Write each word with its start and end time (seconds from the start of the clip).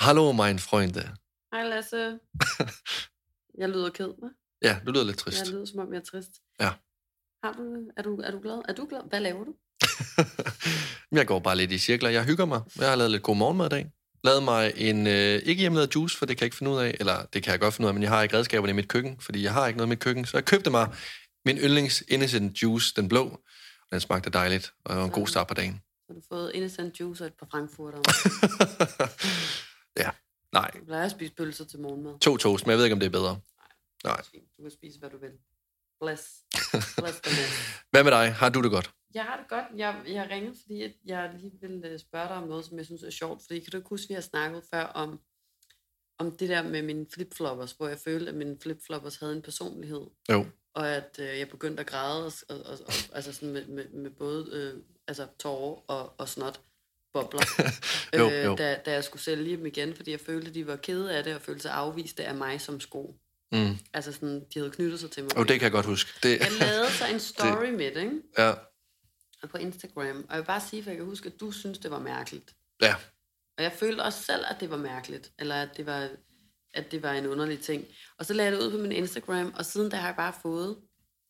Hallo, 0.00 0.32
mein 0.32 0.58
Freunde. 0.58 1.14
Hej 1.52 1.68
Lasse. 1.68 2.18
Jeg 3.60 3.68
lyder 3.68 3.90
ked, 3.90 4.06
hva'? 4.06 4.58
Ja, 4.62 4.78
du 4.86 4.92
lyder 4.92 5.04
lidt 5.04 5.18
trist. 5.18 5.40
Jeg 5.40 5.48
lyder, 5.48 5.64
som 5.64 5.78
om 5.78 5.92
jeg 5.92 6.00
er 6.00 6.04
trist. 6.04 6.30
Ja. 6.60 6.70
Har 7.44 7.52
du, 7.52 7.90
er, 7.96 8.02
du, 8.02 8.16
er 8.16 8.30
du 8.30 8.40
glad? 8.40 8.62
Er 8.68 8.72
du 8.72 8.86
glad? 8.86 9.00
Hvad 9.08 9.20
laver 9.20 9.44
du? 9.44 9.54
jeg 11.18 11.26
går 11.26 11.38
bare 11.38 11.56
lidt 11.56 11.72
i 11.72 11.78
cirkler. 11.78 12.10
Jeg 12.10 12.24
hygger 12.24 12.44
mig. 12.44 12.60
Jeg 12.78 12.88
har 12.88 12.96
lavet 12.96 13.10
lidt 13.10 13.22
god 13.22 13.36
morgenmad 13.36 13.66
i 13.66 13.68
dag. 13.68 13.90
Lavet 14.24 14.42
mig 14.42 14.72
en 14.76 15.06
øh, 15.06 15.42
ikke 15.44 15.60
hjemmelavet 15.60 15.94
juice, 15.94 16.18
for 16.18 16.26
det 16.26 16.36
kan 16.36 16.42
jeg 16.42 16.46
ikke 16.46 16.56
finde 16.56 16.72
ud 16.72 16.78
af. 16.78 16.96
Eller 17.00 17.24
det 17.32 17.42
kan 17.42 17.50
jeg 17.52 17.60
godt 17.60 17.74
finde 17.74 17.86
ud 17.86 17.88
af, 17.88 17.94
men 17.94 18.02
jeg 18.02 18.10
har 18.10 18.22
ikke 18.22 18.36
redskaberne 18.36 18.70
i 18.70 18.74
mit 18.74 18.88
køkken, 18.88 19.20
fordi 19.20 19.42
jeg 19.42 19.52
har 19.52 19.66
ikke 19.66 19.76
noget 19.76 19.88
i 19.88 19.94
mit 19.94 20.00
køkken. 20.00 20.24
Så 20.24 20.36
jeg 20.36 20.44
købte 20.44 20.70
mig 20.70 20.94
min 21.44 21.56
yndlings 21.56 22.04
Innocent 22.08 22.62
Juice, 22.62 22.94
den 22.96 23.08
blå. 23.08 23.24
Og 23.24 23.88
den 23.92 24.00
smagte 24.00 24.30
dejligt, 24.30 24.72
og 24.84 24.90
det 24.90 24.98
var 24.98 25.04
en 25.04 25.10
god 25.10 25.26
start 25.26 25.46
på 25.46 25.54
dagen. 25.54 25.80
Har 26.08 26.14
du 26.14 26.20
fået 26.28 26.50
innocent 26.54 27.00
juice 27.00 27.24
og 27.24 27.28
et 27.28 27.34
par 27.34 27.48
frankfurter? 27.50 27.98
ja, 30.04 30.10
nej. 30.52 30.70
Du 30.80 30.84
plejer 30.84 31.04
at 31.04 31.10
spise 31.10 31.34
pølser 31.34 31.64
til 31.64 31.80
morgenmad. 31.80 32.18
To 32.18 32.36
toast, 32.36 32.66
men 32.66 32.70
jeg 32.70 32.78
ved 32.78 32.84
ikke, 32.84 32.94
om 32.94 33.00
det 33.00 33.06
er 33.06 33.10
bedre. 33.10 33.40
Nej. 34.04 34.22
Du 34.56 34.62
kan 34.62 34.70
spise, 34.70 34.98
hvad 34.98 35.10
du 35.10 35.18
vil. 35.18 35.32
Bless. 36.00 36.44
Bless 36.98 37.20
the. 37.20 37.30
Hvad 37.92 38.04
med 38.04 38.12
dig? 38.12 38.32
Har 38.32 38.48
du 38.48 38.62
det 38.62 38.70
godt? 38.70 38.90
Jeg 39.14 39.24
har 39.24 39.36
det 39.36 39.48
godt. 39.48 39.64
Jeg, 39.76 40.02
jeg 40.06 40.28
ringer, 40.30 40.52
fordi 40.60 40.94
jeg 41.04 41.34
lige 41.40 41.52
vil 41.60 41.84
øh, 41.84 41.98
spørge 41.98 42.28
dig 42.28 42.36
om 42.36 42.48
noget, 42.48 42.64
som 42.64 42.78
jeg 42.78 42.86
synes 42.86 43.02
er 43.02 43.10
sjovt. 43.10 43.42
Fordi 43.46 43.60
kan 43.60 43.72
du 43.72 43.88
huske, 43.88 44.08
vi 44.08 44.14
har 44.14 44.20
snakket 44.20 44.62
før 44.74 44.84
om, 44.84 45.20
om 46.18 46.36
det 46.36 46.48
der 46.48 46.62
med 46.62 46.82
mine 46.82 47.06
flipfloppers, 47.14 47.72
hvor 47.72 47.88
jeg 47.88 47.98
følte, 47.98 48.28
at 48.28 48.34
mine 48.34 48.56
flipfloppers 48.62 49.16
havde 49.16 49.32
en 49.32 49.42
personlighed. 49.42 50.06
Jo. 50.30 50.46
Og 50.74 50.88
at 50.88 51.18
øh, 51.18 51.38
jeg 51.38 51.48
begyndte 51.48 51.80
at 51.80 51.86
græde, 51.86 52.26
og, 52.26 52.32
og, 52.48 52.56
og, 52.56 52.78
og, 52.86 52.92
altså 53.12 53.32
sådan 53.32 53.52
med, 53.52 53.66
med, 53.66 53.88
med 53.88 54.10
både 54.10 54.48
øh, 54.52 54.82
altså 55.08 55.26
tårer 55.38 55.82
og, 55.86 56.14
og 56.18 56.28
snot 56.28 56.60
bobler, 57.12 57.40
Jo, 58.18 58.30
øh, 58.30 58.44
jo. 58.44 58.56
Da, 58.56 58.78
da 58.86 58.92
jeg 58.92 59.04
skulle 59.04 59.22
sælge 59.22 59.56
dem 59.56 59.66
igen, 59.66 59.94
fordi 59.96 60.10
jeg 60.10 60.20
følte, 60.20 60.48
at 60.48 60.54
de 60.54 60.66
var 60.66 60.76
kede 60.76 61.16
af 61.16 61.24
det, 61.24 61.34
og 61.34 61.40
følte 61.40 61.62
sig 61.62 61.72
afviste 61.72 62.24
af 62.24 62.34
mig 62.34 62.60
som 62.60 62.80
sko. 62.80 63.14
Mm. 63.52 63.76
Altså 63.94 64.12
sådan, 64.12 64.40
de 64.54 64.58
havde 64.58 64.70
knyttet 64.70 65.00
sig 65.00 65.10
til 65.10 65.22
mig. 65.22 65.36
Og 65.36 65.48
det 65.48 65.54
kan 65.60 65.62
jeg 65.64 65.72
godt 65.72 65.86
huske. 65.86 66.10
Det, 66.22 66.38
Jeg 66.40 66.52
lavede 66.60 66.90
så 66.90 67.06
en 67.06 67.20
story 67.30 67.66
det. 67.66 67.74
med 67.74 67.94
det, 67.94 68.00
ikke? 68.02 68.20
ja, 68.38 68.52
på 69.50 69.56
Instagram. 69.58 70.16
Og 70.28 70.34
jeg 70.34 70.38
vil 70.38 70.46
bare 70.46 70.60
sige, 70.60 70.82
for 70.82 70.90
jeg 70.90 70.96
kan 70.96 71.06
huske, 71.06 71.26
at 71.26 71.40
du 71.40 71.50
synes, 71.50 71.78
det 71.78 71.90
var 71.90 71.98
mærkeligt. 71.98 72.54
ja. 72.82 72.94
Og 73.58 73.64
jeg 73.64 73.72
følte 73.72 74.00
også 74.00 74.22
selv, 74.22 74.44
at 74.50 74.56
det 74.60 74.70
var 74.70 74.76
mærkeligt. 74.76 75.32
Eller 75.38 75.54
at 75.62 75.68
det 75.76 75.86
var, 75.86 76.08
at 76.74 76.92
det 76.92 77.02
var 77.02 77.12
en 77.12 77.26
underlig 77.26 77.60
ting. 77.60 77.84
Og 78.18 78.26
så 78.26 78.34
lagde 78.34 78.50
jeg 78.50 78.58
det 78.60 78.66
ud 78.66 78.70
på 78.70 78.78
min 78.78 78.92
Instagram, 78.92 79.54
og 79.56 79.64
siden 79.66 79.90
da 79.90 79.96
har 79.96 80.08
jeg 80.08 80.16
bare 80.16 80.32
fået 80.42 80.76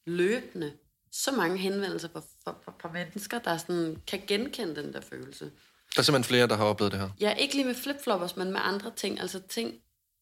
løbende 0.07 0.73
så 1.13 1.33
mange 1.33 1.59
henvendelser 1.59 2.09
fra, 2.13 2.21
fra, 2.45 2.55
fra, 2.65 2.75
fra 2.81 2.93
mennesker, 2.93 3.39
der 3.39 3.57
sådan, 3.57 3.97
kan 4.07 4.23
genkende 4.27 4.77
den 4.83 4.93
der 4.93 5.01
følelse. 5.01 5.51
Der 5.95 6.01
er 6.01 6.03
simpelthen 6.03 6.29
flere, 6.29 6.47
der 6.47 6.57
har 6.57 6.65
oplevet 6.65 6.93
det 6.93 7.01
her. 7.01 7.09
Ja, 7.21 7.35
ikke 7.35 7.55
lige 7.55 7.67
med 7.67 7.75
flipfloppers, 7.75 8.37
men 8.37 8.53
med 8.53 8.61
andre 8.63 8.93
ting. 8.97 9.21
Altså 9.21 9.41
ting, 9.49 9.75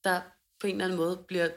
der 0.05 0.21
på 0.61 0.67
en 0.67 0.73
eller 0.73 0.85
anden 0.85 0.99
måde 0.99 1.25
bliver 1.29 1.49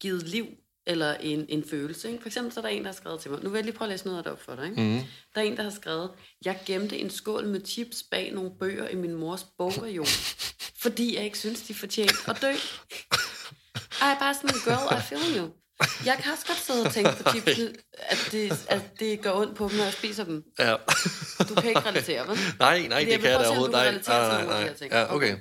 givet 0.00 0.28
liv 0.28 0.46
eller 0.86 1.14
en, 1.14 1.46
en 1.48 1.64
følelse. 1.70 2.08
Ikke? 2.10 2.22
For 2.22 2.28
eksempel 2.28 2.52
så 2.52 2.60
er 2.60 2.62
der 2.62 2.68
en, 2.68 2.82
der 2.82 2.88
har 2.88 2.94
skrevet 2.94 3.20
til 3.20 3.30
mig. 3.30 3.42
Nu 3.42 3.50
vil 3.50 3.58
jeg 3.58 3.64
lige 3.64 3.76
prøve 3.76 3.86
at 3.86 3.90
læse 3.90 4.04
noget 4.04 4.18
af 4.18 4.24
det 4.24 4.32
op 4.32 4.42
for 4.42 4.54
dig. 4.54 4.64
Ikke? 4.64 4.82
Mm. 4.82 5.00
Der 5.34 5.40
er 5.40 5.44
en, 5.44 5.56
der 5.56 5.62
har 5.62 5.70
skrevet, 5.70 6.10
jeg 6.44 6.60
gemte 6.66 6.98
en 6.98 7.10
skål 7.10 7.46
med 7.46 7.60
chips 7.66 8.02
bag 8.10 8.32
nogle 8.32 8.50
bøger 8.60 8.88
i 8.88 8.94
min 8.94 9.14
mors 9.14 9.44
bogreol, 9.58 10.06
fordi 10.82 11.16
jeg 11.16 11.24
ikke 11.24 11.38
synes, 11.38 11.62
de 11.62 11.74
fortjente 11.74 12.14
at 12.28 12.38
dø. 12.42 12.52
Og 14.00 14.06
jeg 14.06 14.14
er 14.14 14.18
bare 14.18 14.34
sådan, 14.34 14.56
girl, 14.64 14.98
I 14.98 15.02
feel 15.02 15.38
you. 15.38 15.50
Jeg 16.04 16.18
kan 16.22 16.32
også 16.32 16.46
godt 16.46 16.58
sidde 16.58 16.86
og 16.86 16.92
tænke 16.92 17.10
på 17.22 17.30
chipsene, 17.30 17.72
at 17.98 18.28
det, 18.32 18.66
at 18.68 19.00
det 19.00 19.20
gør 19.20 19.32
ondt 19.32 19.56
på 19.56 19.68
dem, 19.68 19.76
når 19.76 19.84
jeg 19.84 19.92
spiser 19.92 20.24
dem. 20.24 20.44
Ja. 20.58 20.76
Du 21.48 21.54
kan 21.54 21.68
ikke 21.68 21.80
relatere, 21.80 22.28
vel? 22.28 22.38
nej, 22.58 22.86
nej, 22.86 22.98
det 22.98 23.08
vil 23.08 23.20
kan 23.20 23.30
jeg 23.30 23.40
da 23.40 23.46
overhovedet 23.46 23.74
kan 23.74 24.02
nej. 24.06 24.44
Nej, 24.44 24.64
nej, 24.64 24.74
ting. 24.74 24.92
Ja, 24.92 25.14
okay. 25.14 25.36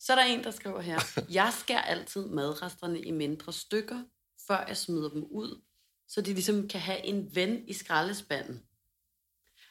Så 0.00 0.12
er 0.12 0.16
der 0.16 0.24
en, 0.24 0.44
der 0.44 0.50
skriver 0.50 0.80
her, 0.80 1.22
jeg 1.30 1.52
skærer 1.60 1.82
altid 1.82 2.26
madresterne 2.26 3.00
i 3.00 3.10
mindre 3.10 3.52
stykker, 3.52 3.98
før 4.46 4.64
jeg 4.68 4.76
smider 4.76 5.08
dem 5.08 5.24
ud, 5.30 5.62
så 6.08 6.20
de 6.20 6.32
ligesom 6.32 6.68
kan 6.68 6.80
have 6.80 7.04
en 7.04 7.34
ven 7.34 7.68
i 7.68 7.72
skraldespanden. 7.72 8.60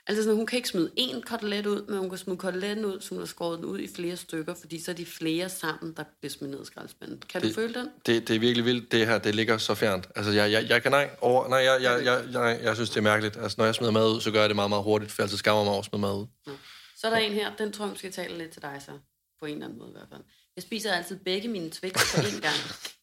Altså 0.09 0.23
sådan, 0.23 0.35
hun 0.37 0.45
kan 0.45 0.57
ikke 0.57 0.69
smide 0.69 0.91
én 0.99 1.21
kotelet 1.21 1.65
ud, 1.65 1.85
men 1.87 1.97
hun 1.97 2.09
kan 2.09 2.17
smide 2.17 2.37
koteletten 2.37 2.85
ud, 2.85 3.01
så 3.01 3.09
hun 3.09 3.19
har 3.19 3.25
skåret 3.25 3.57
den 3.57 3.65
ud 3.65 3.79
i 3.79 3.87
flere 3.95 4.17
stykker, 4.17 4.53
fordi 4.55 4.83
så 4.83 4.91
er 4.91 4.95
de 4.95 5.05
flere 5.05 5.49
sammen, 5.49 5.93
der 5.97 6.03
bliver 6.19 6.31
smidt 6.31 6.51
ned 6.51 6.61
i 6.63 6.65
skraldespanden. 6.65 7.23
Kan 7.29 7.41
du 7.41 7.47
Det- 7.47 7.55
føle 7.55 7.73
den? 7.73 7.87
Det, 8.05 8.27
det 8.27 8.35
er 8.35 8.39
virkelig 8.39 8.65
vildt, 8.65 8.91
det 8.91 9.07
her, 9.07 9.17
det 9.17 9.35
ligger 9.35 9.57
så 9.57 9.75
fjernt. 9.75 10.07
Altså, 10.15 10.31
jeg, 10.31 10.51
jeg, 10.51 10.69
jeg 10.69 10.81
kan 10.83 10.91
nej, 10.91 11.09
over, 11.21 11.47
nej, 11.47 11.57
jeg, 11.59 11.81
jeg, 11.81 12.05
jeg, 12.05 12.25
jeg, 12.33 12.59
jeg 12.63 12.75
synes, 12.75 12.89
det 12.89 12.97
er 12.97 13.01
mærkeligt. 13.01 13.37
Altså, 13.37 13.55
når 13.57 13.65
jeg 13.65 13.75
smider 13.75 13.91
mad 13.91 14.15
ud, 14.15 14.21
så 14.21 14.31
gør 14.31 14.39
jeg 14.39 14.49
det 14.49 14.55
meget, 14.55 14.69
meget 14.69 14.83
hurtigt, 14.83 15.11
for 15.11 15.21
jeg 15.21 15.25
altid 15.25 15.37
skammer 15.37 15.63
mig 15.63 15.71
over 15.71 15.79
at 15.81 15.85
smide 15.85 16.01
mad 16.01 16.13
ud. 16.13 16.25
Så 16.97 17.07
er 17.07 17.11
der 17.11 17.17
en 17.17 17.33
her, 17.33 17.55
den 17.55 17.71
tror 17.71 17.85
jeg 17.85 17.89
måske 17.89 18.11
taler 18.11 18.37
lidt 18.37 18.51
til 18.51 18.61
dig 18.61 18.81
så, 18.85 18.91
på 19.39 19.45
en 19.45 19.53
eller 19.53 19.65
anden 19.65 19.79
måde 19.79 19.89
i 19.89 19.97
hvert 19.97 20.07
fald. 20.11 20.21
Jeg 20.55 20.63
spiser 20.63 20.91
altid 20.91 21.15
begge 21.25 21.47
mine 21.47 21.69
Twix 21.69 21.93
på 22.15 22.21
én 22.21 22.41
gang, 22.41 22.55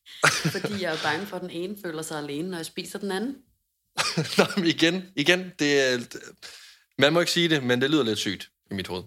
fordi 0.54 0.82
jeg 0.82 0.92
er 0.92 0.98
bange 1.02 1.26
for, 1.26 1.36
at 1.36 1.42
den 1.42 1.50
ene 1.50 1.76
føler 1.84 2.02
sig 2.02 2.18
alene, 2.18 2.48
når 2.50 2.56
jeg 2.58 2.66
spiser 2.66 2.98
den 2.98 3.10
anden. 3.12 3.36
Nå, 4.38 4.44
men 4.56 4.66
igen, 4.66 5.04
igen, 5.16 5.52
det 5.58 5.80
er... 5.80 5.98
Man 6.98 7.12
må 7.12 7.20
ikke 7.20 7.32
sige 7.32 7.48
det, 7.48 7.62
men 7.62 7.80
det 7.80 7.90
lyder 7.90 8.02
lidt 8.02 8.18
sygt 8.18 8.50
i 8.70 8.74
mit 8.74 8.86
hoved. 8.86 9.02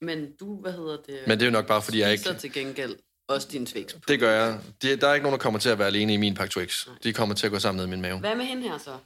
Men 0.00 0.36
du, 0.36 0.60
hvad 0.60 0.72
hedder 0.72 0.96
det? 0.96 1.20
Men 1.26 1.38
det 1.38 1.42
er 1.42 1.46
jo 1.46 1.52
nok 1.52 1.66
bare, 1.66 1.82
fordi 1.82 2.00
jeg 2.00 2.12
ikke... 2.12 2.34
til 2.34 2.52
gengæld 2.52 2.96
også 3.28 3.48
din 3.52 3.66
Twix. 3.66 3.94
Det 4.08 4.20
gør 4.20 4.44
jeg. 4.44 4.60
Det, 4.82 5.00
der 5.00 5.08
er 5.08 5.14
ikke 5.14 5.22
nogen, 5.22 5.38
der 5.38 5.42
kommer 5.42 5.60
til 5.60 5.68
at 5.68 5.78
være 5.78 5.86
alene 5.86 6.14
i 6.14 6.16
min 6.16 6.34
pakke 6.34 6.52
Twix. 6.52 6.88
De 7.02 7.12
kommer 7.12 7.34
til 7.34 7.46
at 7.46 7.52
gå 7.52 7.58
sammen 7.58 7.76
ned 7.76 7.86
i 7.86 7.90
min 7.90 8.00
mave. 8.00 8.18
Hvad 8.18 8.34
med 8.34 8.44
hende 8.44 8.62
her 8.62 8.78
så? 8.78 8.98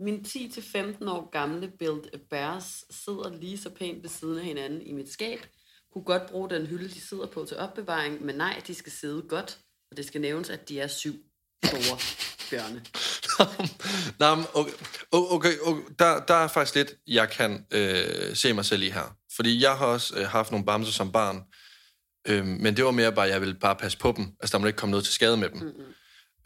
Min 0.00 0.24
10-15 0.28 1.10
år 1.10 1.30
gamle 1.30 1.72
Build 1.78 2.14
a 2.14 2.16
Bears 2.30 2.84
sidder 2.90 3.38
lige 3.40 3.58
så 3.58 3.70
pænt 3.70 4.02
ved 4.02 4.10
siden 4.10 4.38
af 4.38 4.44
hinanden 4.44 4.82
i 4.82 4.92
mit 4.92 5.12
skab. 5.12 5.46
Kunne 5.92 6.04
godt 6.04 6.26
bruge 6.30 6.50
den 6.50 6.66
hylde, 6.66 6.88
de 6.88 7.00
sidder 7.00 7.26
på 7.26 7.44
til 7.44 7.56
opbevaring, 7.56 8.24
men 8.24 8.34
nej, 8.34 8.62
de 8.66 8.74
skal 8.74 8.92
sidde 8.92 9.22
godt, 9.22 9.58
og 9.90 9.96
det 9.96 10.06
skal 10.06 10.20
nævnes, 10.20 10.50
at 10.50 10.68
de 10.68 10.80
er 10.80 10.86
syv 10.86 11.14
store 11.64 11.98
bjørne. 12.50 12.82
Nå, 14.20 14.34
men 14.34 14.46
okay, 14.54 14.72
okay, 15.12 15.58
okay. 15.64 15.82
Der, 15.98 16.20
der 16.20 16.34
er 16.34 16.48
faktisk 16.48 16.74
lidt, 16.74 16.94
jeg 17.06 17.30
kan 17.30 17.66
øh, 17.70 18.36
se 18.36 18.52
mig 18.52 18.64
selv 18.64 18.82
i 18.82 18.90
her. 18.90 19.16
Fordi 19.36 19.62
jeg 19.62 19.76
har 19.76 19.86
også 19.86 20.14
øh, 20.16 20.26
haft 20.26 20.50
nogle 20.50 20.66
bamser 20.66 20.92
som 20.92 21.12
barn, 21.12 21.42
øh, 22.28 22.46
men 22.46 22.76
det 22.76 22.84
var 22.84 22.90
mere 22.90 23.12
bare, 23.12 23.26
at 23.26 23.32
jeg 23.32 23.40
ville 23.40 23.54
bare 23.54 23.76
passe 23.76 23.98
på 23.98 24.14
dem. 24.16 24.26
Altså, 24.40 24.56
der 24.56 24.60
må 24.60 24.66
ikke 24.66 24.76
komme 24.76 24.90
noget 24.90 25.04
til 25.04 25.14
skade 25.14 25.36
med 25.36 25.48
dem. 25.48 25.58
Mm-mm. 25.58 25.94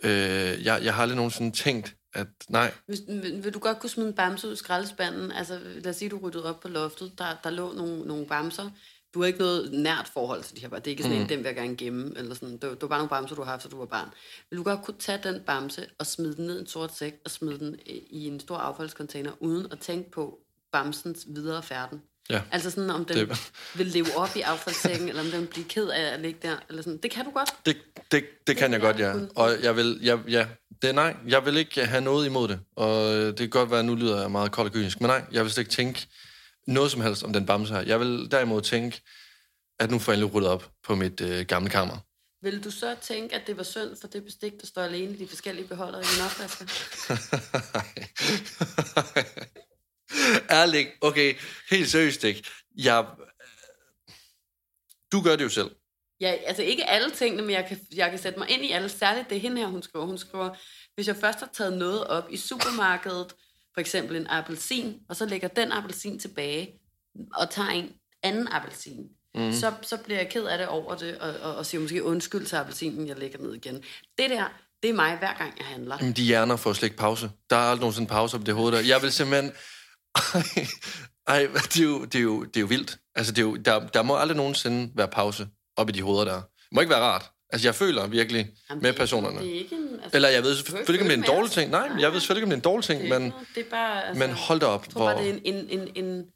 Øh, 0.05 0.65
jeg, 0.65 0.85
jeg 0.85 0.95
har 0.95 1.03
aldrig 1.03 1.17
nogensinde 1.17 1.57
tænkt, 1.57 1.95
at 2.15 2.27
nej, 2.49 2.73
Hvis, 2.87 3.01
vil, 3.09 3.45
vil 3.45 3.55
du 3.55 3.59
godt 3.59 3.79
kunne 3.79 3.91
smide 3.91 4.09
en 4.09 4.15
bamse 4.15 4.49
ud 4.49 4.53
i 4.53 4.57
skraldespanden? 4.57 5.33
Altså, 5.33 5.59
lad 5.59 5.87
os 5.87 5.97
sige, 5.97 6.09
du 6.09 6.19
ryddede 6.19 6.49
op 6.49 6.61
på 6.61 6.69
loftet. 6.69 7.13
Der, 7.19 7.37
der 7.45 7.51
lå 7.51 7.73
nogle, 7.73 8.07
nogle 8.07 8.27
bamser. 8.27 8.71
Du 9.15 9.21
har 9.21 9.27
ikke 9.27 9.39
noget 9.39 9.73
nært 9.73 10.11
forhold 10.13 10.43
til 10.43 10.57
de 10.57 10.61
her. 10.61 10.69
Det 10.69 10.87
er 10.87 10.91
ikke 10.91 11.03
sådan 11.03 11.17
mm. 11.17 11.23
en, 11.23 11.29
dem 11.29 11.39
vil 11.39 11.47
jeg 11.47 11.55
gerne 11.55 11.77
gemme. 11.77 12.13
Eller 12.17 12.35
sådan. 12.35 12.53
Det, 12.53 12.63
var- 12.63 12.69
det 12.75 12.83
var 12.83 12.89
bare 12.89 12.99
nogle 12.99 13.09
bamser, 13.11 13.35
du 13.37 13.43
har 13.43 13.51
haft, 13.51 13.63
så 13.63 13.69
du 13.69 13.79
var 13.79 13.87
barn. 13.87 14.09
Vil 14.51 14.59
du 14.59 14.63
godt 14.63 14.83
kunne 14.83 14.97
tage 14.99 15.21
den 15.23 15.41
bamse 15.47 15.87
og 15.99 16.07
smide 16.07 16.37
den 16.37 16.47
ned 16.47 16.57
i 16.59 16.61
en 16.61 16.67
sort 16.67 16.97
sæk 16.97 17.15
og 17.25 17.31
smide 17.31 17.59
den 17.59 17.77
i 18.11 18.27
en 18.29 18.41
stor 18.41 18.57
affaldscontainer, 18.57 19.31
uden 19.41 19.67
at 19.73 19.79
tænke 19.79 20.11
på 20.11 20.39
bamsens 20.73 21.25
videre 21.29 21.63
færden? 21.63 22.03
Ja. 22.31 22.43
Altså 22.53 22.71
sådan, 22.71 22.91
om 22.91 23.05
den 23.05 23.17
Det- 23.17 23.29
det... 23.29 23.51
vil 23.75 23.87
leve 23.87 24.07
op 24.17 24.37
i 24.37 24.41
affaldssækken, 24.41 25.09
eller 25.09 25.23
om 25.23 25.29
den 25.31 25.47
bliver 25.47 25.67
ked 25.69 25.89
af 25.89 26.15
at 26.15 26.21
ligge 26.21 26.39
der. 26.43 26.57
Eller 26.69 26.83
sådan. 26.83 26.97
Det 26.99 27.11
kan 27.11 27.25
du 27.25 27.31
godt. 27.31 27.49
det, 27.67 27.77
det, 28.13 28.25
det 28.47 28.57
kan 28.57 28.73
jeg 28.73 28.81
godt, 28.81 28.99
ja. 28.99 29.13
kunne. 29.13 29.29
Og 29.37 29.51
jeg 29.63 29.77
vil, 29.77 29.99
jeg, 30.03 30.19
ja, 30.29 30.47
det 30.83 30.95
nej, 30.95 31.17
jeg 31.29 31.45
vil 31.47 31.57
ikke 31.57 31.87
have 31.87 32.01
noget 32.01 32.27
imod 32.27 32.49
det. 32.49 32.61
Og 32.77 33.15
øh, 33.15 33.27
det 33.27 33.39
kan 33.39 33.49
godt 33.51 33.71
være, 33.71 33.79
at 33.79 33.85
nu 33.85 33.95
lyder 33.95 34.21
jeg 34.21 34.31
meget 34.31 34.53
kold 34.53 34.67
og 34.67 34.73
kynisk, 34.73 35.01
men 35.01 35.09
nej, 35.09 35.25
jeg 35.33 35.45
vil 35.45 35.53
slet 35.53 35.63
ikke 35.63 35.73
tænke 35.73 36.07
noget 36.67 36.91
som 36.91 37.01
helst 37.01 37.23
om 37.23 37.33
den 37.33 37.47
bamse 37.47 37.75
her. 37.75 37.81
Jeg 37.81 38.01
vil 38.01 38.29
derimod 38.31 38.63
tænke, 38.63 39.03
at 39.79 39.91
nu 39.91 39.99
får 39.99 40.13
jeg 40.13 40.19
endelig 40.19 40.35
ryddet 40.35 40.51
op 40.51 40.71
på 40.83 40.95
mit 40.95 41.21
øh, 41.21 41.47
gamle 41.47 41.71
kammer. 41.71 41.99
Vil 42.43 42.65
du 42.65 42.71
så 42.71 42.97
tænke, 43.03 43.35
at 43.35 43.47
det 43.47 43.57
var 43.57 43.63
synd 43.63 43.97
for 44.01 44.09
det 44.09 44.25
bestik, 44.25 44.61
der 44.61 44.67
står 44.67 44.83
alene 44.83 45.15
i 45.15 45.17
de 45.17 45.29
forskellige 45.29 45.69
beholdere 45.69 46.03
i 46.03 46.05
din 46.05 46.23
opvasker? 46.25 46.65
Ærligt, 50.51 50.89
okay, 51.09 51.35
helt 51.71 51.91
seriøst 51.91 52.25
ikke. 52.25 52.45
Jeg, 52.77 53.07
du 55.13 55.21
gør 55.23 55.37
det 55.37 55.45
jo 55.45 55.49
selv. 55.49 55.71
Ja, 56.21 56.37
altså 56.47 56.63
ikke 56.63 56.85
alle 56.85 57.11
tingene, 57.11 57.43
men 57.43 57.51
jeg 57.51 57.67
kan, 57.69 57.81
jeg 57.95 58.11
kan 58.11 58.19
sætte 58.19 58.39
mig 58.39 58.51
ind 58.51 58.65
i 58.65 58.71
alle. 58.71 58.89
Særligt 58.89 59.31
det 59.31 59.37
er 59.37 59.41
hende 59.41 59.61
her, 59.61 59.69
hun 59.69 59.83
skriver. 59.83 60.07
Hun 60.07 60.19
skriver, 60.19 60.55
hvis 60.95 61.09
jeg 61.09 61.17
først 61.17 61.39
har 61.39 61.51
taget 61.53 61.79
noget 61.79 62.07
op 62.07 62.27
i 62.31 62.37
supermarkedet, 62.37 63.35
for 63.75 63.81
eksempel 63.81 64.17
en 64.17 64.27
appelsin, 64.27 65.01
og 65.09 65.17
så 65.17 65.27
lægger 65.27 65.49
den 65.49 65.73
appelsin 65.73 66.19
tilbage, 66.19 66.81
og 67.35 67.51
tager 67.51 67.69
en 67.69 67.93
anden 68.23 68.49
appelsin, 68.49 69.09
mm. 69.35 69.53
så, 69.53 69.73
så 69.83 69.97
bliver 69.97 70.19
jeg 70.19 70.29
ked 70.29 70.45
af 70.45 70.59
det 70.59 70.67
over 70.67 70.95
det, 70.95 71.19
og, 71.19 71.35
og, 71.43 71.57
og 71.57 71.67
siger 71.67 71.81
måske 71.81 72.05
undskyld 72.05 72.47
til 72.47 72.57
appelsinen, 72.57 73.09
jeg 73.09 73.19
lægger 73.19 73.39
ned 73.39 73.55
igen. 73.55 73.75
Det 74.19 74.31
der, 74.31 74.45
det 74.83 74.91
er 74.91 74.95
mig 74.95 75.19
hver 75.19 75.35
gang, 75.35 75.53
jeg 75.59 75.67
handler. 75.67 75.97
Jamen, 76.01 76.13
de 76.13 76.23
hjerner 76.23 76.57
får 76.57 76.73
slet 76.73 76.87
ikke 76.87 76.97
pause. 76.97 77.31
Der 77.51 77.57
er 77.57 77.61
aldrig 77.61 77.81
nogensinde 77.81 78.09
pause 78.09 78.39
på 78.39 78.45
det 78.45 78.55
hoved 78.55 78.73
der. 78.73 78.81
Jeg 78.81 79.03
vil 79.03 79.13
simpelthen... 79.13 79.53
Ej, 81.27 81.43
ej 81.43 81.47
det, 81.53 81.81
er 81.81 81.85
jo, 81.85 82.05
det, 82.05 82.15
er 82.15 82.23
jo, 82.23 82.45
det 82.45 82.57
er 82.57 82.61
jo 82.61 82.67
vildt. 82.67 82.99
Altså, 83.15 83.33
det 83.33 83.39
er 83.39 83.47
jo, 83.47 83.57
der, 83.57 83.87
der 83.87 84.03
må 84.03 84.17
aldrig 84.17 84.37
nogensinde 84.37 84.93
være 84.95 85.09
pause 85.09 85.49
op 85.77 85.89
i 85.89 85.93
de 85.93 86.03
hoveder 86.03 86.25
der. 86.25 86.35
Det 86.35 86.69
må 86.73 86.81
ikke 86.81 86.91
være 86.91 87.01
rart. 87.01 87.31
Altså, 87.53 87.69
jeg 87.69 87.75
føler 87.75 88.07
virkelig 88.07 88.51
Jamen, 88.71 88.83
med 88.83 88.93
det 88.93 88.97
er 88.97 88.99
personerne. 88.99 89.39
Det 89.39 89.51
er 89.51 89.59
ikke 89.59 89.75
en, 89.75 89.89
altså, 90.03 90.17
Eller 90.17 90.29
jeg 90.29 90.43
ved 90.43 90.57
selvfølgelig 90.57 90.89
ikke, 90.89 91.05
om 91.05 91.09
det 91.09 91.29
er 91.29 91.33
en 91.33 91.37
dårlig 91.37 91.51
ting. 91.51 91.71
Nej, 91.71 91.91
jeg 92.01 92.13
ved 92.13 92.21
selvfølgelig 92.21 92.47
ikke, 92.47 92.55
om 92.55 92.61
det 92.61 92.67
er 92.67 92.71
en 92.71 92.73
dårlig 92.73 92.85
ting, 92.85 93.01
Det 93.01 93.09
men, 93.09 93.33
det 93.55 93.67
er 93.67 93.71
bare, 93.71 94.07
altså, 94.09 94.27
men 94.27 94.37
hold 94.37 94.61
da 94.61 94.67
op. 94.67 94.85
Jeg 94.87 94.93
tror 94.93 95.05
bare, 95.05 95.15
Hvor, 95.15 95.23
det 95.23 95.31
er 95.31 95.41
en, 95.45 95.69
en, 95.71 95.81
en, 95.81 96.05
en 96.05 96.27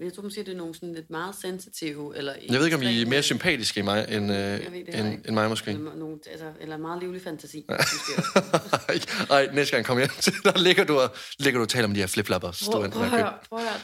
jeg 0.00 0.12
tror 0.12 0.22
måske, 0.22 0.40
det 0.40 0.52
er 0.52 0.56
nogle 0.56 0.74
sådan 0.74 0.94
lidt 0.94 1.10
meget 1.10 1.34
sensitive, 1.34 2.16
eller... 2.16 2.34
Jeg 2.48 2.58
ved 2.58 2.64
ikke, 2.64 2.76
om 2.76 2.82
I 2.82 3.02
er 3.02 3.06
mere 3.06 3.22
sympatiske 3.22 3.80
i 3.80 3.82
mig, 3.82 4.06
end, 4.08 4.32
øh, 4.32 4.38
ved 4.38 4.56
end, 4.64 4.72
ikke. 4.72 4.98
end 5.26 5.34
mig 5.34 5.48
måske. 5.48 5.70
Eller, 5.70 5.94
nogle, 5.94 6.18
altså, 6.30 6.52
eller 6.60 6.76
meget 6.76 7.02
livlig 7.02 7.22
fantasi. 7.22 7.66
Ej, 9.30 9.48
næste 9.52 9.76
gang 9.76 9.86
kommer 9.86 10.00
hjem 10.00 10.10
til, 10.20 10.32
der 10.44 10.58
ligger 10.58 10.84
du 10.84 10.98
og, 10.98 11.10
ligger 11.38 11.58
du 11.58 11.62
og 11.62 11.68
taler 11.68 11.88
om 11.88 11.94
de 11.94 12.00
her 12.00 12.06
flipfloppers. 12.06 12.58
du 12.58 12.70
Prøv, 12.70 12.90
prøv, 12.90 12.90
prøv, 12.90 13.08
høre, 13.08 13.32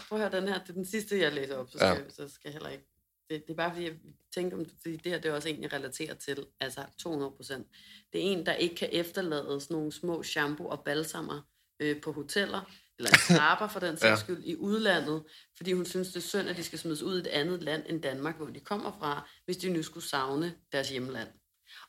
prøv 0.08 0.20
at 0.20 0.30
høre 0.30 0.40
den 0.40 0.48
her. 0.48 0.58
Det 0.58 0.68
er 0.68 0.72
den 0.72 0.86
sidste, 0.86 1.20
jeg 1.20 1.32
læser 1.32 1.56
op, 1.56 1.66
så 1.70 1.78
skal, 1.78 1.88
ja. 1.88 1.94
så 2.10 2.34
skal 2.34 2.40
jeg 2.44 2.52
heller 2.52 2.68
ikke... 2.68 2.93
Det, 3.30 3.42
det 3.46 3.52
er 3.52 3.56
bare 3.56 3.70
fordi, 3.70 3.84
jeg 3.84 3.94
tænker, 4.34 4.56
om, 4.56 4.66
fordi 4.82 4.96
det 4.96 5.12
her 5.12 5.18
det 5.18 5.28
er 5.28 5.32
også 5.34 5.48
en, 5.48 5.62
jeg 5.62 5.72
relaterer 5.72 6.14
til, 6.14 6.46
altså 6.60 6.84
200 6.98 7.32
procent. 7.36 7.66
Det 8.12 8.20
er 8.20 8.24
en, 8.32 8.46
der 8.46 8.52
ikke 8.52 8.74
kan 8.74 8.88
efterlade 8.92 9.60
sådan 9.60 9.74
nogle 9.76 9.92
små 9.92 10.22
shampoo 10.22 10.66
og 10.68 10.84
balsamer 10.84 11.40
øh, 11.80 12.00
på 12.00 12.12
hoteller, 12.12 12.60
eller 12.98 13.10
skraber 13.18 13.68
for 13.68 13.80
den 13.80 13.96
sags 13.98 14.20
Ja. 14.20 14.24
skyld, 14.24 14.44
i 14.44 14.56
udlandet, 14.56 15.22
fordi 15.56 15.72
hun 15.72 15.86
synes, 15.86 16.08
det 16.08 16.16
er 16.16 16.20
synd, 16.20 16.48
at 16.48 16.56
de 16.56 16.64
skal 16.64 16.78
smides 16.78 17.02
ud 17.02 17.16
i 17.16 17.20
et 17.20 17.26
andet 17.26 17.62
land 17.62 17.82
end 17.88 18.02
Danmark, 18.02 18.36
hvor 18.36 18.46
de 18.46 18.60
kommer 18.60 18.96
fra, 19.00 19.28
hvis 19.44 19.56
de 19.56 19.70
nu 19.70 19.82
skulle 19.82 20.06
savne 20.08 20.54
deres 20.72 20.90
hjemland. 20.90 21.28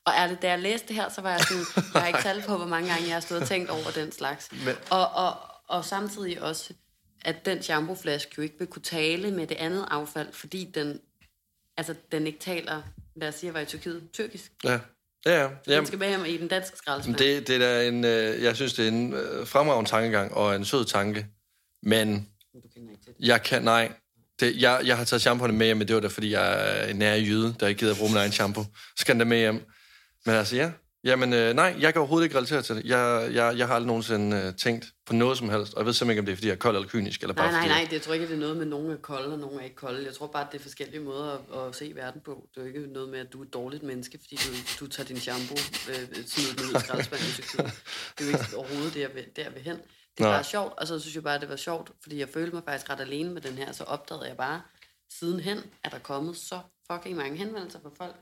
Og 0.05 0.13
ærligt, 0.17 0.41
da 0.41 0.49
jeg 0.49 0.59
læste 0.59 0.87
det 0.87 0.95
her, 0.95 1.09
så 1.09 1.21
var 1.21 1.31
jeg 1.31 1.39
sådan, 1.39 1.65
jeg 1.93 2.01
har 2.01 2.07
ikke 2.07 2.19
tal 2.21 2.43
på, 2.47 2.57
hvor 2.57 2.65
mange 2.67 2.89
gange 2.89 3.05
jeg 3.07 3.13
har 3.15 3.19
stået 3.19 3.41
og 3.41 3.47
tænkt 3.47 3.69
over 3.69 3.91
den 3.95 4.11
slags. 4.11 4.51
Men- 4.51 4.75
Og, 4.91 5.07
og, 5.11 5.33
og 5.67 5.85
samtidig 5.85 6.41
også, 6.41 6.73
at 7.25 7.45
den 7.45 7.61
shampooflaske 7.63 8.33
jo 8.37 8.43
ikke 8.43 8.55
vil 8.59 8.67
kunne 8.67 8.81
tale 8.81 9.31
med 9.31 9.47
det 9.47 9.55
andet 9.55 9.85
affald, 9.91 10.33
fordi 10.33 10.71
den, 10.75 11.01
altså, 11.77 11.95
den 12.11 12.27
ikke 12.27 12.39
taler, 12.39 12.81
sige, 13.21 13.33
jeg 13.43 13.53
var 13.53 13.59
i 13.59 13.65
Tyrkiet, 13.65 14.03
tyrkisk. 14.13 14.51
Ja, 14.63 14.79
ja, 15.25 15.41
ja. 15.41 15.43
Den 15.43 15.51
Jamen, 15.67 15.87
skal 15.87 15.99
med 15.99 16.09
hjem 16.09 16.25
i 16.25 16.37
den 16.37 16.47
danske 16.47 16.77
skraldespand. 16.77 17.17
det, 17.17 17.47
det 17.47 17.55
er 17.55 17.59
da 17.59 17.87
en, 17.87 18.05
øh, 18.05 18.43
jeg 18.43 18.55
synes, 18.55 18.73
det 18.73 18.83
er 18.85 18.89
en 18.91 19.13
øh, 19.13 19.47
fremragende 19.47 19.89
tankegang 19.89 20.33
og 20.33 20.55
en 20.55 20.65
sød 20.65 20.85
tanke. 20.85 21.27
Men 21.83 22.29
Du 22.53 22.59
kender 22.75 22.91
ikke 22.91 23.03
til 23.03 23.13
det. 23.19 23.27
jeg 23.27 23.43
kan, 23.43 23.61
nej. 23.63 23.91
Det, 24.39 24.61
jeg, 24.61 24.81
jeg 24.85 24.97
har 24.97 25.03
taget 25.03 25.21
shampooen 25.21 25.57
med 25.57 25.65
hjem, 25.65 25.77
men 25.77 25.87
det 25.87 25.95
var 25.95 26.01
da, 26.01 26.07
fordi 26.07 26.31
jeg 26.31 26.79
er 26.81 26.87
en 26.87 26.95
nær 26.95 27.15
jyde, 27.15 27.55
der 27.59 27.67
ikke 27.67 27.79
gider 27.79 27.91
at 27.91 27.97
bruge 27.97 28.11
min 28.11 28.17
egen 28.17 28.31
shampoo. 28.31 28.63
Så 28.63 28.93
skal 28.97 29.13
den 29.13 29.19
da 29.19 29.25
med 29.25 29.37
hjem. 29.37 29.65
Men 30.25 30.35
altså, 30.35 30.55
ja. 30.55 30.71
Jamen, 31.05 31.33
øh, 31.33 31.53
nej, 31.53 31.75
jeg 31.79 31.93
kan 31.93 31.99
overhovedet 31.99 32.25
ikke 32.25 32.37
relatere 32.37 32.61
til 32.61 32.75
det. 32.75 32.85
Jeg, 32.85 33.29
jeg, 33.33 33.57
jeg 33.57 33.67
har 33.67 33.75
aldrig 33.75 33.87
nogensinde 33.87 34.37
øh, 34.37 34.55
tænkt 34.55 34.85
på 35.05 35.13
noget 35.13 35.37
som 35.37 35.49
helst. 35.49 35.73
Og 35.73 35.79
jeg 35.79 35.85
ved 35.85 35.93
simpelthen 35.93 36.11
ikke, 36.11 36.19
om 36.19 36.25
det 36.25 36.31
er, 36.31 36.35
fordi 36.35 36.47
jeg 36.47 36.53
er 36.53 36.57
kold 36.57 36.75
eller 36.75 36.89
kynisk. 36.89 37.21
Eller 37.21 37.33
bare 37.33 37.51
Nej, 37.51 37.67
nej, 37.67 37.67
nej, 37.67 37.83
det, 37.83 37.93
jeg 37.93 38.01
tror 38.01 38.13
ikke, 38.13 38.27
det 38.27 38.33
er 38.33 38.39
noget 38.39 38.55
med, 38.55 38.63
at 38.63 38.69
nogen 38.69 38.91
er 38.91 38.97
kolde, 38.97 39.33
og 39.33 39.39
nogen 39.39 39.59
er 39.59 39.63
ikke 39.63 39.75
kolde. 39.75 40.05
Jeg 40.05 40.13
tror 40.13 40.27
bare, 40.27 40.45
at 40.45 40.51
det 40.51 40.57
er 40.59 40.61
forskellige 40.61 40.99
måder 40.99 41.33
at, 41.33 41.67
at 41.67 41.75
se 41.75 41.91
verden 41.95 42.21
på. 42.25 42.47
Det 42.55 42.57
er 42.57 42.61
jo 42.61 42.67
ikke 42.67 42.93
noget 42.93 43.09
med, 43.09 43.19
at 43.19 43.33
du 43.33 43.41
er 43.41 43.45
et 43.45 43.53
dårligt 43.53 43.83
menneske, 43.83 44.17
fordi 44.21 44.35
du, 44.35 44.49
du 44.85 44.89
tager 44.91 45.07
din 45.07 45.19
shampoo, 45.19 45.57
øh, 45.89 46.25
smider 46.25 46.53
den 46.57 46.65
ud 46.69 46.75
i 46.75 46.79
skraldespanden. 46.79 47.27
Det 48.15 48.21
er 48.21 48.31
jo 48.31 48.37
ikke 48.37 48.57
overhovedet 48.57 48.93
det, 48.93 49.01
jeg 49.01 49.09
vil, 49.15 49.25
der 49.35 49.49
vil 49.49 49.61
hen. 49.61 49.75
Det 50.17 50.23
er 50.23 50.27
Nej. 50.27 50.35
bare 50.37 50.43
sjovt, 50.43 50.73
og 50.77 50.87
så 50.87 50.99
synes 50.99 51.15
jeg 51.15 51.23
bare, 51.23 51.35
at 51.35 51.41
det 51.41 51.49
var 51.49 51.55
sjovt, 51.55 51.91
fordi 52.01 52.19
jeg 52.19 52.29
følte 52.29 52.55
mig 52.55 52.63
faktisk 52.63 52.89
ret 52.89 52.99
alene 52.99 53.29
med 53.33 53.41
den 53.41 53.53
her, 53.53 53.71
så 53.71 53.83
opdagede 53.83 54.27
jeg 54.27 54.37
bare, 54.37 54.61
sidenhen 55.19 55.57
er 55.83 55.89
der 55.89 55.99
kommet 55.99 56.37
så 56.37 56.59
fucking 56.91 57.15
mange 57.15 57.37
henvendelser 57.37 57.79
fra 57.83 57.89
folk, 57.97 58.15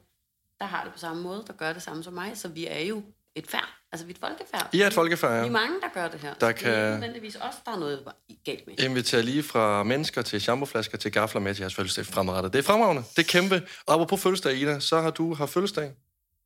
der 0.63 0.69
har 0.69 0.83
det 0.83 0.93
på 0.93 0.99
samme 0.99 1.23
måde, 1.23 1.43
der 1.47 1.53
gør 1.53 1.73
det 1.73 1.83
samme 1.83 2.03
som 2.03 2.13
mig, 2.13 2.31
så 2.37 2.47
vi 2.47 2.67
er 2.67 2.79
jo 2.79 3.03
et 3.35 3.47
færd. 3.47 3.69
Altså, 3.91 4.05
vi 4.05 4.11
er 4.11 4.15
et 4.15 4.19
folkefærd. 4.19 4.69
I 4.73 4.81
er 4.81 4.87
et 4.87 4.93
folkefærd, 4.93 5.31
Vi 5.31 5.37
er 5.37 5.43
ja. 5.43 5.49
mange, 5.51 5.81
der 5.81 5.87
gør 5.93 6.07
det 6.07 6.19
her. 6.19 6.33
Der 6.33 6.39
Så 6.39 6.47
Det 6.47 6.67
er 6.67 6.81
kan- 6.81 6.91
nødvendigvis 6.91 7.35
os, 7.35 7.55
der 7.65 7.71
er 7.71 7.79
noget 7.79 8.03
galt 8.45 8.67
med. 8.67 8.79
Inviterer 8.79 9.21
lige 9.21 9.43
fra 9.43 9.83
mennesker 9.83 10.21
til 10.21 10.41
shampooflasker 10.41 10.97
til 10.97 11.11
gafler 11.11 11.41
med 11.41 11.55
til 11.55 11.61
jeres 11.61 11.75
fødselsdag 11.75 12.05
fremadrettet. 12.05 12.53
Det 12.53 12.59
er 12.59 12.63
fremragende. 12.63 13.03
Det 13.15 13.19
er 13.19 13.23
kæmpe. 13.31 13.67
Og 13.87 13.93
apropos 13.93 14.21
fødselsdag, 14.21 14.55
Ida, 14.57 14.79
så 14.79 15.01
har 15.01 15.11
du 15.11 15.33
haft 15.33 15.53
fødselsdag. 15.53 15.91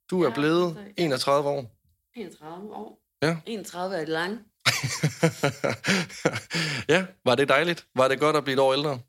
Du 0.10 0.22
er 0.24 0.28
har 0.30 0.36
blevet 0.36 0.76
fødselsdag. 0.76 1.06
31 1.06 1.50
år. 1.50 1.72
31 2.16 2.74
år. 2.76 3.00
Ja. 3.22 3.38
31 3.46 3.96
er 3.96 4.00
det 4.00 4.10
lange. 4.10 4.40
ja, 6.90 7.06
var 7.26 7.36
det 7.36 7.50
dejligt? 7.50 7.86
Var 7.96 8.08
det 8.08 8.20
godt 8.20 8.36
at 8.36 8.44
blive 8.44 8.54
et 8.54 8.60
år 8.60 8.74
ældre? 8.74 9.00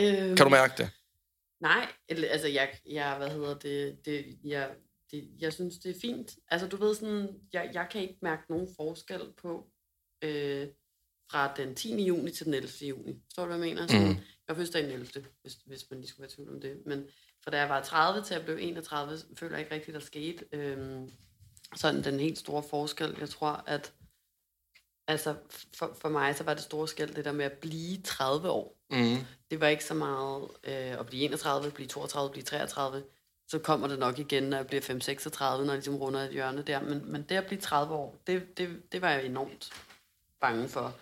Øhm, 0.00 0.36
Kan 0.36 0.46
du 0.46 0.50
mærke 0.50 0.74
det? 0.78 0.90
Nej, 1.60 1.92
altså 2.08 2.48
jeg, 2.48 2.78
jeg, 2.86 3.16
hvad 3.16 3.30
hedder 3.30 3.58
det, 3.58 4.06
det, 4.06 4.38
jeg, 4.44 4.74
det, 5.10 5.30
jeg 5.40 5.52
synes, 5.52 5.78
det 5.78 5.96
er 5.96 6.00
fint. 6.00 6.36
Altså 6.48 6.68
du 6.68 6.76
ved 6.76 6.94
sådan, 6.94 7.40
jeg, 7.52 7.70
jeg 7.74 7.88
kan 7.90 8.02
ikke 8.02 8.18
mærke 8.22 8.42
nogen 8.48 8.68
forskel 8.76 9.20
på 9.42 9.66
øh, 10.22 10.68
fra 11.30 11.54
den 11.56 11.74
10. 11.74 12.04
juni 12.04 12.30
til 12.30 12.46
den 12.46 12.54
11. 12.54 12.70
juni. 12.88 13.20
Forstår 13.24 13.42
du, 13.42 13.46
hvad 13.46 13.66
jeg 13.66 13.74
mener? 13.74 13.86
Sådan, 13.86 14.06
Mhm. 14.08 14.16
Jeg 14.48 14.56
var 14.56 14.60
fødselsdag 14.60 14.82
den 14.82 14.90
11., 14.92 15.24
hvis, 15.42 15.54
hvis 15.66 15.90
man 15.90 16.00
lige 16.00 16.08
skulle 16.08 16.20
være 16.22 16.30
i 16.30 16.34
tvivl 16.34 16.54
om 16.54 16.60
det. 16.60 16.82
Men 16.86 17.08
fra 17.44 17.50
da 17.50 17.58
jeg 17.58 17.68
var 17.68 17.82
30 17.82 18.24
til 18.24 18.34
jeg 18.34 18.44
blev 18.44 18.58
31, 18.60 19.18
føler 19.36 19.56
jeg 19.56 19.60
ikke 19.60 19.74
rigtigt, 19.74 19.94
der 19.94 20.00
skete 20.00 20.44
øhm, 20.52 21.10
sådan 21.76 22.04
den 22.04 22.20
helt 22.20 22.38
store 22.38 22.62
forskel. 22.62 23.16
Jeg 23.20 23.28
tror, 23.28 23.64
at 23.66 23.92
altså 25.08 25.34
for, 25.74 25.96
for 26.00 26.08
mig, 26.08 26.36
så 26.36 26.44
var 26.44 26.54
det 26.54 26.62
store 26.62 26.88
skæld 26.88 27.14
det 27.14 27.24
der 27.24 27.32
med 27.32 27.44
at 27.44 27.52
blive 27.52 28.02
30 28.02 28.50
år 28.50 28.76
Mm. 28.90 29.16
det 29.50 29.60
var 29.60 29.66
ikke 29.66 29.84
så 29.84 29.94
meget 29.94 30.42
øh, 30.64 31.00
at 31.00 31.06
blive 31.06 31.24
31, 31.24 31.70
blive 31.70 31.88
32, 31.88 32.30
blive 32.32 32.44
33. 32.44 33.02
Så 33.48 33.58
kommer 33.58 33.88
det 33.88 33.98
nok 33.98 34.18
igen, 34.18 34.42
når 34.42 34.56
jeg 34.56 34.66
bliver 34.66 34.80
5-36, 34.80 35.40
når 35.40 35.64
jeg 35.64 35.74
ligesom 35.74 35.94
runder 35.96 36.20
et 36.20 36.30
hjørne 36.30 36.62
der. 36.62 36.82
Men, 36.82 37.12
men 37.12 37.22
det 37.22 37.34
at 37.34 37.46
blive 37.46 37.60
30 37.60 37.94
år, 37.94 38.16
det, 38.26 38.58
det, 38.58 38.92
det 38.92 39.02
var 39.02 39.10
jeg 39.10 39.26
enormt 39.26 39.72
bange 40.40 40.68
for. 40.68 40.94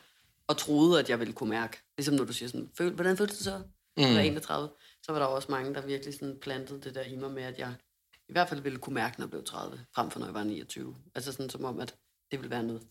Og 0.47 0.57
troede, 0.57 0.99
at 1.01 1.11
jeg 1.11 1.19
ville 1.19 1.33
kunne 1.33 1.51
mærke. 1.51 1.79
Ligesom 1.97 2.15
når 2.15 2.25
du 2.25 2.33
siger 2.33 2.49
sådan, 2.49 2.71
Føl, 2.79 2.95
hvordan 2.95 3.17
føltes 3.17 3.37
det 3.37 3.45
så? 3.45 3.59
Mm. 3.97 4.03
Jeg 4.03 4.15
var 4.15 4.21
31. 4.21 4.69
Så 5.03 5.13
var 5.13 5.19
der 5.19 5.27
også 5.27 5.51
mange, 5.51 5.75
der 5.75 5.87
virkelig 5.87 6.15
sådan 6.15 6.39
plantede 6.43 6.81
det 6.81 6.95
der 6.95 7.03
i 7.03 7.17
mig 7.17 7.31
med, 7.31 7.43
at 7.43 7.59
jeg 7.59 7.75
i 8.29 8.33
hvert 8.33 8.49
fald 8.49 8.61
ville 8.61 8.79
kunne 8.79 8.95
mærke, 8.95 9.19
når 9.21 9.27
jeg 9.27 9.31
blev 9.31 9.45
30, 9.45 9.81
frem 9.95 10.11
for 10.11 10.19
når 10.19 10.27
jeg 10.27 10.35
var 10.35 10.45
29. 10.45 10.97
Altså 11.15 11.33
sådan 11.33 11.51
som 11.51 11.65
om, 11.65 11.81
at 11.81 11.95
det 12.31 12.39
ville 12.39 12.51
være 12.51 12.63
noget 12.63 12.83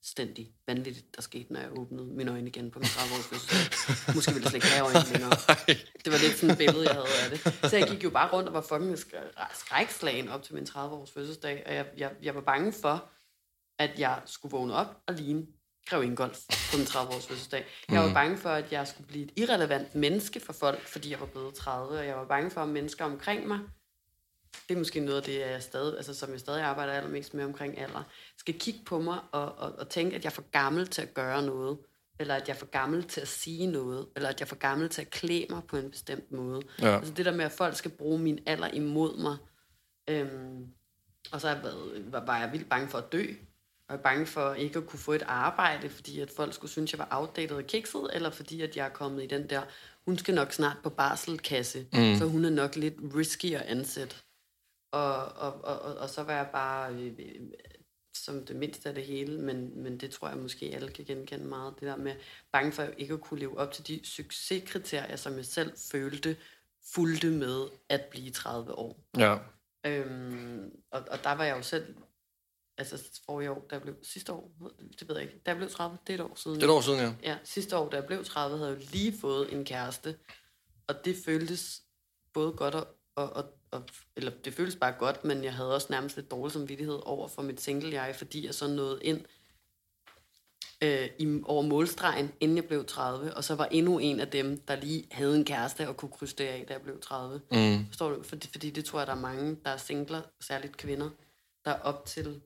fuldstændig 0.00 0.52
vanvittigt, 0.66 1.16
der 1.16 1.22
skete, 1.22 1.52
når 1.52 1.60
jeg 1.60 1.78
åbnede 1.78 2.06
mine 2.06 2.30
øjne 2.30 2.48
igen 2.48 2.70
på 2.70 2.78
min 2.78 2.86
30-års 2.86 3.26
fødselsdag. 3.26 4.14
Måske 4.14 4.32
ville 4.32 4.44
jeg 4.44 4.50
slet 4.50 4.54
ikke 4.64 4.66
have 4.66 4.84
øjne 4.86 5.08
længere. 5.12 5.30
Det 6.04 6.12
var 6.12 6.18
lidt 6.24 6.36
sådan 6.38 6.50
et 6.50 6.58
billede, 6.58 6.84
jeg 6.84 6.94
havde 6.94 7.06
af 7.24 7.30
det. 7.30 7.70
Så 7.70 7.76
jeg 7.76 7.88
gik 7.88 8.04
jo 8.04 8.10
bare 8.10 8.32
rundt 8.32 8.48
og 8.48 8.54
var 8.54 8.60
fucking 8.60 8.94
sk- 8.94 9.58
skrækslagen 9.64 10.28
op 10.28 10.42
til 10.42 10.54
min 10.54 10.64
30-års 10.64 11.10
fødselsdag, 11.10 11.62
og 11.66 11.74
jeg, 11.74 11.86
jeg, 11.96 12.10
jeg 12.22 12.34
var 12.34 12.40
bange 12.40 12.72
for, 12.72 13.10
at 13.78 13.98
jeg 13.98 14.22
skulle 14.26 14.52
vågne 14.52 14.74
op 14.74 14.96
og 15.08 15.14
ligne 15.14 15.46
Grev 15.88 16.02
Ingolf 16.02 16.38
på 16.70 16.76
min 16.76 16.86
30-års 16.86 17.26
fødselsdag. 17.26 17.64
Jeg 17.90 18.00
var 18.02 18.14
bange 18.14 18.36
for, 18.38 18.50
at 18.50 18.72
jeg 18.72 18.88
skulle 18.88 19.06
blive 19.06 19.24
et 19.24 19.32
irrelevant 19.36 19.94
menneske 19.94 20.40
for 20.40 20.52
folk, 20.52 20.86
fordi 20.88 21.10
jeg 21.10 21.20
var 21.20 21.26
blevet 21.26 21.54
30, 21.54 21.98
og 21.98 22.06
jeg 22.06 22.16
var 22.16 22.26
bange 22.26 22.50
for, 22.50 22.60
at 22.60 22.68
mennesker 22.68 23.04
omkring 23.04 23.46
mig, 23.48 23.58
det 24.68 24.74
er 24.74 24.78
måske 24.78 25.00
noget 25.00 25.16
af 25.16 25.22
det, 25.22 25.40
jeg 25.40 25.62
stadig, 25.62 25.96
altså, 25.96 26.14
som 26.14 26.30
jeg 26.30 26.40
stadig 26.40 26.62
arbejder 26.62 26.92
allermest 26.92 27.34
med 27.34 27.44
omkring 27.44 27.78
alder, 27.78 28.02
skal 28.36 28.58
kigge 28.58 28.80
på 28.86 29.00
mig 29.00 29.18
og, 29.32 29.54
og, 29.58 29.72
og 29.78 29.88
tænke, 29.88 30.16
at 30.16 30.24
jeg 30.24 30.30
er 30.30 30.34
for 30.34 30.50
gammel 30.50 30.86
til 30.86 31.02
at 31.02 31.14
gøre 31.14 31.42
noget, 31.42 31.78
eller 32.20 32.34
at 32.34 32.48
jeg 32.48 32.54
er 32.54 32.58
for 32.58 32.66
gammel 32.66 33.04
til 33.04 33.20
at 33.20 33.28
sige 33.28 33.66
noget, 33.66 34.06
eller 34.16 34.28
at 34.28 34.40
jeg 34.40 34.44
er 34.44 34.48
for 34.48 34.56
gammel 34.56 34.88
til 34.88 35.00
at 35.02 35.10
klæde 35.10 35.46
mig 35.50 35.62
på 35.68 35.76
en 35.76 35.90
bestemt 35.90 36.32
måde. 36.32 36.62
Ja. 36.82 36.96
Altså 36.96 37.14
det 37.14 37.24
der 37.24 37.34
med, 37.34 37.44
at 37.44 37.52
folk 37.52 37.76
skal 37.76 37.90
bruge 37.90 38.18
min 38.18 38.38
alder 38.46 38.68
imod 38.68 39.18
mig. 39.18 39.36
Øhm, 40.08 40.66
og 41.32 41.40
så 41.40 41.48
har 41.48 41.54
jeg 41.54 41.64
været, 41.64 42.12
var, 42.12 42.26
var 42.26 42.40
jeg 42.40 42.52
vildt 42.52 42.68
bange 42.68 42.88
for 42.88 42.98
at 42.98 43.12
dø. 43.12 43.24
Og 43.88 43.94
jeg 43.94 44.00
bange 44.00 44.26
for 44.26 44.54
ikke 44.54 44.78
at 44.78 44.86
kunne 44.86 44.98
få 44.98 45.12
et 45.12 45.22
arbejde, 45.26 45.88
fordi 45.88 46.20
at 46.20 46.30
folk 46.36 46.54
skulle 46.54 46.70
synes, 46.70 46.92
jeg 46.92 46.98
var 46.98 47.08
outdated 47.10 47.56
og 47.56 47.64
kikset, 47.64 48.10
eller 48.12 48.30
fordi 48.30 48.60
at 48.60 48.76
jeg 48.76 48.86
er 48.86 48.90
kommet 48.90 49.22
i 49.22 49.26
den 49.26 49.50
der, 49.50 49.62
hun 50.04 50.18
skal 50.18 50.34
nok 50.34 50.52
snart 50.52 50.76
på 50.82 50.90
barselkasse, 50.90 51.86
mm. 51.92 52.16
så 52.18 52.24
hun 52.24 52.44
er 52.44 52.50
nok 52.50 52.76
lidt 52.76 52.94
risky 53.16 53.54
at 53.54 53.62
ansætte. 53.62 54.16
Og, 54.92 55.24
og, 55.24 55.64
og, 55.64 55.96
og, 55.96 56.10
så 56.10 56.22
var 56.22 56.32
jeg 56.32 56.48
bare 56.52 56.94
øh, 56.94 57.14
øh, 57.18 57.50
som 58.16 58.46
det 58.46 58.56
mindste 58.56 58.88
af 58.88 58.94
det 58.94 59.04
hele, 59.04 59.40
men, 59.40 59.82
men 59.82 60.00
det 60.00 60.10
tror 60.10 60.28
jeg 60.28 60.38
måske 60.38 60.70
alle 60.74 60.90
kan 60.92 61.04
genkende 61.04 61.44
meget, 61.44 61.74
det 61.80 61.88
der 61.88 61.96
med 61.96 62.14
bange 62.52 62.72
for 62.72 62.82
ikke 62.82 63.14
at 63.14 63.20
kunne 63.20 63.40
leve 63.40 63.58
op 63.58 63.72
til 63.72 63.86
de 63.86 64.00
succeskriterier, 64.04 65.16
som 65.16 65.36
jeg 65.36 65.44
selv 65.44 65.72
følte 65.92 66.36
fulgte 66.94 67.30
med 67.30 67.68
at 67.88 68.04
blive 68.10 68.30
30 68.30 68.74
år. 68.74 69.00
Ja. 69.18 69.38
Øhm, 69.86 70.70
og, 70.90 71.04
og 71.10 71.24
der 71.24 71.32
var 71.32 71.44
jeg 71.44 71.56
jo 71.56 71.62
selv, 71.62 71.96
altså 72.78 73.20
forrige 73.26 73.50
år, 73.50 73.66
der 73.70 73.78
blev, 73.78 73.94
sidste 74.02 74.32
år, 74.32 74.52
det 75.00 75.08
ved 75.08 75.16
jeg 75.16 75.24
ikke, 75.24 75.40
jeg 75.46 75.56
blev 75.56 75.70
30, 75.70 75.98
det 76.06 76.12
er 76.12 76.24
et 76.24 76.30
år 76.30 76.34
siden. 76.34 76.56
Det 76.56 76.62
er 76.62 76.68
et 76.68 76.76
år 76.76 76.80
siden, 76.80 77.00
ja. 77.00 77.14
Ja, 77.22 77.38
sidste 77.44 77.76
år, 77.76 77.88
da 77.88 77.96
jeg 77.96 78.06
blev 78.06 78.24
30, 78.24 78.58
havde 78.58 78.70
jeg 78.70 78.80
jo 78.80 78.86
lige 78.92 79.18
fået 79.18 79.52
en 79.52 79.64
kæreste, 79.64 80.18
og 80.88 81.04
det 81.04 81.16
føltes 81.24 81.82
både 82.32 82.52
godt 82.52 82.74
og, 82.74 82.88
og, 83.16 83.30
og, 83.30 83.44
og 83.70 83.82
eller 84.16 84.32
det 84.44 84.54
føltes 84.54 84.76
bare 84.76 84.92
godt, 84.98 85.24
men 85.24 85.44
jeg 85.44 85.54
havde 85.54 85.74
også 85.74 85.86
nærmest 85.90 86.16
lidt 86.16 86.30
dårlig 86.30 86.52
samvittighed 86.52 87.00
over 87.06 87.28
for 87.28 87.42
mit 87.42 87.60
single-jeg, 87.60 88.14
fordi 88.16 88.46
jeg 88.46 88.54
så 88.54 88.68
nåede 88.68 89.00
ind 89.02 89.24
øh, 90.82 91.08
i, 91.18 91.40
over 91.44 91.62
målstregen, 91.62 92.32
inden 92.40 92.56
jeg 92.56 92.64
blev 92.64 92.84
30, 92.84 93.34
og 93.34 93.44
så 93.44 93.54
var 93.54 93.64
endnu 93.64 93.98
en 93.98 94.20
af 94.20 94.28
dem, 94.28 94.60
der 94.68 94.76
lige 94.76 95.06
havde 95.10 95.36
en 95.36 95.44
kæreste 95.44 95.88
og 95.88 95.96
kunne 95.96 96.10
krydse 96.10 96.36
det 96.36 96.44
af, 96.44 96.64
da 96.68 96.72
jeg 96.72 96.82
blev 96.82 97.00
30. 97.00 97.40
Mm. 97.52 97.86
Forstår 97.86 98.10
du? 98.10 98.22
Fordi, 98.22 98.48
fordi 98.48 98.70
det 98.70 98.84
tror 98.84 99.00
jeg, 99.00 99.06
der 99.06 99.14
er 99.14 99.20
mange, 99.20 99.56
der 99.64 99.70
er 99.70 99.76
singler, 99.76 100.22
særligt 100.40 100.76
kvinder, 100.76 101.10
der 101.64 101.72
op 101.72 102.06
til 102.06 102.40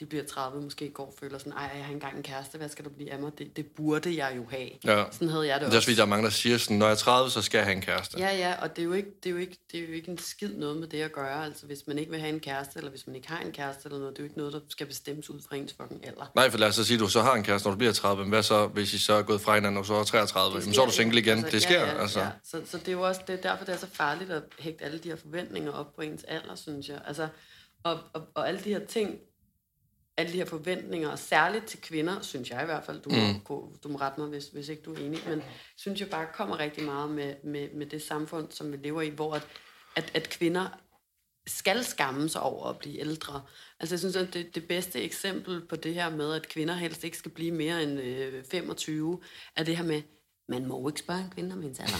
de 0.00 0.06
bliver 0.06 0.24
30, 0.24 0.62
måske 0.62 0.90
går 0.90 1.06
og 1.06 1.14
føler 1.20 1.38
sådan, 1.38 1.52
ej, 1.52 1.70
jeg 1.76 1.84
har 1.84 1.92
engang 1.92 2.16
en 2.16 2.22
kæreste, 2.22 2.58
hvad 2.58 2.68
skal 2.68 2.84
der 2.84 2.90
blive 2.90 3.12
af 3.12 3.18
mig? 3.18 3.32
Det, 3.38 3.56
det 3.56 3.66
burde 3.66 4.16
jeg 4.16 4.32
jo 4.36 4.46
have. 4.50 4.68
Ja. 4.84 5.04
Sådan 5.10 5.28
havde 5.28 5.46
jeg 5.46 5.54
det 5.54 5.60
Det 5.60 5.62
er 5.62 5.66
også 5.66 5.76
også. 5.76 5.86
fordi, 5.86 5.96
der 5.96 6.02
er 6.02 6.06
mange, 6.06 6.24
der 6.24 6.30
siger 6.30 6.58
sådan, 6.58 6.76
når 6.76 6.86
jeg 6.86 6.92
er 6.92 6.96
30, 6.96 7.30
så 7.30 7.42
skal 7.42 7.58
jeg 7.58 7.64
have 7.66 7.74
en 7.76 7.80
kæreste. 7.82 8.18
Ja, 8.18 8.36
ja, 8.36 8.54
og 8.62 8.76
det 8.76 8.82
er, 8.82 8.86
jo 8.86 8.92
ikke, 8.92 9.10
det, 9.22 9.28
er 9.28 9.30
jo 9.30 9.36
ikke, 9.36 9.58
det 9.72 9.80
er 9.80 9.86
jo 9.86 9.92
ikke 9.92 10.10
en 10.10 10.18
skid 10.18 10.48
noget 10.54 10.76
med 10.76 10.88
det 10.88 11.02
at 11.02 11.12
gøre. 11.12 11.44
Altså, 11.44 11.66
hvis 11.66 11.86
man 11.86 11.98
ikke 11.98 12.10
vil 12.10 12.20
have 12.20 12.32
en 12.32 12.40
kæreste, 12.40 12.78
eller 12.78 12.90
hvis 12.90 13.06
man 13.06 13.16
ikke 13.16 13.28
har 13.28 13.40
en 13.40 13.52
kæreste 13.52 13.82
eller 13.84 13.98
noget, 13.98 14.12
det 14.16 14.18
er 14.18 14.24
jo 14.24 14.28
ikke 14.28 14.38
noget, 14.38 14.52
der 14.52 14.60
skal 14.68 14.86
bestemmes 14.86 15.30
ud 15.30 15.40
fra 15.48 15.56
ens 15.56 15.74
fucking 15.80 16.06
alder. 16.06 16.32
Nej, 16.34 16.50
for 16.50 16.58
lad 16.58 16.68
os 16.68 16.74
så 16.74 16.84
sige, 16.84 16.94
at 16.94 17.00
du 17.00 17.08
så 17.08 17.22
har 17.22 17.34
en 17.34 17.42
kæreste, 17.42 17.68
når 17.68 17.72
du 17.72 17.78
bliver 17.78 17.92
30. 17.92 18.22
Men 18.22 18.28
hvad 18.30 18.42
så, 18.42 18.66
hvis 18.66 18.94
I 18.94 18.98
så 18.98 19.12
er 19.12 19.22
gået 19.22 19.40
fra 19.40 19.54
hinanden, 19.54 19.78
og 19.78 19.86
så 19.86 19.94
er 19.94 20.04
33? 20.04 20.56
Det 20.56 20.62
Jamen, 20.62 20.74
så 20.74 20.82
er 20.82 20.86
du 20.86 20.92
single 20.92 21.20
igen. 21.20 21.42
det 21.42 21.62
sker, 21.62 21.80
ja, 21.80 21.86
ja, 21.94 22.00
altså. 22.00 22.20
Ja. 22.20 22.28
Så, 22.44 22.60
så 22.66 22.78
det 22.78 22.88
er 22.88 22.92
jo 22.92 23.02
også 23.02 23.20
det 23.26 23.32
er 23.38 23.50
derfor, 23.50 23.64
det 23.64 23.74
er 23.74 23.78
så 23.78 23.86
farligt 23.92 24.30
at 24.30 24.42
hægte 24.58 24.84
alle 24.84 24.98
de 24.98 25.08
her 25.08 25.16
forventninger 25.16 25.72
op 25.72 25.94
på 25.96 26.02
ens 26.02 26.24
alder, 26.24 26.54
synes 26.54 26.88
jeg. 26.88 27.00
Altså, 27.06 27.28
og, 27.82 27.98
og, 28.12 28.22
og 28.34 28.48
alle 28.48 28.60
de 28.64 28.70
her 28.70 28.86
ting, 28.86 29.18
alle 30.18 30.32
de 30.32 30.38
her 30.38 30.44
forventninger, 30.44 31.08
og 31.08 31.18
særligt 31.18 31.66
til 31.66 31.80
kvinder, 31.80 32.20
synes 32.20 32.50
jeg 32.50 32.62
i 32.62 32.64
hvert 32.64 32.84
fald, 32.84 33.00
du, 33.00 33.10
mm. 33.10 33.40
må, 33.48 33.72
du 33.84 33.88
må 33.88 33.98
rette 33.98 34.20
mig, 34.20 34.28
hvis, 34.28 34.48
hvis 34.48 34.68
ikke 34.68 34.82
du 34.82 34.94
er 34.94 34.98
enig, 34.98 35.20
men 35.28 35.42
synes 35.76 36.00
jeg 36.00 36.10
bare 36.10 36.26
kommer 36.34 36.58
rigtig 36.58 36.84
meget 36.84 37.10
med, 37.10 37.34
med, 37.44 37.68
med 37.74 37.86
det 37.86 38.02
samfund, 38.02 38.50
som 38.50 38.72
vi 38.72 38.76
lever 38.76 39.02
i, 39.02 39.08
hvor 39.08 39.34
at, 39.34 39.46
at, 39.96 40.10
at 40.14 40.28
kvinder 40.30 40.68
skal 41.46 41.84
skamme 41.84 42.28
sig 42.28 42.42
over 42.42 42.66
at 42.66 42.78
blive 42.78 43.00
ældre. 43.00 43.42
Altså 43.80 43.94
jeg 43.94 43.98
synes, 43.98 44.16
at 44.16 44.34
det, 44.34 44.54
det 44.54 44.68
bedste 44.68 45.02
eksempel 45.02 45.66
på 45.66 45.76
det 45.76 45.94
her 45.94 46.10
med, 46.10 46.34
at 46.34 46.48
kvinder 46.48 46.74
helst 46.74 47.04
ikke 47.04 47.18
skal 47.18 47.30
blive 47.30 47.52
mere 47.52 47.82
end 47.82 48.00
øh, 48.00 48.44
25, 48.44 49.20
er 49.56 49.64
det 49.64 49.76
her 49.76 49.84
med, 49.84 50.02
man 50.48 50.66
må 50.66 50.80
jo 50.80 50.88
ikke 50.88 51.00
spørge 51.00 51.20
en 51.20 51.30
kvinde 51.30 51.52
om 51.52 51.62
hendes 51.62 51.80
alder. 51.80 51.98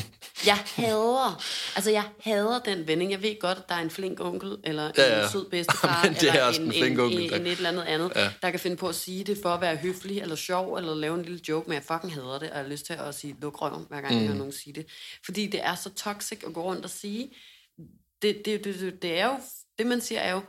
jeg 0.50 0.56
hader, 0.74 1.42
altså 1.76 1.90
jeg 1.90 2.04
hader 2.20 2.58
den 2.58 2.86
vending. 2.86 3.10
Jeg 3.10 3.22
ved 3.22 3.40
godt, 3.40 3.58
at 3.58 3.68
der 3.68 3.74
er 3.74 3.80
en 3.82 3.90
flink 3.90 4.20
onkel, 4.20 4.56
eller 4.64 4.82
Ja, 4.96 5.02
ja, 5.02 5.18
ja. 5.18 5.24
en 5.24 5.30
sød 5.30 5.50
bedstefar, 5.50 6.04
er 6.04 6.08
eller 6.08 6.48
en, 6.48 6.62
en 6.62 6.72
flink 6.72 6.92
en, 6.94 7.00
onkel, 7.00 7.22
en, 7.24 7.30
der- 7.30 7.36
en 7.36 7.46
et 7.46 7.52
eller 7.52 7.68
andet 7.68 7.82
andet, 7.82 8.12
Ja. 8.16 8.22
ja. 8.24 8.30
der 8.42 8.50
kan 8.50 8.60
finde 8.60 8.76
på 8.76 8.88
at 8.88 8.94
sige 8.94 9.24
det 9.24 9.38
for 9.42 9.48
at 9.48 9.60
være 9.60 9.76
høflig, 9.76 10.20
eller 10.20 10.36
sjov, 10.36 10.74
eller 10.76 10.94
lave 10.94 11.14
en 11.18 11.22
lille 11.22 11.40
joke, 11.48 11.68
men 11.68 11.74
jeg 11.74 11.82
fucking 11.82 12.14
hader 12.14 12.38
det, 12.38 12.50
og 12.50 12.56
jeg 12.56 12.64
har 12.64 12.70
lyst 12.70 12.86
til 12.86 12.92
at 12.92 13.14
sige 13.14 13.36
luk 13.42 13.62
røven, 13.62 13.84
hver 13.88 14.00
gang 14.00 14.12
mm. 14.14 14.18
jeg 14.18 14.26
hører 14.26 14.38
nogen 14.38 14.52
sige 14.52 14.72
det. 14.72 14.86
Fordi 15.24 15.46
det 15.46 15.64
er 15.64 15.74
så 15.74 15.90
toxic 15.94 16.42
at 16.46 16.52
gå 16.54 16.62
rundt 16.62 16.84
og 16.84 16.90
sige. 16.90 17.30
Det, 18.22 18.42
det, 18.44 18.64
det, 18.64 18.74
det, 18.80 19.02
det 19.02 19.18
er 19.18 19.26
jo, 19.26 19.34
det 19.78 19.86
man 19.86 20.00
siger 20.00 20.20
er 20.20 20.32
jo, 20.32 20.40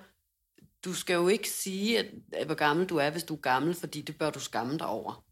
du 0.85 0.93
skal 0.93 1.13
jo 1.13 1.27
ikke 1.27 1.49
sige, 1.49 1.99
at, 1.99 2.05
at 2.33 2.45
hvor 2.45 2.55
gammel 2.55 2.85
du 2.85 2.97
er, 2.97 3.09
hvis 3.09 3.23
du 3.23 3.33
er 3.35 3.39
gammel, 3.41 3.73
fordi 3.75 4.01
det 4.01 4.17
bør 4.17 4.29
du 4.29 4.39
skamme 4.39 4.77
dig 4.77 4.87
over. 4.87 5.23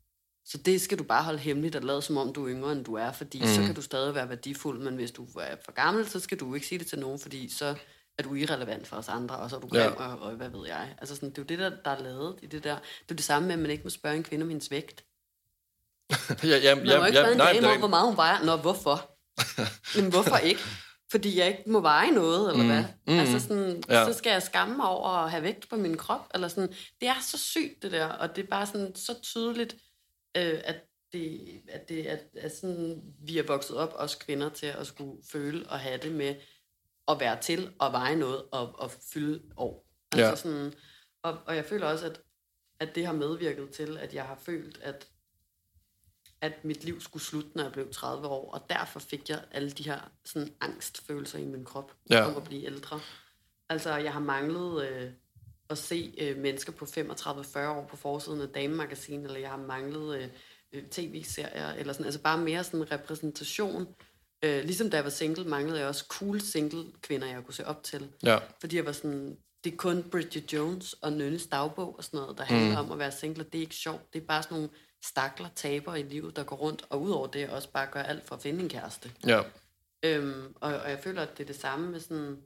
Så 0.48 0.58
det 0.58 0.82
skal 0.82 0.98
du 0.98 1.04
bare 1.04 1.24
holde 1.24 1.40
hemmeligt 1.40 1.76
og 1.76 1.82
lade 1.84 2.02
som 2.02 2.18
om, 2.18 2.34
du 2.34 2.46
er 2.48 2.52
yngre, 2.52 2.72
end 2.72 2.86
du 2.86 2.94
er, 2.94 3.12
fordi 3.12 3.40
mm. 3.42 3.48
så 3.48 3.62
kan 3.62 3.76
du 3.76 3.82
stadig 3.82 4.16
være 4.16 4.30
værdifuld, 4.30 4.80
men 4.80 4.96
hvis 4.96 5.12
du 5.12 5.28
er 5.40 5.56
for 5.66 5.72
gammel, 5.72 6.10
så 6.10 6.20
skal 6.20 6.40
du 6.40 6.54
ikke 6.56 6.68
sige 6.68 6.80
det 6.80 6.88
til 6.88 7.00
nogen, 7.00 7.20
fordi 7.20 7.50
så 7.50 7.76
er 8.18 8.24
du 8.24 8.34
irrelevant 8.36 8.88
for 8.88 8.96
os 8.96 9.10
andre, 9.10 9.36
og 9.38 9.50
så 9.50 9.56
er 9.56 9.60
du 9.60 9.68
grim, 9.68 9.82
Ja. 9.82 9.86
ja. 10.04 10.14
og, 10.14 10.20
og 10.20 10.32
hvad 10.32 10.50
ved 10.50 10.68
jeg. 10.68 10.96
Altså 10.98 11.16
sådan, 11.16 11.30
det 11.30 11.38
er 11.38 11.42
jo 11.42 11.46
det, 11.46 11.60
der, 11.60 11.70
der 11.86 11.92
er 11.92 12.04
lavet 12.04 12.36
i 12.42 12.46
det 12.46 12.64
der. 12.64 12.74
Det 12.76 12.82
er 12.82 13.06
jo 13.12 13.16
det 13.16 13.24
samme 13.24 13.48
med, 13.48 13.54
at 13.56 13.60
man 13.62 13.72
ikke 13.72 13.84
må 13.84 13.90
spørge 13.90 14.16
en 14.18 14.24
kvinde 14.24 14.44
om 14.44 14.50
hendes 14.50 14.72
vægt. 14.72 15.04
Ja, 16.44 16.58
ja, 16.58 16.76
Man 16.76 16.86
må 17.00 17.06
ikke 17.06 17.18
spørge 17.18 17.32
en 17.32 17.38
nej, 17.38 17.54
dame 17.54 17.68
om, 17.68 17.80
hvor 17.80 17.88
meget 17.88 18.06
hun 18.08 18.18
vejer. 18.18 18.44
Nå, 18.44 18.56
hvorfor? 18.56 19.12
Men 20.02 20.10
hvorfor 20.10 20.38
ikke? 20.38 20.62
Fordi 21.12 21.40
jeg 21.40 21.48
ikke 21.48 21.64
må 21.68 21.80
veje 21.80 22.12
noget, 22.12 22.52
eller 22.52 22.66
hvad? 22.66 22.84
Mm. 23.08 23.20
Altså 23.20 23.40
sådan, 23.40 23.84
Ja. 23.90 24.00
ja. 24.00 24.06
så 24.06 24.18
skal 24.18 24.30
jeg 24.32 24.44
skamme 24.44 24.76
mig 24.76 24.88
over 24.88 25.10
at 25.10 25.32
have 25.32 25.44
vægt 25.44 25.70
på 25.70 25.76
min 25.76 25.98
krop, 25.98 26.30
eller 26.34 26.48
sådan. 26.48 26.70
Det 27.02 27.08
er 27.08 27.16
så 27.22 27.38
sygt, 27.38 27.84
det 27.84 27.92
der, 27.92 28.06
og 28.06 28.36
det 28.36 28.44
er 28.44 28.48
bare 28.48 28.66
sådan 28.66 28.96
så 28.96 29.16
tydeligt, 29.24 29.76
øh, 30.38 30.62
at 30.64 30.76
det, 31.14 31.62
at 31.70 31.90
det 31.90 32.06
at, 32.06 32.24
at 32.38 32.56
sådan, 32.56 33.02
vi 33.20 33.38
er 33.38 33.44
vokset 33.48 33.78
op, 33.78 33.94
os 33.96 34.16
kvinder, 34.16 34.50
til 34.50 34.66
at 34.66 34.88
skulle 34.88 35.24
føle 35.32 35.70
og 35.70 35.80
have 35.80 35.98
det 35.98 36.12
med 36.12 36.36
at 37.08 37.20
være 37.20 37.42
til 37.42 37.74
og 37.80 37.92
veje 37.92 38.16
noget 38.16 38.44
og, 38.52 38.80
og 38.80 38.92
fylde 38.92 39.44
år. 39.58 39.88
Altså 40.12 40.30
Ja. 40.30 40.36
sådan, 40.36 40.74
og, 41.24 41.38
og 41.46 41.56
jeg 41.56 41.66
føler 41.66 41.88
også, 41.88 42.06
at, 42.06 42.22
at 42.80 42.96
det 42.96 43.06
har 43.06 43.14
medvirket 43.14 43.70
til, 43.70 43.98
at 43.98 44.14
jeg 44.14 44.24
har 44.26 44.36
følt, 44.36 44.78
at 44.82 45.08
at 46.42 46.66
mit 46.66 46.84
liv 46.84 47.02
skulle 47.02 47.24
slutte, 47.24 47.50
når 47.56 47.64
jeg 47.64 47.72
blev 47.72 47.92
30 47.92 48.28
år, 48.28 48.52
og 48.54 48.62
derfor 48.70 49.00
fik 49.00 49.30
jeg 49.30 49.44
alle 49.52 49.72
de 49.72 49.84
her 49.84 50.12
sådan, 50.26 50.54
angstfølelser 50.62 51.40
i 51.40 51.46
min 51.46 51.66
krop 51.66 51.92
Ja. 52.10 52.26
om 52.26 52.38
at 52.38 52.44
blive 52.44 52.64
ældre. 52.66 53.00
Altså, 53.70 53.96
jeg 53.96 54.14
har 54.14 54.20
manglet 54.20 54.88
øh, 54.90 55.12
at 55.70 55.78
se 55.78 56.14
øh, 56.18 56.38
mennesker 56.38 56.72
på 56.72 56.86
35-40 56.86 57.60
år 57.60 57.88
på 57.90 57.96
forsiden 57.96 58.42
af 58.42 58.48
damemagasin, 58.48 59.26
eller 59.26 59.40
jeg 59.40 59.50
har 59.50 59.58
manglet 59.58 60.18
øh, 60.18 60.28
øh, 60.74 60.84
tv-serier, 60.84 61.74
eller 61.74 61.94
sådan, 61.94 62.06
altså 62.06 62.22
bare 62.22 62.38
mere 62.38 62.64
sådan 62.64 62.92
repræsentation. 62.92 63.88
Øh, 64.44 64.64
ligesom 64.64 64.90
da 64.90 64.98
jeg 64.98 65.04
var 65.04 65.10
single, 65.10 65.44
manglede 65.44 65.80
jeg 65.80 65.88
også 65.88 66.06
cool 66.10 66.42
single 66.42 66.86
kvinder, 67.02 67.28
jeg 67.28 67.44
kunne 67.44 67.54
se 67.54 67.68
op 67.68 67.84
til. 67.84 68.10
Ja. 68.24 68.38
Fordi 68.60 68.76
jeg 68.76 68.86
var 68.86 68.92
sådan, 68.92 69.38
det 69.64 69.74
er 69.74 69.78
kun 69.78 70.04
Bridget 70.04 70.54
Jones 70.54 70.94
og 70.94 71.14
Nynnes 71.14 71.48
dagbog 71.48 71.98
og 71.98 72.04
sådan 72.04 72.20
noget, 72.20 72.38
der 72.38 72.44
handler 72.44 72.82
mm. 72.82 72.86
om 72.86 72.92
at 72.92 73.00
være 73.00 73.12
single. 73.12 73.44
Det 73.44 73.56
er 73.56 73.62
ikke 73.62 73.76
sjovt. 73.76 74.14
Det 74.14 74.22
er 74.22 74.26
bare 74.26 74.44
sådan 74.44 74.56
nogle 74.56 74.70
stakler 75.06 75.48
taber 75.56 75.96
i 75.96 76.04
livet, 76.04 76.36
der 76.36 76.44
går 76.44 76.56
rundt, 76.56 76.86
og 76.90 77.02
udover 77.02 77.28
det 77.28 77.50
også 77.50 77.72
bare 77.72 77.88
gør 77.92 78.02
alt 78.02 78.28
for 78.28 78.36
at 78.36 78.42
finde 78.42 78.64
en 78.64 78.70
kæreste. 78.70 79.12
Ja. 79.28 79.42
Øhm, 80.04 80.56
og, 80.56 80.74
og 80.74 80.90
jeg 80.90 81.00
føler, 81.00 81.22
at 81.22 81.38
det 81.38 81.44
er 81.44 81.48
det 81.48 81.56
samme 81.56 81.92
med 81.92 82.00
sådan, 82.00 82.38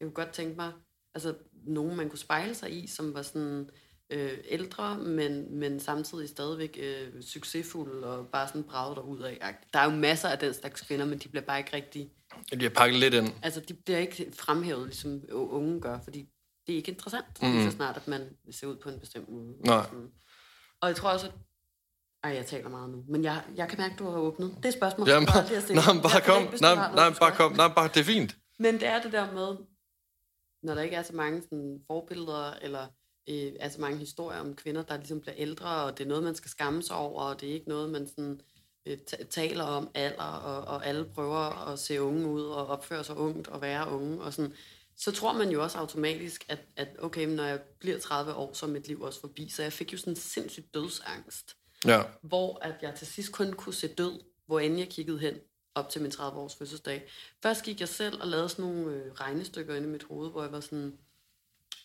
jeg 0.00 0.06
kunne 0.06 0.14
godt 0.14 0.32
tænke 0.32 0.56
mig, 0.56 0.72
altså 1.16 1.34
nogen, 1.66 1.96
man 1.96 2.08
kunne 2.08 2.18
spejle 2.18 2.54
sig 2.54 2.84
i, 2.84 2.86
som 2.86 3.14
var 3.14 3.22
sådan 3.22 3.70
øh, 4.10 4.38
ældre, 4.48 4.98
men, 4.98 5.58
men 5.58 5.80
samtidig 5.80 6.28
stadigvæk 6.28 6.78
øh, 6.82 7.22
succesfulde 7.22 8.06
og 8.06 8.26
bare 8.26 8.48
sådan 8.48 8.62
braget 8.64 8.96
derud 8.96 9.20
af. 9.20 9.54
Der 9.72 9.78
er 9.78 9.84
jo 9.84 9.90
masser 9.90 10.28
af 10.28 10.38
den 10.38 10.54
slags 10.54 10.80
kvinder, 10.80 11.06
men 11.06 11.18
de 11.18 11.28
bliver 11.28 11.44
bare 11.44 11.58
ikke 11.58 11.76
rigtig, 11.76 12.10
De 12.52 12.62
har 12.62 12.70
pakket 12.70 13.00
lidt 13.00 13.14
ind. 13.14 13.32
altså 13.42 13.60
de 13.60 13.74
bliver 13.74 13.98
ikke 13.98 14.32
fremhævet, 14.38 14.86
ligesom 14.86 15.22
unge 15.32 15.80
gør, 15.80 15.98
fordi 16.04 16.28
det 16.66 16.72
er 16.72 16.76
ikke 16.76 16.90
interessant, 16.90 17.42
mm. 17.42 17.70
så 17.70 17.76
snart, 17.76 17.96
at 17.96 18.08
man 18.08 18.20
ser 18.50 18.66
ud 18.66 18.76
på 18.76 18.88
en 18.88 19.00
bestemt 19.00 19.28
måde. 19.30 19.54
Nej. 19.64 19.84
Sådan. 19.84 20.10
Og 20.80 20.88
jeg 20.88 20.96
tror 20.96 21.10
også, 21.10 21.26
at 21.26 21.32
ej, 22.24 22.30
jeg 22.30 22.46
taler 22.46 22.68
meget 22.68 22.90
nu. 22.90 23.04
Men 23.08 23.24
jeg, 23.24 23.42
jeg 23.56 23.68
kan 23.68 23.78
mærke, 23.78 23.92
at 23.92 23.98
du 23.98 24.10
har 24.10 24.18
åbnet. 24.18 24.56
Det 24.56 24.64
er 24.64 24.72
spørgsmål, 24.72 25.08
Jamen, 25.08 25.28
stillet. 25.60 25.70
nej, 25.86 26.02
bare 26.02 26.20
kom. 26.20 26.42
Nej, 26.60 26.74
nej, 26.94 27.10
bare 27.20 27.32
kom. 27.36 27.52
Nej, 27.52 27.68
bare, 27.76 27.88
det 27.94 28.00
er 28.00 28.04
fint. 28.04 28.36
Men 28.58 28.74
det 28.74 28.86
er 28.86 29.02
det 29.02 29.12
der 29.12 29.32
med, 29.32 29.56
når 30.66 30.74
der 30.74 30.82
ikke 30.82 30.96
er 30.96 31.02
så 31.02 31.16
mange 31.16 31.42
sådan, 31.42 31.82
forbilleder, 31.86 32.52
eller 32.62 32.86
øh, 33.28 33.52
er 33.60 33.68
så 33.68 33.80
mange 33.80 33.98
historier 33.98 34.40
om 34.40 34.54
kvinder, 34.54 34.82
der 34.82 34.96
ligesom 34.96 35.20
bliver 35.20 35.34
ældre, 35.38 35.84
og 35.84 35.98
det 35.98 36.04
er 36.04 36.08
noget, 36.08 36.22
man 36.24 36.34
skal 36.34 36.50
skamme 36.50 36.82
sig 36.82 36.96
over, 36.96 37.22
og 37.22 37.40
det 37.40 37.48
er 37.48 37.54
ikke 37.54 37.68
noget, 37.68 37.90
man 37.90 38.06
sådan, 38.08 38.40
øh, 38.86 38.98
ta- 38.98 39.24
taler 39.24 39.64
om 39.64 39.90
alder, 39.94 40.22
og, 40.22 40.74
og 40.74 40.86
alle 40.86 41.04
prøver 41.04 41.68
at 41.72 41.78
se 41.78 42.02
unge 42.02 42.28
ud, 42.28 42.42
og 42.42 42.66
opføre 42.66 43.04
sig 43.04 43.16
ungt, 43.16 43.48
og 43.48 43.60
være 43.62 43.90
unge, 43.90 44.20
og 44.22 44.32
sådan, 44.34 44.52
så 44.96 45.12
tror 45.12 45.32
man 45.32 45.50
jo 45.50 45.62
også 45.62 45.78
automatisk, 45.78 46.44
at, 46.48 46.58
at 46.76 46.88
okay, 46.98 47.26
når 47.26 47.44
jeg 47.44 47.60
bliver 47.80 47.98
30 47.98 48.34
år, 48.34 48.52
så 48.52 48.66
er 48.66 48.70
mit 48.70 48.88
liv 48.88 49.00
også 49.02 49.20
forbi. 49.20 49.48
Så 49.48 49.62
jeg 49.62 49.72
fik 49.72 49.92
jo 49.92 49.98
sådan 49.98 50.12
en 50.12 50.16
sindssyg 50.16 50.64
dødsangst 50.74 51.56
Ja. 51.86 52.02
hvor 52.22 52.58
at 52.62 52.74
jeg 52.82 52.94
til 52.94 53.06
sidst 53.06 53.32
kun 53.32 53.52
kunne 53.52 53.74
se 53.74 53.88
død, 53.88 54.20
hvor 54.46 54.60
end 54.60 54.78
jeg 54.78 54.88
kiggede 54.88 55.18
hen 55.18 55.34
op 55.76 55.90
til 55.90 56.02
min 56.02 56.10
30-års 56.10 56.56
fødselsdag. 56.56 57.08
Først 57.42 57.64
gik 57.64 57.80
jeg 57.80 57.88
selv 57.88 58.20
og 58.22 58.28
lavede 58.28 58.48
sådan 58.48 58.64
nogle 58.64 58.92
øh, 58.92 59.12
regnestykker 59.12 59.74
inde 59.74 59.88
i 59.88 59.90
mit 59.90 60.02
hoved, 60.02 60.30
hvor 60.30 60.42
jeg 60.42 60.52
var 60.52 60.60
sådan, 60.60 60.98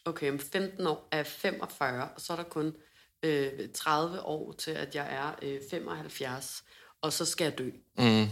okay, 0.06 0.32
om 0.32 0.40
15 0.40 0.88
år 0.88 1.08
er 1.12 1.18
jeg 1.18 1.28
45, 1.28 2.10
og 2.16 2.22
så 2.22 2.34
er 2.34 2.38
der 2.38 2.44
kun 2.44 2.76
øh, 3.24 3.70
30 3.74 4.22
år 4.22 4.52
til, 4.52 4.72
at 4.72 4.96
jeg 4.96 5.08
er 5.14 5.36
øh, 5.42 5.62
75, 5.70 6.64
og 7.02 7.14
så 7.14 7.26
skal 7.26 7.46
jeg 7.46 7.58
dø. 7.58 7.70
Mm. 7.98 8.28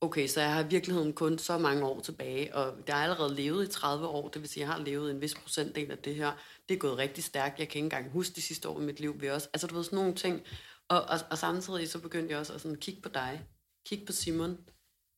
Okay, 0.00 0.26
så 0.26 0.40
jeg 0.40 0.52
har 0.52 0.64
i 0.64 0.68
virkeligheden 0.68 1.12
kun 1.12 1.38
så 1.38 1.58
mange 1.58 1.84
år 1.84 2.00
tilbage, 2.00 2.54
og 2.54 2.78
jeg 2.86 2.96
har 2.96 3.02
allerede 3.02 3.34
levet 3.34 3.68
i 3.68 3.72
30 3.72 4.06
år, 4.06 4.28
det 4.28 4.42
vil 4.42 4.48
sige, 4.48 4.66
jeg 4.66 4.74
har 4.74 4.84
levet 4.84 5.10
en 5.10 5.20
vis 5.20 5.34
procentdel 5.34 5.90
af 5.90 5.98
det 5.98 6.14
her. 6.14 6.32
Det 6.68 6.74
er 6.74 6.78
gået 6.78 6.98
rigtig 6.98 7.24
stærkt, 7.24 7.58
jeg 7.58 7.68
kan 7.68 7.78
ikke 7.78 7.84
engang 7.84 8.10
huske 8.10 8.34
de 8.34 8.42
sidste 8.42 8.68
år 8.68 8.80
i 8.80 8.84
mit 8.84 9.00
liv. 9.00 9.20
Vi 9.20 9.30
også, 9.30 9.48
altså 9.52 9.66
du 9.66 9.74
ved, 9.74 9.84
sådan 9.84 9.98
nogle 9.98 10.14
ting. 10.14 10.42
Og, 10.88 11.02
og, 11.02 11.18
og 11.30 11.38
samtidig 11.38 11.88
så 11.88 11.98
begyndte 11.98 12.30
jeg 12.30 12.38
også 12.38 12.52
at 12.52 12.60
sådan, 12.60 12.76
kigge 12.76 13.02
på 13.02 13.08
dig, 13.08 13.42
kigge 13.86 14.06
på 14.06 14.12
Simon, 14.12 14.58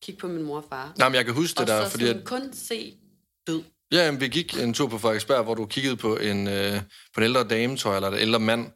kigge 0.03 0.21
på 0.21 0.29
min 0.29 0.43
mor 0.43 0.57
og 0.57 0.65
far. 0.69 0.93
Nej, 0.99 1.09
men 1.09 1.17
jeg 1.17 1.25
kan 1.25 1.35
huske 1.35 1.61
og 1.61 1.67
det 1.67 1.75
der, 1.75 1.85
så 1.85 1.91
fordi 1.91 2.07
sådan 2.07 2.21
at, 2.21 2.25
kun 2.29 2.53
se 2.53 2.99
død. 3.47 3.63
ja, 3.93 4.05
jamen, 4.05 4.21
vi 4.21 4.29
gik 4.29 4.63
en 4.63 4.75
tur 4.75 4.89
på 4.89 4.99
Frederiksberg, 4.99 5.45
hvor 5.45 5.55
du 5.55 5.67
kiggede 5.67 5.97
på 5.97 6.17
en, 6.17 6.49
øh, 6.49 6.81
på 7.15 7.21
en 7.21 7.23
ældre 7.25 7.45
dame, 7.49 7.77
tror 7.77 7.91
jeg, 7.91 7.97
eller 7.97 8.09
en 8.11 8.19
ældre 8.19 8.41
mand, 8.41 8.67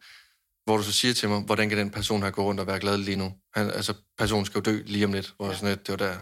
hvor 0.64 0.76
du 0.76 0.82
så 0.82 0.92
siger 0.92 1.14
til 1.14 1.28
mig, 1.28 1.40
hvordan 1.40 1.68
kan 1.68 1.78
den 1.78 1.90
person 1.90 2.22
her 2.22 2.30
gå 2.30 2.42
rundt 2.42 2.60
og 2.60 2.66
være 2.66 2.80
glad 2.80 2.98
lige 2.98 3.16
nu? 3.16 3.32
Han, 3.54 3.70
altså, 3.70 3.94
personen 4.18 4.44
skal 4.46 4.58
jo 4.58 4.62
dø 4.72 4.82
lige 4.86 5.04
om 5.04 5.12
lidt, 5.12 5.34
hvor 5.36 5.46
ja. 5.46 5.50
Ja. 5.50 5.56
sådan 5.56 5.68
lidt, 5.68 5.86
det 5.86 5.92
var 6.00 6.06
der. 6.06 6.14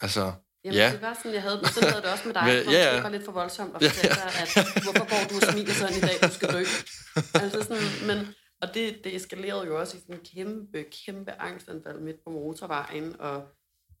Altså, 0.00 0.32
Jamen, 0.64 0.78
ja. 0.78 0.92
det 0.92 1.02
var 1.02 1.14
sådan, 1.14 1.34
jeg 1.34 1.42
havde 1.42 1.60
det. 1.60 1.68
Sådan 1.68 1.88
havde 1.90 2.02
det 2.02 2.12
også 2.12 2.24
med 2.26 2.34
dig. 2.34 2.42
Ja, 2.46 2.52
Ja, 2.52 2.70
ja, 2.70 2.88
ja. 2.88 2.94
Det 2.94 3.02
var 3.02 3.08
lidt 3.08 3.24
for 3.24 3.32
voldsomt 3.32 3.74
at 3.76 3.82
fortælle 3.84 4.16
dig, 4.16 4.32
at 4.42 4.82
hvorfor 4.82 5.06
går 5.12 5.28
du 5.30 5.46
og 5.46 5.52
smiler 5.52 5.74
sådan 5.74 5.96
i 5.96 6.00
dag, 6.00 6.16
du 6.22 6.34
skal 6.34 6.52
dø. 6.52 6.64
Altså 7.42 7.62
sådan, 7.62 8.06
men, 8.06 8.34
og 8.62 8.74
det, 8.74 9.00
det 9.04 9.16
eskalerede 9.16 9.66
jo 9.66 9.80
også 9.80 9.96
i 9.96 10.00
sådan 10.00 10.14
en 10.14 10.20
kæmpe, 10.34 10.84
kæmpe 11.04 11.32
angstanfald 11.38 12.00
midt 12.00 12.16
på 12.24 12.30
motorvejen, 12.30 13.16
og, 13.20 13.42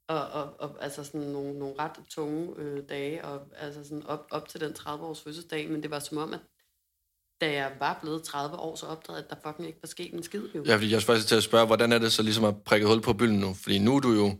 og, 0.08 0.26
og, 0.28 0.60
og 0.60 0.76
altså 0.80 1.04
sådan 1.04 1.20
nogle, 1.20 1.58
nogle 1.58 1.74
ret 1.78 1.92
tunge 2.10 2.54
øh, 2.58 2.82
dage, 2.88 3.24
og 3.24 3.40
altså 3.58 3.84
sådan 3.84 4.06
op, 4.06 4.26
op 4.30 4.48
til 4.48 4.60
den 4.60 4.72
30-års 4.78 5.20
fødselsdag, 5.20 5.68
men 5.70 5.82
det 5.82 5.90
var 5.90 5.98
som 5.98 6.18
om, 6.18 6.34
at 6.34 6.40
da 7.40 7.52
jeg 7.52 7.72
var 7.80 7.98
blevet 8.02 8.22
30 8.22 8.56
år, 8.56 8.76
så 8.76 8.86
opdagede 8.86 9.18
jeg, 9.22 9.24
at 9.30 9.42
der 9.42 9.50
fucking 9.50 9.66
ikke 9.68 9.78
var 9.82 9.86
sket 9.86 10.14
en 10.14 10.22
skid. 10.22 10.42
Jo. 10.54 10.64
Ja, 10.66 10.74
fordi 10.74 10.90
jeg 10.92 11.00
skal 11.02 11.12
faktisk 11.12 11.28
til 11.28 11.36
at 11.36 11.42
spørge, 11.42 11.66
hvordan 11.66 11.92
er 11.92 11.98
det 11.98 12.12
så 12.12 12.22
ligesom 12.22 12.44
at 12.44 12.62
prikke 12.64 12.86
hul 12.86 13.00
på 13.02 13.12
bylden 13.12 13.38
nu? 13.38 13.54
Fordi 13.54 13.78
nu 13.78 13.96
er 13.96 14.00
du 14.00 14.12
jo... 14.12 14.38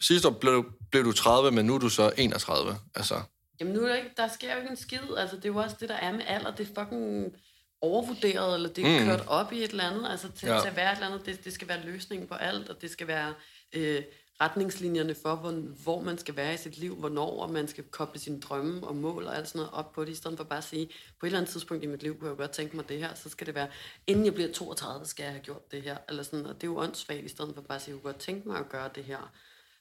Sidste 0.00 0.28
år 0.28 0.32
blev, 0.32 0.64
blev 0.90 1.04
du 1.04 1.12
30, 1.12 1.50
men 1.50 1.66
nu 1.66 1.74
er 1.74 1.78
du 1.78 1.88
så 1.88 2.12
31. 2.16 2.76
Altså, 2.94 3.14
Jamen 3.60 3.74
nu 3.74 3.82
er 3.82 3.88
der, 3.88 3.94
ikke, 3.96 4.10
der 4.16 4.28
sker 4.28 4.52
jo 4.52 4.58
ikke 4.58 4.70
en 4.70 4.76
skid. 4.76 4.98
Altså, 5.16 5.36
det 5.36 5.44
er 5.44 5.48
jo 5.48 5.56
også 5.56 5.76
det, 5.80 5.88
der 5.88 5.94
er 5.94 6.12
med 6.12 6.20
alder. 6.26 6.54
Det 6.54 6.70
er 6.70 6.82
fucking 6.82 7.32
overvurderet, 7.80 8.54
eller 8.54 8.68
det 8.68 8.86
er 8.86 9.00
Mm. 9.00 9.06
kørt 9.06 9.24
op 9.26 9.52
i 9.52 9.64
et 9.64 9.70
eller 9.70 9.84
andet, 9.90 10.10
altså 10.10 10.32
til, 10.32 10.48
ja. 10.48 10.60
til 10.60 10.68
at 10.68 10.76
være 10.76 10.92
et 10.92 10.96
eller 10.96 11.06
andet, 11.14 11.26
det, 11.26 11.44
det 11.44 11.52
skal 11.52 11.68
være 11.68 11.84
løsningen 11.84 12.28
på 12.28 12.34
alt, 12.34 12.68
og 12.68 12.80
det 12.82 12.90
skal 12.90 13.06
være 13.06 13.34
øh, 13.72 14.02
retningslinjerne 14.40 15.14
for, 15.14 15.34
hvor, 15.34 15.50
hvor 15.82 16.00
man 16.00 16.18
skal 16.18 16.36
være 16.36 16.54
i 16.54 16.56
sit 16.56 16.78
liv, 16.78 16.94
hvornår, 16.94 17.42
og 17.42 17.50
man 17.50 17.68
skal 17.68 17.84
koble 17.84 18.20
sine 18.20 18.40
drømme 18.40 18.86
og 18.86 18.96
mål 18.96 19.24
og 19.24 19.36
alt 19.36 19.48
sådan 19.48 19.58
noget 19.58 19.74
op 19.74 19.92
på 19.92 20.04
det, 20.04 20.12
i 20.12 20.14
stedet 20.14 20.36
for 20.36 20.44
bare 20.44 20.58
at 20.58 20.64
sige, 20.64 20.86
på 21.20 21.26
et 21.26 21.28
eller 21.28 21.38
andet 21.38 21.52
tidspunkt 21.52 21.84
i 21.84 21.86
mit 21.86 22.02
liv 22.02 22.18
kunne 22.18 22.30
jeg 22.30 22.36
godt 22.36 22.50
tænke 22.50 22.76
mig 22.76 22.88
det 22.88 22.98
her, 22.98 23.14
så 23.14 23.28
skal 23.28 23.46
det 23.46 23.54
være, 23.54 23.68
inden 24.06 24.24
jeg 24.24 24.34
bliver 24.34 24.52
32, 24.52 25.06
skal 25.06 25.22
jeg 25.22 25.32
have 25.32 25.42
gjort 25.42 25.72
det 25.72 25.82
her, 25.82 25.96
eller 26.08 26.22
sådan, 26.22 26.46
og 26.46 26.54
det 26.54 26.62
er 26.62 26.68
jo 26.68 26.78
åndssvagt, 26.78 27.24
i 27.24 27.28
stedet 27.28 27.54
for 27.54 27.62
bare 27.62 27.76
at 27.76 27.82
sige, 27.82 27.94
jeg 27.94 28.02
kunne 28.02 28.12
godt 28.12 28.22
tænke 28.22 28.48
mig 28.48 28.58
at 28.58 28.68
gøre 28.68 28.90
det 28.94 29.04
her. 29.04 29.32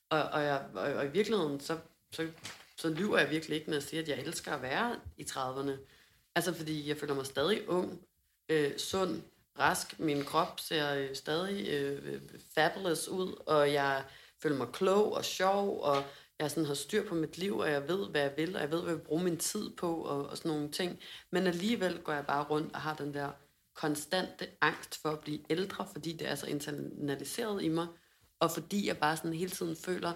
Og, 0.10 0.24
og, 0.24 0.44
jeg, 0.44 0.66
og, 0.74 0.94
og 0.94 1.06
i 1.06 1.10
virkeligheden, 1.10 1.60
så, 1.60 1.78
så, 2.12 2.28
så 2.78 2.90
lyver 2.90 3.18
jeg 3.18 3.30
virkelig 3.30 3.56
ikke, 3.56 3.70
når 3.70 3.76
jeg 3.76 3.84
siger, 3.84 4.02
at 4.02 4.10
jeg 4.10 4.20
elsker 4.20 4.52
at 4.52 4.62
være 4.62 4.96
i 5.18 5.24
30'erne. 5.24 5.72
Altså, 6.36 6.54
fordi 6.54 6.90
jeg 6.90 6.98
føler 6.98 7.14
mig 7.14 7.26
stadig 7.26 7.70
ung, 7.70 8.02
øh, 8.50 8.78
sund, 8.78 9.22
rask. 9.60 10.00
Min 10.00 10.24
krop 10.24 10.60
ser 10.60 10.94
øh, 10.94 11.16
stadig 11.16 11.68
øh, 11.68 12.14
øh 12.14 12.22
fabulous 12.56 13.08
ud, 13.08 13.44
og 13.46 13.74
jeg 13.74 14.04
føler 14.42 14.58
mig 14.58 14.68
klog 14.74 15.14
og 15.14 15.26
sjov, 15.26 15.82
og 15.82 16.04
jeg 16.40 16.52
sådan 16.52 16.66
har 16.66 16.74
styr 16.74 17.08
på 17.10 17.16
mit 17.16 17.38
liv, 17.38 17.58
og 17.58 17.72
jeg 17.72 17.88
ved, 17.88 18.10
hvad 18.10 18.22
jeg 18.22 18.34
vil, 18.38 18.56
og 18.56 18.62
jeg 18.62 18.72
ved, 18.72 18.82
hvad 18.82 18.92
jeg 18.92 19.00
vil 19.00 19.06
bruge 19.06 19.24
min 19.24 19.38
tid 19.38 19.76
på, 19.76 19.96
og, 19.96 20.30
og 20.30 20.38
sådan 20.38 20.52
nogle 20.52 20.72
ting. 20.72 21.00
Men 21.32 21.48
alligevel 21.48 22.02
går 22.02 22.14
jeg 22.14 22.26
bare 22.26 22.44
rundt 22.44 22.74
og 22.74 22.82
har 22.82 22.96
den 22.96 23.14
der 23.14 23.32
konstante 23.74 24.48
angst 24.62 25.02
for 25.02 25.10
at 25.10 25.20
blive 25.20 25.40
ældre, 25.50 25.88
fordi 25.92 26.14
det 26.14 26.28
er 26.30 26.36
så 26.36 26.48
internaliseret 26.48 27.64
i 27.64 27.68
mig, 27.68 27.88
og 28.40 28.52
fordi 28.52 28.88
jeg 28.88 28.98
bare 28.98 29.18
sådan 29.18 29.34
hele 29.34 29.52
tiden 29.52 29.76
føler, 29.76 30.14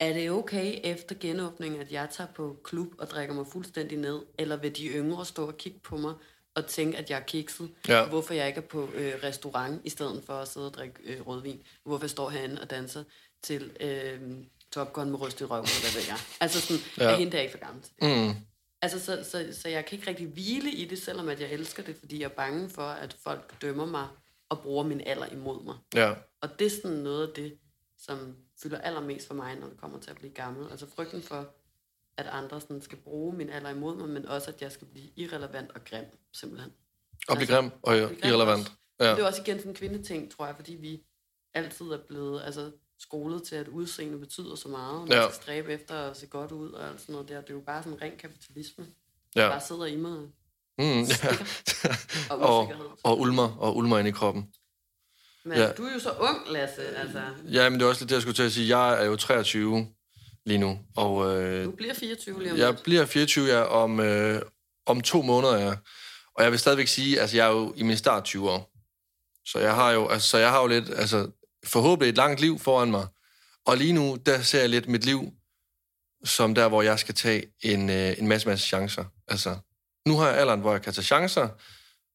er 0.00 0.12
det 0.12 0.30
okay 0.30 0.80
efter 0.84 1.14
genåbningen, 1.20 1.80
at 1.80 1.92
jeg 1.92 2.08
tager 2.10 2.32
på 2.32 2.60
klub 2.64 2.94
og 2.98 3.06
drikker 3.06 3.34
mig 3.34 3.46
fuldstændig 3.46 3.98
ned, 3.98 4.22
eller 4.38 4.56
vil 4.56 4.76
de 4.76 4.88
yngre 4.88 5.24
stå 5.24 5.46
og 5.46 5.56
kigge 5.56 5.80
på 5.80 5.96
mig 5.96 6.14
og 6.58 6.66
tænke, 6.66 6.98
at 6.98 7.10
jeg 7.10 7.16
er 7.18 7.22
kikset, 7.24 7.70
Ja. 7.88 8.06
hvorfor 8.06 8.34
jeg 8.34 8.46
ikke 8.48 8.58
er 8.58 8.62
på 8.66 8.88
øh, 8.94 9.12
restaurant, 9.22 9.80
i 9.84 9.90
stedet 9.90 10.22
for 10.26 10.32
at 10.32 10.48
sidde 10.48 10.66
og 10.66 10.74
drikke 10.74 10.94
øh, 11.04 11.26
rødvin, 11.26 11.62
hvorfor 11.84 12.04
jeg 12.04 12.10
står 12.10 12.30
herinde 12.30 12.60
og 12.60 12.70
danser 12.70 13.04
til 13.42 13.76
øh, 13.80 14.20
Top 14.72 14.92
Gun 14.92 15.10
med 15.10 15.20
rystet 15.20 15.50
røv, 15.50 15.60
eller 15.60 15.80
hvad 15.92 16.00
ved 16.00 16.08
jeg. 16.08 16.18
Altså 16.40 16.60
sådan, 16.60 16.82
Ja. 16.98 17.04
er 17.12 17.16
hende 17.16 17.32
der 17.32 17.40
ikke 17.40 17.52
for 17.52 17.58
gammel 17.66 17.82
til 17.82 17.92
det. 18.00 18.28
Mm. 18.28 18.34
Altså, 18.82 19.00
så, 19.00 19.24
så, 19.30 19.48
så 19.62 19.68
jeg 19.68 19.86
kan 19.86 19.98
ikke 19.98 20.10
rigtig 20.10 20.26
hvile 20.26 20.70
i 20.70 20.84
det, 20.84 21.02
selvom 21.02 21.28
at 21.28 21.40
jeg 21.40 21.50
elsker 21.50 21.82
det, 21.82 21.96
fordi 21.96 22.18
jeg 22.18 22.24
er 22.24 22.28
bange 22.28 22.70
for, 22.70 22.82
at 22.82 23.16
folk 23.24 23.62
dømmer 23.62 23.86
mig 23.86 24.06
og 24.48 24.58
bruger 24.60 24.84
min 24.84 25.00
alder 25.06 25.26
imod 25.26 25.64
mig. 25.64 25.74
Ja. 25.94 26.14
Og 26.40 26.58
det 26.58 26.66
er 26.66 26.70
sådan 26.82 26.96
noget 26.96 27.26
af 27.28 27.34
det, 27.34 27.58
som 27.98 28.36
fylder 28.62 28.80
allermest 28.80 29.26
for 29.26 29.34
mig, 29.34 29.54
når 29.56 29.66
det 29.68 29.80
kommer 29.80 29.98
til 30.00 30.10
at 30.10 30.16
blive 30.16 30.32
gammel. 30.32 30.70
Altså 30.70 30.86
frygten 30.96 31.22
for, 31.22 31.48
at 32.18 32.26
andre 32.26 32.60
sådan 32.60 32.82
skal 32.82 32.98
bruge 32.98 33.36
min 33.36 33.50
alder 33.50 33.70
imod 33.70 33.96
mig, 33.96 34.08
men 34.08 34.26
også, 34.26 34.50
at 34.50 34.62
jeg 34.62 34.72
skal 34.72 34.86
blive 34.86 35.08
irrelevant 35.16 35.70
og 35.74 35.84
grim, 35.84 36.04
simpelthen. 36.32 36.70
Og 37.28 37.36
blive 37.36 37.40
Altså, 37.40 37.54
grim 37.60 37.70
og 37.82 37.92
grim 38.08 38.18
irrelevant. 38.24 38.60
også. 38.60 38.70
Ja. 39.00 39.10
Det 39.10 39.18
er 39.18 39.26
også 39.26 39.42
igen 39.42 39.58
sådan 39.58 39.70
en 39.70 39.76
kvindeting, 39.76 40.32
tror 40.32 40.46
jeg, 40.46 40.56
fordi 40.56 40.74
vi 40.74 41.00
altid 41.54 41.86
er 41.86 41.98
blevet 42.08 42.42
altså, 42.44 42.70
skolet 42.98 43.42
til, 43.42 43.56
at 43.56 43.68
udseende 43.68 44.18
betyder 44.18 44.54
så 44.54 44.68
meget, 44.68 44.94
og 44.94 45.00
man 45.00 45.08
Ja. 45.12 45.16
ja. 45.22 45.28
skal 45.30 45.42
stræbe 45.42 45.72
efter 45.72 45.94
at 45.94 46.16
se 46.16 46.26
godt 46.26 46.52
ud 46.52 46.70
og 46.72 46.88
alt 46.88 47.00
sådan 47.00 47.12
noget 47.12 47.28
der. 47.28 47.40
Det 47.40 47.50
er 47.50 47.54
jo 47.54 47.60
bare 47.66 47.82
sådan 47.82 47.92
en 47.98 48.02
ren 48.02 48.12
kapitalisme, 48.18 48.86
der 49.34 49.42
Ja. 49.42 49.48
bare 49.48 49.60
sidder 49.60 49.84
i 49.86 49.96
mig 49.96 50.18
Mm, 50.78 50.84
ja. 50.84 51.04
og 52.30 52.38
og, 52.40 52.72
og 53.04 53.20
ulmer, 53.20 53.56
og 53.58 53.76
ulmer 53.76 53.98
ind 53.98 54.08
i 54.08 54.10
kroppen. 54.10 54.52
Men 55.44 55.58
ja. 55.58 55.72
du 55.72 55.82
er 55.84 55.92
jo 55.92 55.98
så 55.98 56.12
ung, 56.20 56.38
Lasse. 56.50 56.82
Altså, 56.96 57.22
Ja, 57.52 57.68
men 57.68 57.80
det 57.80 57.84
er 57.86 57.88
også 57.88 58.02
lidt 58.02 58.08
det, 58.10 58.14
jeg 58.14 58.22
skulle 58.22 58.34
til 58.34 58.42
at 58.42 58.52
sige. 58.52 58.78
Jeg 58.78 59.00
er 59.02 59.06
jo 59.06 59.16
23 59.16 59.86
lige 60.48 60.58
nu, 60.58 60.78
og 60.96 61.36
øh, 61.36 61.64
du 61.64 61.70
bliver 61.70 61.94
24 61.94 62.42
lige 62.42 62.52
om 62.52 62.58
jeg 62.58 62.72
lidt. 62.72 62.82
bliver 62.82 63.06
24 63.06 63.46
ja, 63.46 63.62
om, 63.62 64.00
øh, 64.00 64.42
om 64.86 65.00
to 65.00 65.22
måneder. 65.22 65.58
Ja. 65.58 65.74
Og 66.34 66.44
jeg 66.44 66.50
vil 66.50 66.58
stadigvæk 66.58 66.88
sige, 66.88 67.20
altså 67.20 67.36
jeg 67.36 67.46
er 67.46 67.50
jo 67.50 67.72
i 67.76 67.82
min 67.82 67.96
start 67.96 68.24
20 68.24 68.50
år. 68.50 68.72
Så 69.44 69.58
jeg 69.58 69.74
har 69.74 69.90
jo, 69.90 70.08
altså, 70.08 70.28
så 70.28 70.38
jeg 70.38 70.50
har 70.50 70.60
jo 70.60 70.66
lidt, 70.66 70.90
altså 70.90 71.30
forhåbentlig 71.64 72.08
et 72.08 72.16
langt 72.16 72.40
liv 72.40 72.58
foran 72.58 72.90
mig. 72.90 73.06
Og 73.66 73.76
lige 73.76 73.92
nu, 73.92 74.16
der 74.26 74.42
ser 74.42 74.60
jeg 74.60 74.68
lidt 74.68 74.88
mit 74.88 75.04
liv 75.04 75.32
som 76.24 76.54
der, 76.54 76.68
hvor 76.68 76.82
jeg 76.82 76.98
skal 76.98 77.14
tage 77.14 77.42
en, 77.62 77.90
øh, 77.90 78.18
en 78.18 78.28
masse, 78.28 78.48
masse 78.48 78.66
chancer. 78.66 79.04
Altså, 79.28 79.56
nu 80.06 80.16
har 80.16 80.28
jeg 80.28 80.38
alderen, 80.38 80.60
hvor 80.60 80.72
jeg 80.72 80.82
kan 80.82 80.92
tage 80.92 81.04
chancer, 81.04 81.48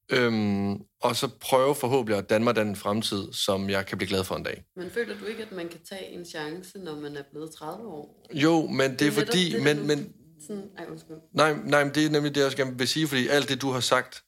øhm, 0.10 0.82
og 1.03 1.15
så 1.15 1.27
prøve 1.39 1.75
forhåbentlig 1.75 2.17
at 2.17 2.29
danne 2.29 2.43
mig 2.43 2.55
den 2.55 2.75
fremtid, 2.75 3.33
som 3.33 3.69
jeg 3.69 3.86
kan 3.86 3.98
blive 3.98 4.07
glad 4.07 4.24
for 4.24 4.36
en 4.36 4.43
dag. 4.43 4.63
Men 4.75 4.91
føler 4.91 5.19
du 5.19 5.25
ikke, 5.25 5.43
at 5.43 5.51
man 5.51 5.69
kan 5.69 5.79
tage 5.89 6.12
en 6.12 6.25
chance, 6.25 6.79
når 6.79 6.95
man 6.95 7.17
er 7.17 7.24
blevet 7.31 7.51
30 7.51 7.87
år? 7.87 8.27
Jo, 8.33 8.68
men 8.68 8.92
det 8.92 9.01
er 9.01 9.11
netop 9.11 9.27
fordi, 9.27 9.51
det, 9.51 9.63
men, 9.63 9.87
men 9.87 10.13
Sådan, 10.48 10.63
ej, 10.77 10.85
undskyld. 10.89 11.16
Nej, 11.33 11.53
nej, 11.66 11.83
men 11.83 11.94
det 11.94 12.05
er 12.05 12.09
nemlig 12.09 12.35
det, 12.35 12.42
jeg 12.42 12.51
skal 12.51 12.79
vil 12.79 12.87
sige, 12.87 13.07
fordi 13.07 13.27
alt 13.27 13.50
det, 13.50 13.61
du 13.61 13.72
har 13.72 13.79
sagt, 13.79 14.24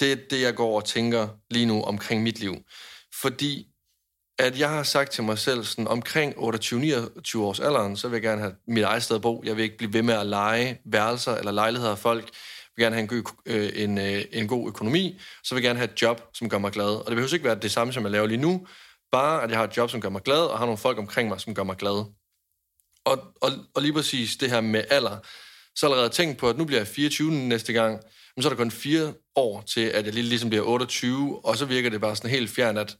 det 0.00 0.12
er 0.12 0.16
det, 0.30 0.40
jeg 0.40 0.54
går 0.54 0.76
og 0.76 0.84
tænker 0.84 1.28
lige 1.50 1.66
nu 1.66 1.82
omkring 1.82 2.22
mit 2.22 2.40
liv. 2.40 2.54
Fordi 3.20 3.74
at 4.38 4.58
jeg 4.58 4.70
har 4.70 4.82
sagt 4.82 5.10
til 5.10 5.24
mig 5.24 5.38
selv, 5.38 5.64
sådan 5.64 5.88
omkring 5.88 6.34
28-29 6.34 6.38
års 7.38 7.60
alderen, 7.60 7.96
så 7.96 8.08
vil 8.08 8.16
jeg 8.16 8.22
gerne 8.22 8.40
have 8.40 8.54
mit 8.68 8.84
eget 8.84 9.02
sted 9.02 9.16
at 9.16 9.22
bo. 9.22 9.42
Jeg 9.44 9.56
vil 9.56 9.62
ikke 9.62 9.76
blive 9.76 9.92
ved 9.92 10.02
med 10.02 10.14
at 10.14 10.26
lege 10.26 10.80
værelser 10.84 11.34
eller 11.34 11.52
lejligheder 11.52 11.92
af 11.92 11.98
folk. 11.98 12.30
Jeg 12.76 12.82
vil 12.82 12.84
gerne 12.84 12.96
have 12.96 13.02
en, 13.02 13.08
god, 13.08 13.32
øh, 13.46 13.70
en, 13.74 13.98
øh, 13.98 14.24
en 14.32 14.48
god 14.48 14.68
økonomi. 14.68 15.20
Så 15.44 15.54
vil 15.54 15.62
jeg 15.62 15.68
gerne 15.68 15.78
have 15.78 15.92
et 15.92 16.02
job, 16.02 16.22
som 16.34 16.48
gør 16.48 16.58
mig 16.58 16.72
glad. 16.72 16.86
Og 16.86 17.06
det 17.06 17.16
behøver 17.16 17.34
ikke 17.34 17.44
være 17.44 17.60
det 17.60 17.72
samme, 17.72 17.92
som 17.92 18.02
jeg 18.02 18.12
laver 18.12 18.26
lige 18.26 18.40
nu. 18.40 18.66
Bare, 19.12 19.42
at 19.42 19.50
jeg 19.50 19.58
har 19.58 19.64
et 19.64 19.76
job, 19.76 19.90
som 19.90 20.00
gør 20.00 20.08
mig 20.08 20.22
glad, 20.22 20.40
og 20.40 20.58
har 20.58 20.64
nogle 20.64 20.78
folk 20.78 20.98
omkring 20.98 21.28
mig, 21.28 21.40
som 21.40 21.54
gør 21.54 21.62
mig 21.62 21.76
glad. 21.76 22.04
Og, 23.04 23.18
og, 23.40 23.50
og 23.74 23.82
lige 23.82 23.92
præcis 23.92 24.36
det 24.36 24.50
her 24.50 24.60
med 24.60 24.84
alder, 24.90 25.18
så 25.76 25.86
har 25.86 25.88
jeg 25.88 25.96
allerede 25.96 26.14
tænkt 26.14 26.38
på, 26.38 26.48
at 26.48 26.58
nu 26.58 26.64
bliver 26.64 26.80
jeg 26.80 26.88
24 26.88 27.30
næste 27.30 27.72
gang, 27.72 28.00
men 28.36 28.42
så 28.42 28.48
er 28.48 28.50
der 28.50 28.56
kun 28.56 28.70
fire 28.70 29.14
år 29.36 29.60
til, 29.60 29.80
at 29.80 30.04
jeg 30.04 30.14
lige 30.14 30.28
ligesom 30.28 30.50
bliver 30.50 30.64
28, 30.64 31.44
og 31.44 31.56
så 31.56 31.66
virker 31.66 31.90
det 31.90 32.00
bare 32.00 32.16
sådan 32.16 32.30
helt 32.30 32.50
fjern, 32.50 32.76
at, 32.76 32.96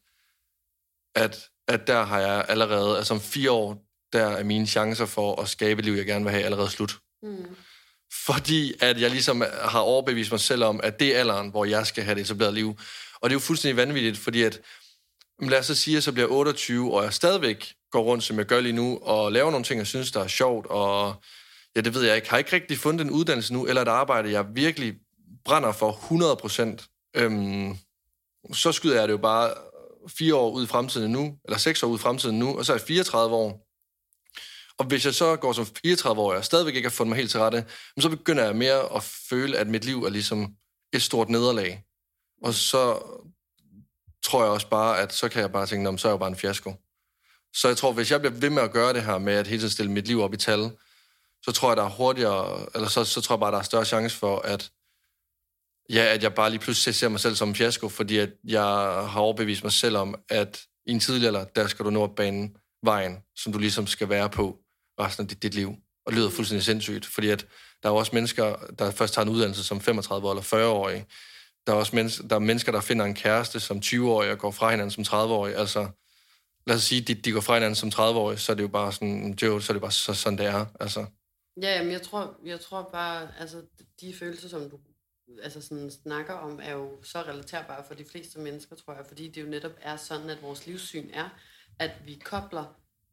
at, 1.14 1.48
at 1.68 1.86
der 1.86 2.02
har 2.02 2.20
jeg 2.20 2.44
allerede, 2.48 2.96
altså 2.96 3.14
om 3.14 3.20
fire 3.20 3.50
år, 3.50 3.84
der 4.12 4.26
er 4.26 4.44
mine 4.44 4.66
chancer 4.66 5.06
for 5.06 5.40
at 5.40 5.48
skabe 5.48 5.78
et 5.78 5.84
liv, 5.84 5.94
jeg 5.94 6.06
gerne 6.06 6.24
vil 6.24 6.32
have, 6.32 6.44
allerede 6.44 6.70
slut. 6.70 6.98
Mm. 7.22 7.56
Fordi 8.26 8.72
at 8.80 9.00
jeg 9.00 9.10
ligesom 9.10 9.44
har 9.62 9.80
overbevist 9.80 10.30
mig 10.30 10.40
selv 10.40 10.64
om, 10.64 10.80
at 10.82 11.00
det 11.00 11.16
er 11.16 11.20
alderen, 11.20 11.50
hvor 11.50 11.64
jeg 11.64 11.86
skal 11.86 12.04
have 12.04 12.14
det 12.14 12.20
etableret 12.20 12.54
liv. 12.54 12.78
Og 13.20 13.30
det 13.30 13.34
er 13.34 13.36
jo 13.36 13.40
fuldstændig 13.40 13.76
vanvittigt, 13.76 14.18
fordi 14.18 14.42
at, 14.42 14.60
lad 15.42 15.58
os 15.58 15.66
så 15.66 15.74
sige, 15.74 15.92
at 15.92 15.94
jeg 15.94 16.02
så 16.02 16.12
bliver 16.12 16.28
28, 16.28 16.94
og 16.94 17.04
jeg 17.04 17.12
stadigvæk 17.12 17.74
går 17.90 18.02
rundt, 18.02 18.24
som 18.24 18.38
jeg 18.38 18.46
gør 18.46 18.60
lige 18.60 18.72
nu, 18.72 18.98
og 19.02 19.32
laver 19.32 19.50
nogle 19.50 19.64
ting, 19.64 19.78
jeg 19.78 19.86
synes, 19.86 20.12
der 20.12 20.20
er 20.20 20.28
sjovt, 20.28 20.66
og 20.66 21.14
ja, 21.76 21.80
det 21.80 21.94
ved 21.94 22.02
jeg 22.02 22.16
ikke, 22.16 22.30
har 22.30 22.38
ikke 22.38 22.52
rigtig 22.52 22.78
fundet 22.78 23.04
en 23.04 23.10
uddannelse 23.10 23.52
nu, 23.52 23.66
eller 23.66 23.82
et 23.82 23.88
arbejde, 23.88 24.30
jeg 24.30 24.46
virkelig 24.54 24.94
brænder 25.44 25.72
for 25.72 25.92
100 25.92 26.36
procent. 26.36 26.84
Øhm, 27.16 27.76
så 28.52 28.72
skyder 28.72 28.98
jeg 28.98 29.08
det 29.08 29.12
jo 29.12 29.18
bare 29.18 29.54
fire 30.08 30.34
år 30.34 30.50
ud 30.50 30.64
i 30.64 30.66
fremtiden 30.66 31.12
nu, 31.12 31.38
eller 31.44 31.58
seks 31.58 31.82
år 31.82 31.88
ud 31.88 31.98
i 31.98 32.02
fremtiden 32.02 32.38
nu, 32.38 32.58
og 32.58 32.64
så 32.64 32.72
er 32.72 32.76
jeg 32.76 32.86
34 32.86 33.34
år. 33.36 33.63
Og 34.78 34.84
hvis 34.84 35.04
jeg 35.04 35.14
så 35.14 35.36
går 35.36 35.52
som 35.52 35.66
34 35.66 36.22
år, 36.22 36.30
og 36.30 36.36
jeg 36.36 36.44
stadigvæk 36.44 36.74
ikke 36.74 36.88
har 36.88 36.94
fundet 36.94 37.08
mig 37.08 37.16
helt 37.16 37.30
til 37.30 37.40
rette, 37.40 37.64
så 38.00 38.08
begynder 38.08 38.44
jeg 38.44 38.56
mere 38.56 38.96
at 38.96 39.02
føle, 39.02 39.58
at 39.58 39.66
mit 39.68 39.84
liv 39.84 40.04
er 40.04 40.10
ligesom 40.10 40.54
et 40.92 41.02
stort 41.02 41.28
nederlag. 41.28 41.84
Og 42.42 42.54
så 42.54 43.02
tror 44.24 44.42
jeg 44.42 44.52
også 44.52 44.68
bare, 44.68 45.00
at 45.00 45.12
så 45.12 45.28
kan 45.28 45.40
jeg 45.40 45.52
bare 45.52 45.66
tænke, 45.66 45.98
så 45.98 46.08
er 46.08 46.10
jeg 46.10 46.14
jo 46.14 46.18
bare 46.18 46.28
en 46.28 46.36
fiasko. 46.36 46.74
Så 47.54 47.68
jeg 47.68 47.76
tror, 47.76 47.92
hvis 47.92 48.10
jeg 48.10 48.20
bliver 48.20 48.32
ved 48.32 48.50
med 48.50 48.62
at 48.62 48.72
gøre 48.72 48.92
det 48.92 49.04
her 49.04 49.18
med 49.18 49.32
at 49.32 49.46
hele 49.46 49.60
tiden 49.60 49.70
stille 49.70 49.92
mit 49.92 50.06
liv 50.06 50.20
op 50.20 50.34
i 50.34 50.36
tal, 50.36 50.70
så 51.42 51.52
tror 51.52 51.70
jeg, 51.70 51.76
der 51.76 51.82
er 51.82 51.90
hurtigere, 51.90 52.66
eller 52.74 52.88
så, 52.88 53.04
så 53.04 53.20
tror 53.20 53.34
jeg 53.34 53.40
bare, 53.40 53.52
der 53.52 53.58
er 53.58 53.62
større 53.62 53.84
chance 53.84 54.16
for, 54.16 54.38
at, 54.38 54.70
ja, 55.90 56.14
at 56.14 56.22
jeg 56.22 56.34
bare 56.34 56.50
lige 56.50 56.60
pludselig 56.60 56.94
ser 56.94 57.08
mig 57.08 57.20
selv 57.20 57.34
som 57.34 57.48
en 57.48 57.54
fiasko, 57.54 57.88
fordi 57.88 58.18
at 58.18 58.30
jeg 58.44 58.62
har 58.62 59.20
overbevist 59.20 59.62
mig 59.62 59.72
selv 59.72 59.96
om, 59.96 60.14
at 60.28 60.62
i 60.86 60.92
en 60.92 61.00
tidlig 61.00 61.26
alder, 61.26 61.44
der 61.44 61.66
skal 61.66 61.84
du 61.84 61.90
nå 61.90 62.04
at 62.04 62.14
bane 62.14 62.50
vejen, 62.82 63.18
som 63.36 63.52
du 63.52 63.58
ligesom 63.58 63.86
skal 63.86 64.08
være 64.08 64.30
på 64.30 64.63
resten 65.00 65.24
af 65.24 65.28
dit, 65.28 65.42
dit 65.42 65.54
liv. 65.54 65.68
Og 66.06 66.12
det 66.12 66.18
lyder 66.18 66.30
fuldstændig 66.30 66.64
sindssygt, 66.64 67.06
fordi 67.06 67.28
at 67.28 67.46
der 67.82 67.88
er 67.88 67.92
jo 67.92 67.96
også 67.96 68.10
mennesker, 68.14 68.56
der 68.78 68.90
først 68.90 69.14
tager 69.14 69.26
en 69.26 69.32
uddannelse 69.32 69.64
som 69.64 69.80
35 69.80 70.30
eller 70.30 70.42
40-årige. 70.42 71.06
Der 71.66 71.72
er 71.72 71.76
også 71.76 71.96
mennesker, 71.96 72.28
der, 72.28 72.36
er 72.36 72.40
mennesker, 72.40 72.72
der 72.72 72.80
finder 72.80 73.04
en 73.04 73.14
kæreste 73.14 73.60
som 73.60 73.78
20-årige 73.78 74.32
og 74.32 74.38
går 74.38 74.50
fra 74.50 74.70
hinanden 74.70 75.04
som 75.04 75.18
30-årige. 75.18 75.56
Altså, 75.56 75.88
lad 76.66 76.76
os 76.76 76.82
sige, 76.82 77.00
de, 77.00 77.14
de 77.14 77.32
går 77.32 77.40
fra 77.40 77.54
hinanden 77.54 77.74
som 77.74 77.88
30-årige, 77.88 78.38
så 78.38 78.52
er 78.52 78.56
det 78.56 78.62
jo 78.62 78.68
bare 78.68 78.92
sådan, 78.92 79.38
jo, 79.42 79.60
så 79.60 79.72
er 79.72 79.74
det 79.74 79.82
bare 79.82 79.92
så, 79.92 80.14
sådan, 80.14 80.38
det 80.38 80.46
er. 80.46 80.66
Altså, 80.80 81.06
Ja, 81.62 81.82
men 81.82 81.92
jeg 81.92 82.02
tror, 82.02 82.36
jeg 82.44 82.60
tror 82.60 82.88
bare, 82.92 83.28
altså 83.38 83.62
de 84.00 84.14
følelser, 84.14 84.48
som 84.48 84.70
du 84.70 84.78
altså 85.42 85.60
sådan, 85.60 85.90
snakker 85.90 86.34
om, 86.34 86.60
er 86.62 86.72
jo 86.72 87.04
så 87.04 87.22
relaterbare 87.22 87.84
for 87.84 87.94
de 87.94 88.04
fleste 88.04 88.38
mennesker, 88.38 88.76
tror 88.76 88.94
jeg, 88.94 89.06
fordi 89.06 89.28
det 89.28 89.42
jo 89.42 89.46
netop 89.46 89.72
er 89.80 89.96
sådan, 89.96 90.30
at 90.30 90.42
vores 90.42 90.66
livssyn 90.66 91.10
er, 91.12 91.28
at 91.78 91.90
vi 92.04 92.14
kobler 92.24 92.64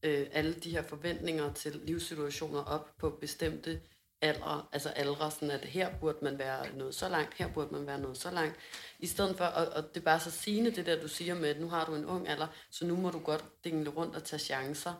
øh, 0.03 0.27
alle 0.31 0.53
de 0.53 0.69
her 0.69 0.81
forventninger 0.81 1.53
til 1.53 1.81
livssituationer 1.83 2.63
op 2.63 2.89
på 2.99 3.09
bestemte 3.09 3.81
aldre, 4.21 4.63
altså 4.71 4.89
aldre, 4.89 5.31
sådan 5.31 5.51
at 5.51 5.65
her 5.65 5.89
burde 5.99 6.17
man 6.21 6.39
være 6.39 6.65
noget 6.77 6.95
så 6.95 7.09
langt, 7.09 7.33
her 7.37 7.47
burde 7.47 7.73
man 7.73 7.87
være 7.87 7.99
noget 7.99 8.17
så 8.17 8.31
langt, 8.31 8.55
i 8.99 9.07
stedet 9.07 9.37
for, 9.37 9.45
og, 9.45 9.67
og 9.73 9.83
det 9.93 10.01
er 10.01 10.05
bare 10.05 10.19
så 10.19 10.31
sigende, 10.31 10.71
det 10.71 10.85
der, 10.85 11.01
du 11.01 11.07
siger 11.07 11.35
med, 11.35 11.49
at 11.49 11.59
nu 11.59 11.69
har 11.69 11.85
du 11.85 11.95
en 11.95 12.05
ung 12.05 12.29
alder, 12.29 12.47
så 12.71 12.85
nu 12.85 12.95
må 12.95 13.09
du 13.09 13.19
godt 13.19 13.43
dingle 13.63 13.89
rundt 13.89 14.15
og 14.15 14.23
tage 14.23 14.39
chancer, 14.39 14.93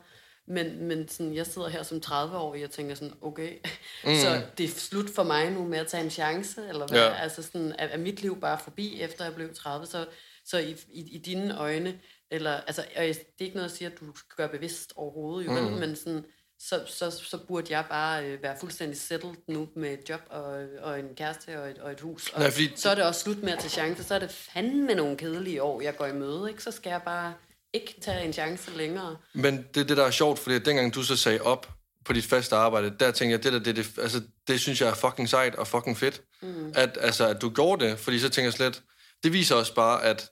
Men, 0.46 0.84
men 0.84 1.08
sådan, 1.08 1.34
jeg 1.34 1.46
sidder 1.46 1.68
her 1.68 1.82
som 1.82 2.02
30-årig 2.06 2.64
og 2.64 2.70
tænker 2.70 2.94
sådan, 2.94 3.14
okay, 3.20 3.52
mm. 4.04 4.14
så 4.14 4.42
det 4.58 4.64
er 4.64 4.68
slut 4.68 5.10
for 5.14 5.22
mig 5.22 5.50
nu 5.50 5.64
med 5.64 5.78
at 5.78 5.86
tage 5.86 6.04
en 6.04 6.10
chance, 6.10 6.68
eller 6.68 6.86
hvad? 6.86 6.98
Ja. 6.98 7.14
Altså 7.14 7.42
sådan, 7.42 7.74
er, 7.78 7.86
er 7.86 7.98
mit 7.98 8.22
liv 8.22 8.40
bare 8.40 8.58
forbi, 8.58 9.00
efter 9.00 9.24
jeg 9.24 9.34
blev 9.34 9.54
30? 9.54 9.86
Så, 9.86 10.06
så 10.44 10.58
i, 10.58 10.76
i, 10.92 11.00
i 11.14 11.18
dine 11.18 11.58
øjne, 11.58 11.98
eller, 12.30 12.52
altså, 12.52 12.84
og 12.96 13.02
det 13.02 13.16
er 13.40 13.44
ikke 13.44 13.56
noget, 13.56 13.68
jeg 13.70 13.76
siger, 13.76 13.90
at 13.90 14.00
du 14.00 14.16
skal 14.16 14.36
gøre 14.36 14.48
bevidst 14.48 14.92
overhovedet, 14.96 15.46
jo, 15.46 15.68
mm. 15.68 15.72
men 15.76 15.96
sådan, 15.96 16.24
så, 16.58 16.84
så, 16.86 17.10
så 17.10 17.38
burde 17.48 17.66
jeg 17.76 17.84
bare 17.90 18.26
øh, 18.26 18.42
være 18.42 18.56
fuldstændig 18.60 18.98
settled 19.00 19.32
nu 19.48 19.68
med 19.76 19.92
et 19.92 20.08
job 20.08 20.20
og, 20.30 20.64
og 20.82 20.98
en 20.98 21.14
kæreste 21.16 21.62
og 21.62 21.70
et, 21.70 21.78
og 21.78 21.92
et 21.92 22.00
hus. 22.00 22.28
Og 22.28 22.40
Nej, 22.40 22.50
fordi- 22.50 22.72
så 22.76 22.90
er 22.90 22.94
det 22.94 23.04
også 23.04 23.20
slut 23.20 23.42
med 23.42 23.52
at 23.52 23.58
tage 23.58 23.70
chancer. 23.70 24.04
Så 24.04 24.14
er 24.14 24.18
det 24.18 24.30
fandme 24.30 24.94
nogle 24.94 25.16
kedelige 25.16 25.62
år, 25.62 25.80
jeg 25.80 25.96
går 25.96 26.06
i 26.06 26.12
møde. 26.12 26.50
Ikke? 26.50 26.62
Så 26.62 26.70
skal 26.70 26.90
jeg 26.90 27.02
bare 27.04 27.34
ikke 27.72 27.94
tage 28.02 28.24
en 28.24 28.32
chance 28.32 28.70
længere. 28.76 29.16
Men 29.34 29.66
det 29.74 29.88
det, 29.88 29.96
der 29.96 30.04
er 30.04 30.10
sjovt, 30.10 30.38
fordi 30.38 30.58
dengang 30.58 30.94
du 30.94 31.02
så 31.02 31.16
sagde 31.16 31.40
op 31.40 31.68
på 32.04 32.12
dit 32.12 32.24
faste 32.24 32.56
arbejde, 32.56 32.94
der 33.00 33.10
tænkte 33.10 33.32
jeg, 33.32 33.42
det 33.44 33.52
der, 33.52 33.58
det, 33.58 33.76
det, 33.76 33.98
altså, 34.02 34.22
det 34.48 34.60
synes 34.60 34.80
jeg 34.80 34.88
er 34.88 34.94
fucking 34.94 35.28
sejt 35.28 35.54
og 35.54 35.66
fucking 35.66 35.96
fedt. 35.98 36.22
Mm. 36.42 36.72
At, 36.74 36.98
altså, 37.00 37.28
at 37.28 37.42
du 37.42 37.50
gjorde 37.50 37.84
det, 37.84 37.98
fordi 37.98 38.18
så 38.18 38.28
tænker 38.28 38.46
jeg 38.46 38.52
slet, 38.52 38.82
det 39.22 39.32
viser 39.32 39.54
også 39.54 39.74
bare, 39.74 40.04
at, 40.04 40.30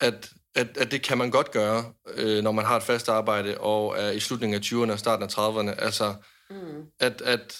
at, 0.00 0.30
at, 0.54 0.76
at 0.76 0.90
det 0.90 1.02
kan 1.02 1.18
man 1.18 1.30
godt 1.30 1.50
gøre, 1.50 1.94
øh, 2.06 2.42
når 2.42 2.52
man 2.52 2.64
har 2.64 2.76
et 2.76 2.82
fast 2.82 3.08
arbejde 3.08 3.58
og 3.58 3.98
er 3.98 4.10
i 4.10 4.20
slutningen 4.20 4.54
af 4.54 4.60
20'erne 4.64 4.92
og 4.92 4.98
starten 4.98 5.22
af 5.24 5.38
30'erne. 5.38 5.84
Altså, 5.84 6.14
mm. 6.50 6.86
at, 7.00 7.20
at 7.22 7.58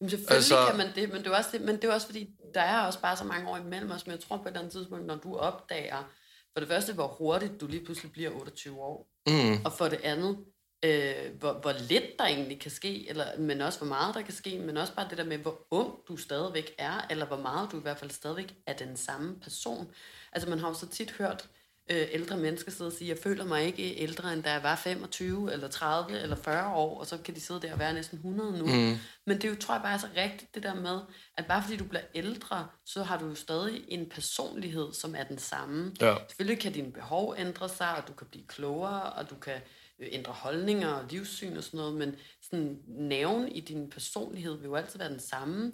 Jamen 0.00 0.10
selvfølgelig 0.10 0.36
Altså- 0.36 0.66
kan 0.66 0.76
man 0.76 0.94
det, 0.94 1.12
men 1.12 1.18
det, 1.24 1.26
er 1.26 1.36
også 1.36 1.50
det, 1.52 1.60
men 1.60 1.76
det 1.76 1.84
er 1.84 1.92
også 1.92 2.06
fordi, 2.06 2.28
der 2.54 2.60
er 2.60 2.86
også 2.86 3.00
bare 3.00 3.16
så 3.16 3.24
mange 3.24 3.48
år 3.48 3.56
imellem 3.56 3.90
os, 3.90 4.06
men 4.06 4.12
jeg 4.12 4.20
tror 4.20 4.36
på 4.36 4.42
et 4.42 4.46
eller 4.46 4.60
andet 4.60 4.72
tidspunkt, 4.72 5.06
når 5.06 5.16
du 5.16 5.36
opdager, 5.36 6.12
for 6.52 6.60
det 6.60 6.68
første, 6.68 6.92
hvor 6.92 7.06
hurtigt 7.06 7.60
du 7.60 7.66
lige 7.66 7.84
pludselig 7.84 8.12
bliver 8.12 8.30
28 8.30 8.80
år, 8.80 9.08
mm, 9.26 9.64
og 9.64 9.72
for 9.72 9.88
det 9.88 10.00
andet, 10.02 10.38
øh, 10.84 11.38
hvor, 11.38 11.52
hvor 11.52 11.72
lidt 11.72 12.18
der 12.18 12.24
egentlig 12.24 12.60
kan 12.60 12.70
ske, 12.70 13.08
eller, 13.08 13.24
men 13.38 13.60
også 13.60 13.78
hvor 13.78 13.88
meget 13.88 14.14
der 14.14 14.22
kan 14.22 14.34
ske, 14.34 14.58
men 14.58 14.76
også 14.76 14.94
bare 14.94 15.06
det 15.10 15.18
der 15.18 15.24
med, 15.24 15.38
hvor 15.38 15.66
ung 15.70 15.94
du 16.08 16.16
stadigvæk 16.16 16.74
er, 16.78 17.06
eller 17.10 17.26
hvor 17.26 17.36
meget 17.36 17.72
du 17.72 17.78
i 17.78 17.82
hvert 17.82 17.98
fald 17.98 18.10
stadigvæk 18.10 18.54
er 18.66 18.72
den 18.72 18.96
samme 18.96 19.40
person. 19.40 19.90
Altså 20.32 20.50
man 20.50 20.58
har 20.58 20.68
jo 20.68 20.74
så 20.74 20.88
tit 20.88 21.10
hørt 21.10 21.48
øh, 21.90 22.06
ældre 22.12 22.36
mennesker 22.36 22.70
sidde 22.70 22.88
og 22.88 22.92
sige, 22.92 23.08
jeg 23.08 23.18
føler 23.18 23.44
mig 23.44 23.64
ikke 23.64 24.00
ældre, 24.00 24.32
end 24.32 24.42
da 24.42 24.52
jeg 24.52 24.62
var 24.62 24.76
25, 24.76 25.52
eller 25.52 25.68
30, 25.68 26.20
eller 26.20 26.36
40 26.36 26.74
år, 26.74 27.00
og 27.00 27.06
så 27.06 27.18
kan 27.18 27.34
de 27.34 27.40
sidde 27.40 27.60
der 27.60 27.72
og 27.72 27.78
være 27.78 27.92
næsten 27.92 28.18
100 28.18 28.58
nu. 28.58 28.66
Mm. 28.66 28.98
Men 29.26 29.36
det 29.36 29.44
er 29.44 29.48
jo, 29.48 29.56
tror 29.56 29.74
jeg 29.74 29.82
bare 29.82 29.94
er 29.94 29.98
så 29.98 30.08
rigtigt, 30.16 30.54
det 30.54 30.62
der 30.62 30.74
med, 30.74 31.00
at 31.38 31.46
bare 31.46 31.62
fordi 31.62 31.76
du 31.76 31.84
bliver 31.84 32.04
ældre, 32.14 32.68
så 32.86 33.02
har 33.02 33.18
du 33.18 33.26
jo 33.26 33.34
stadig 33.34 33.84
en 33.88 34.08
personlighed, 34.08 34.92
som 34.92 35.14
er 35.14 35.24
den 35.24 35.38
samme. 35.38 35.92
Ja. 36.00 36.14
Selvfølgelig 36.28 36.62
kan 36.62 36.72
dine 36.72 36.92
behov 36.92 37.34
ændre 37.38 37.68
sig, 37.68 37.96
og 37.96 38.08
du 38.08 38.12
kan 38.12 38.26
blive 38.30 38.46
klogere, 38.46 39.02
og 39.02 39.30
du 39.30 39.34
kan 39.34 39.60
ændre 40.00 40.32
holdninger 40.32 40.88
og 40.88 41.04
livssyn 41.10 41.56
og 41.56 41.64
sådan 41.64 41.78
noget, 41.78 41.94
men 41.94 42.16
sådan 42.42 42.78
nerven 42.88 43.48
i 43.48 43.60
din 43.60 43.90
personlighed 43.90 44.54
vil 44.56 44.64
jo 44.64 44.74
altid 44.74 44.98
være 44.98 45.08
den 45.10 45.20
samme, 45.20 45.72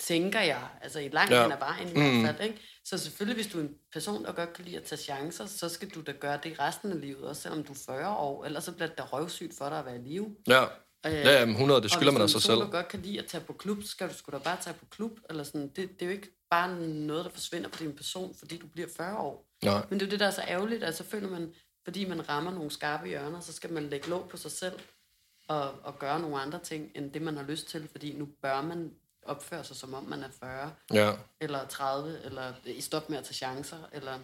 tænker 0.00 0.40
jeg, 0.40 0.68
altså 0.82 1.00
i 1.00 1.08
langt 1.08 1.32
Ja. 1.32 1.42
hen 1.42 1.52
ad 1.52 1.58
vejen 1.58 1.88
i 1.88 1.92
mm. 1.94 2.20
hvert 2.20 2.36
fald, 2.36 2.48
ikke? 2.50 2.60
Så 2.84 2.98
selvfølgelig, 2.98 3.42
hvis 3.42 3.52
du 3.52 3.58
er 3.58 3.62
en 3.62 3.74
person, 3.92 4.24
der 4.24 4.32
godt 4.32 4.52
kan 4.52 4.64
lide 4.64 4.76
at 4.76 4.82
tage 4.82 4.98
chancer, 4.98 5.46
så 5.46 5.68
skal 5.68 5.88
du 5.88 6.00
da 6.00 6.12
gøre 6.12 6.38
det 6.42 6.58
resten 6.60 6.92
af 6.92 7.00
livet, 7.00 7.20
også 7.24 7.42
selvom 7.42 7.64
du 7.64 7.72
er 7.72 7.76
40 7.86 8.16
år, 8.16 8.44
ellers 8.44 8.64
så 8.64 8.72
bliver 8.72 8.88
det 8.88 8.98
da 8.98 9.02
røvsygt 9.02 9.54
for 9.58 9.68
dig 9.68 9.78
at 9.78 9.84
være 9.86 9.96
i 9.96 10.02
live. 10.02 10.36
ja, 10.48 10.64
Øh, 11.06 11.12
ja, 11.12 11.38
jamen 11.40 11.54
100, 11.54 11.82
det 11.82 11.90
skylder 11.90 12.08
og 12.08 12.14
man 12.14 12.22
hvis 12.22 12.32
af 12.34 12.34
du 12.34 12.40
sig 12.40 12.42
selv. 12.42 12.56
person, 12.58 12.72
der 12.72 12.78
godt 12.78 12.88
kan 12.88 13.00
lide 13.02 13.18
at 13.18 13.26
tage 13.26 13.44
på 13.44 13.52
klub, 13.52 13.82
så 13.82 13.88
skal 13.88 14.08
du 14.08 14.14
sgu 14.14 14.32
da 14.32 14.38
bare 14.38 14.56
tage 14.60 14.74
på 14.74 14.84
klub. 14.90 15.18
Eller 15.30 15.44
sådan. 15.44 15.68
Det, 15.68 15.76
det 15.76 16.02
er 16.02 16.06
jo 16.06 16.12
ikke 16.12 16.28
bare 16.50 16.80
noget, 16.88 17.24
der 17.24 17.30
forsvinder 17.30 17.68
på 17.68 17.78
din 17.84 17.96
person, 17.96 18.34
fordi 18.38 18.56
du 18.58 18.66
bliver 18.66 18.88
40 18.96 19.18
år. 19.18 19.46
Nej. 19.64 19.86
Men 19.90 20.00
det 20.00 20.06
er 20.06 20.06
jo 20.06 20.10
det, 20.10 20.20
der 20.20 20.26
er 20.26 20.30
så 20.30 20.42
ærgerligt, 20.48 20.82
at 20.84 20.96
så 20.96 21.04
føler 21.04 21.28
man, 21.28 21.54
fordi 21.84 22.04
man 22.04 22.28
rammer 22.28 22.50
nogle 22.50 22.70
skarpe 22.70 23.06
hjørner, 23.08 23.40
så 23.40 23.52
skal 23.52 23.72
man 23.72 23.88
lægge 23.88 24.08
låg 24.08 24.28
på 24.28 24.36
sig 24.36 24.50
selv 24.50 24.78
og, 25.48 25.74
og 25.84 25.98
gøre 25.98 26.20
nogle 26.20 26.40
andre 26.40 26.58
ting, 26.64 26.90
end 26.94 27.12
det 27.12 27.22
man 27.22 27.36
har 27.36 27.44
lyst 27.44 27.68
til, 27.68 27.88
fordi 27.92 28.12
nu 28.12 28.28
bør 28.42 28.60
man 28.60 28.90
opføre 29.26 29.64
sig, 29.64 29.76
som 29.76 29.94
om 29.94 30.04
man 30.04 30.22
er 30.22 30.28
40, 30.40 30.72
Ja. 30.92 31.12
eller 31.40 31.66
30, 31.66 32.20
eller 32.24 32.52
i 32.64 32.80
stop 32.80 33.10
med 33.10 33.18
at 33.18 33.24
tage 33.24 33.34
chancer, 33.34 33.88
eller... 33.92 34.18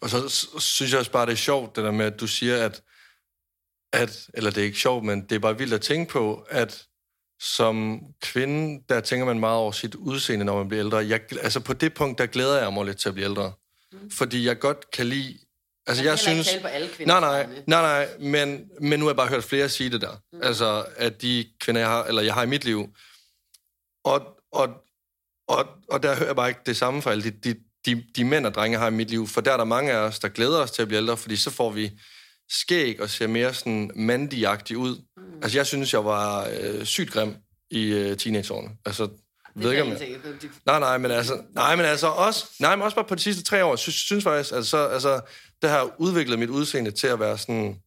Og 0.00 0.10
så 0.10 0.28
synes 0.58 0.92
jeg 0.92 0.98
også 0.98 1.10
bare, 1.10 1.26
det 1.26 1.32
er 1.32 1.36
sjovt, 1.36 1.76
det 1.76 1.84
der 1.84 1.90
med, 1.90 2.06
at 2.06 2.20
du 2.20 2.26
siger, 2.26 2.64
at, 2.64 2.82
at 3.92 4.30
eller 4.34 4.50
det 4.50 4.60
er 4.60 4.64
ikke 4.64 4.78
sjovt, 4.78 5.04
men 5.04 5.22
det 5.22 5.32
er 5.32 5.38
bare 5.38 5.58
vildt 5.58 5.74
at 5.74 5.80
tænke 5.80 6.12
på, 6.12 6.46
at 6.50 6.86
som 7.40 8.00
kvinde, 8.22 8.84
der 8.88 9.00
tænker 9.00 9.26
man 9.26 9.40
meget 9.40 9.56
over 9.58 9.72
sit 9.72 9.94
udseende, 9.94 10.44
når 10.44 10.56
man 10.58 10.68
bliver 10.68 10.84
ældre. 10.84 10.96
Jeg, 10.96 11.20
altså 11.42 11.60
på 11.60 11.72
det 11.72 11.94
punkt, 11.94 12.18
der 12.18 12.26
glæder 12.26 12.62
jeg 12.62 12.72
mig 12.72 12.84
lidt 12.84 12.98
til 12.98 13.08
at 13.08 13.14
blive 13.14 13.24
ældre. 13.28 13.52
Mm. 13.92 14.10
Fordi 14.10 14.46
jeg 14.46 14.58
godt 14.58 14.90
kan 14.90 15.06
lide... 15.06 15.38
Altså 15.86 16.04
jeg 16.04 16.12
ikke 16.12 16.22
synes... 16.22 16.46
tale 16.46 16.62
på 16.62 16.68
alle 16.68 16.88
kvinder. 16.88 17.20
Nej, 17.20 17.46
nej, 17.46 17.62
nej, 17.66 17.82
nej, 17.82 18.08
men, 18.18 18.70
men 18.80 18.98
nu 18.98 19.04
har 19.04 19.10
jeg 19.10 19.16
bare 19.16 19.28
hørt 19.28 19.44
flere 19.44 19.68
sige 19.68 19.90
det 19.90 20.00
der. 20.00 20.20
Mm. 20.32 20.40
Altså, 20.42 20.86
at 20.96 21.22
de 21.22 21.46
kvinder, 21.60 21.80
jeg 21.80 21.90
har, 21.90 22.04
eller 22.04 22.22
jeg 22.22 22.34
har 22.34 22.42
i 22.42 22.46
mit 22.46 22.64
liv, 22.64 22.88
og, 24.04 24.26
og, 24.52 24.68
og, 25.48 25.68
og 25.88 26.02
der 26.02 26.14
hører 26.16 26.28
jeg 26.28 26.36
bare 26.36 26.48
ikke 26.48 26.60
det 26.66 26.76
samme 26.76 27.02
for 27.02 27.10
alle 27.10 27.24
de, 27.24 27.30
de, 27.30 27.60
de, 27.86 28.04
de 28.16 28.24
mænd 28.24 28.46
og 28.46 28.54
drenge, 28.54 28.72
jeg 28.72 28.80
har 28.80 28.90
i 28.90 28.94
mit 28.94 29.10
liv, 29.10 29.26
for 29.26 29.40
der 29.40 29.52
er 29.52 29.56
der 29.56 29.64
mange 29.64 29.92
af 29.92 29.96
os, 29.96 30.18
der 30.18 30.28
glæder 30.28 30.58
os 30.58 30.70
til 30.70 30.82
at 30.82 30.88
blive 30.88 30.98
ældre, 30.98 31.16
fordi 31.16 31.36
så 31.36 31.50
får 31.50 31.70
vi 31.70 31.90
skæg 32.50 33.00
og 33.00 33.10
ser 33.10 33.26
mere 33.26 33.54
sådan 33.54 33.90
mandigagtig 33.94 34.76
ud. 34.76 34.96
Mm. 35.16 35.22
Altså, 35.42 35.58
jeg 35.58 35.66
synes, 35.66 35.92
jeg 35.92 36.04
var 36.04 36.48
øh, 36.60 36.84
sygt 36.84 37.10
grim 37.10 37.36
i 37.70 37.86
øh, 37.86 38.16
teenageårene. 38.16 38.70
Altså, 38.86 39.08
Det 39.54 39.62
ved 39.62 39.70
ikke, 39.70 39.82
om 39.82 39.88
jeg... 39.88 40.50
Nej, 40.66 40.78
nej, 40.78 40.98
men 40.98 41.10
altså, 41.10 41.44
nej, 41.50 41.76
men 41.76 41.84
altså 41.84 42.06
også, 42.06 42.56
nej, 42.60 42.76
men 42.76 42.82
også 42.82 42.94
bare 42.94 43.04
på 43.04 43.14
de 43.14 43.20
sidste 43.20 43.42
tre 43.42 43.64
år, 43.64 43.76
synes, 43.76 43.94
synes 43.94 44.24
faktisk, 44.24 44.54
altså, 44.54 44.88
altså, 44.88 45.20
det 45.62 45.70
har 45.70 45.94
udviklet 45.98 46.38
mit 46.38 46.50
udseende 46.50 46.90
til 46.90 47.06
at 47.06 47.20
være 47.20 47.38
sådan, 47.38 47.82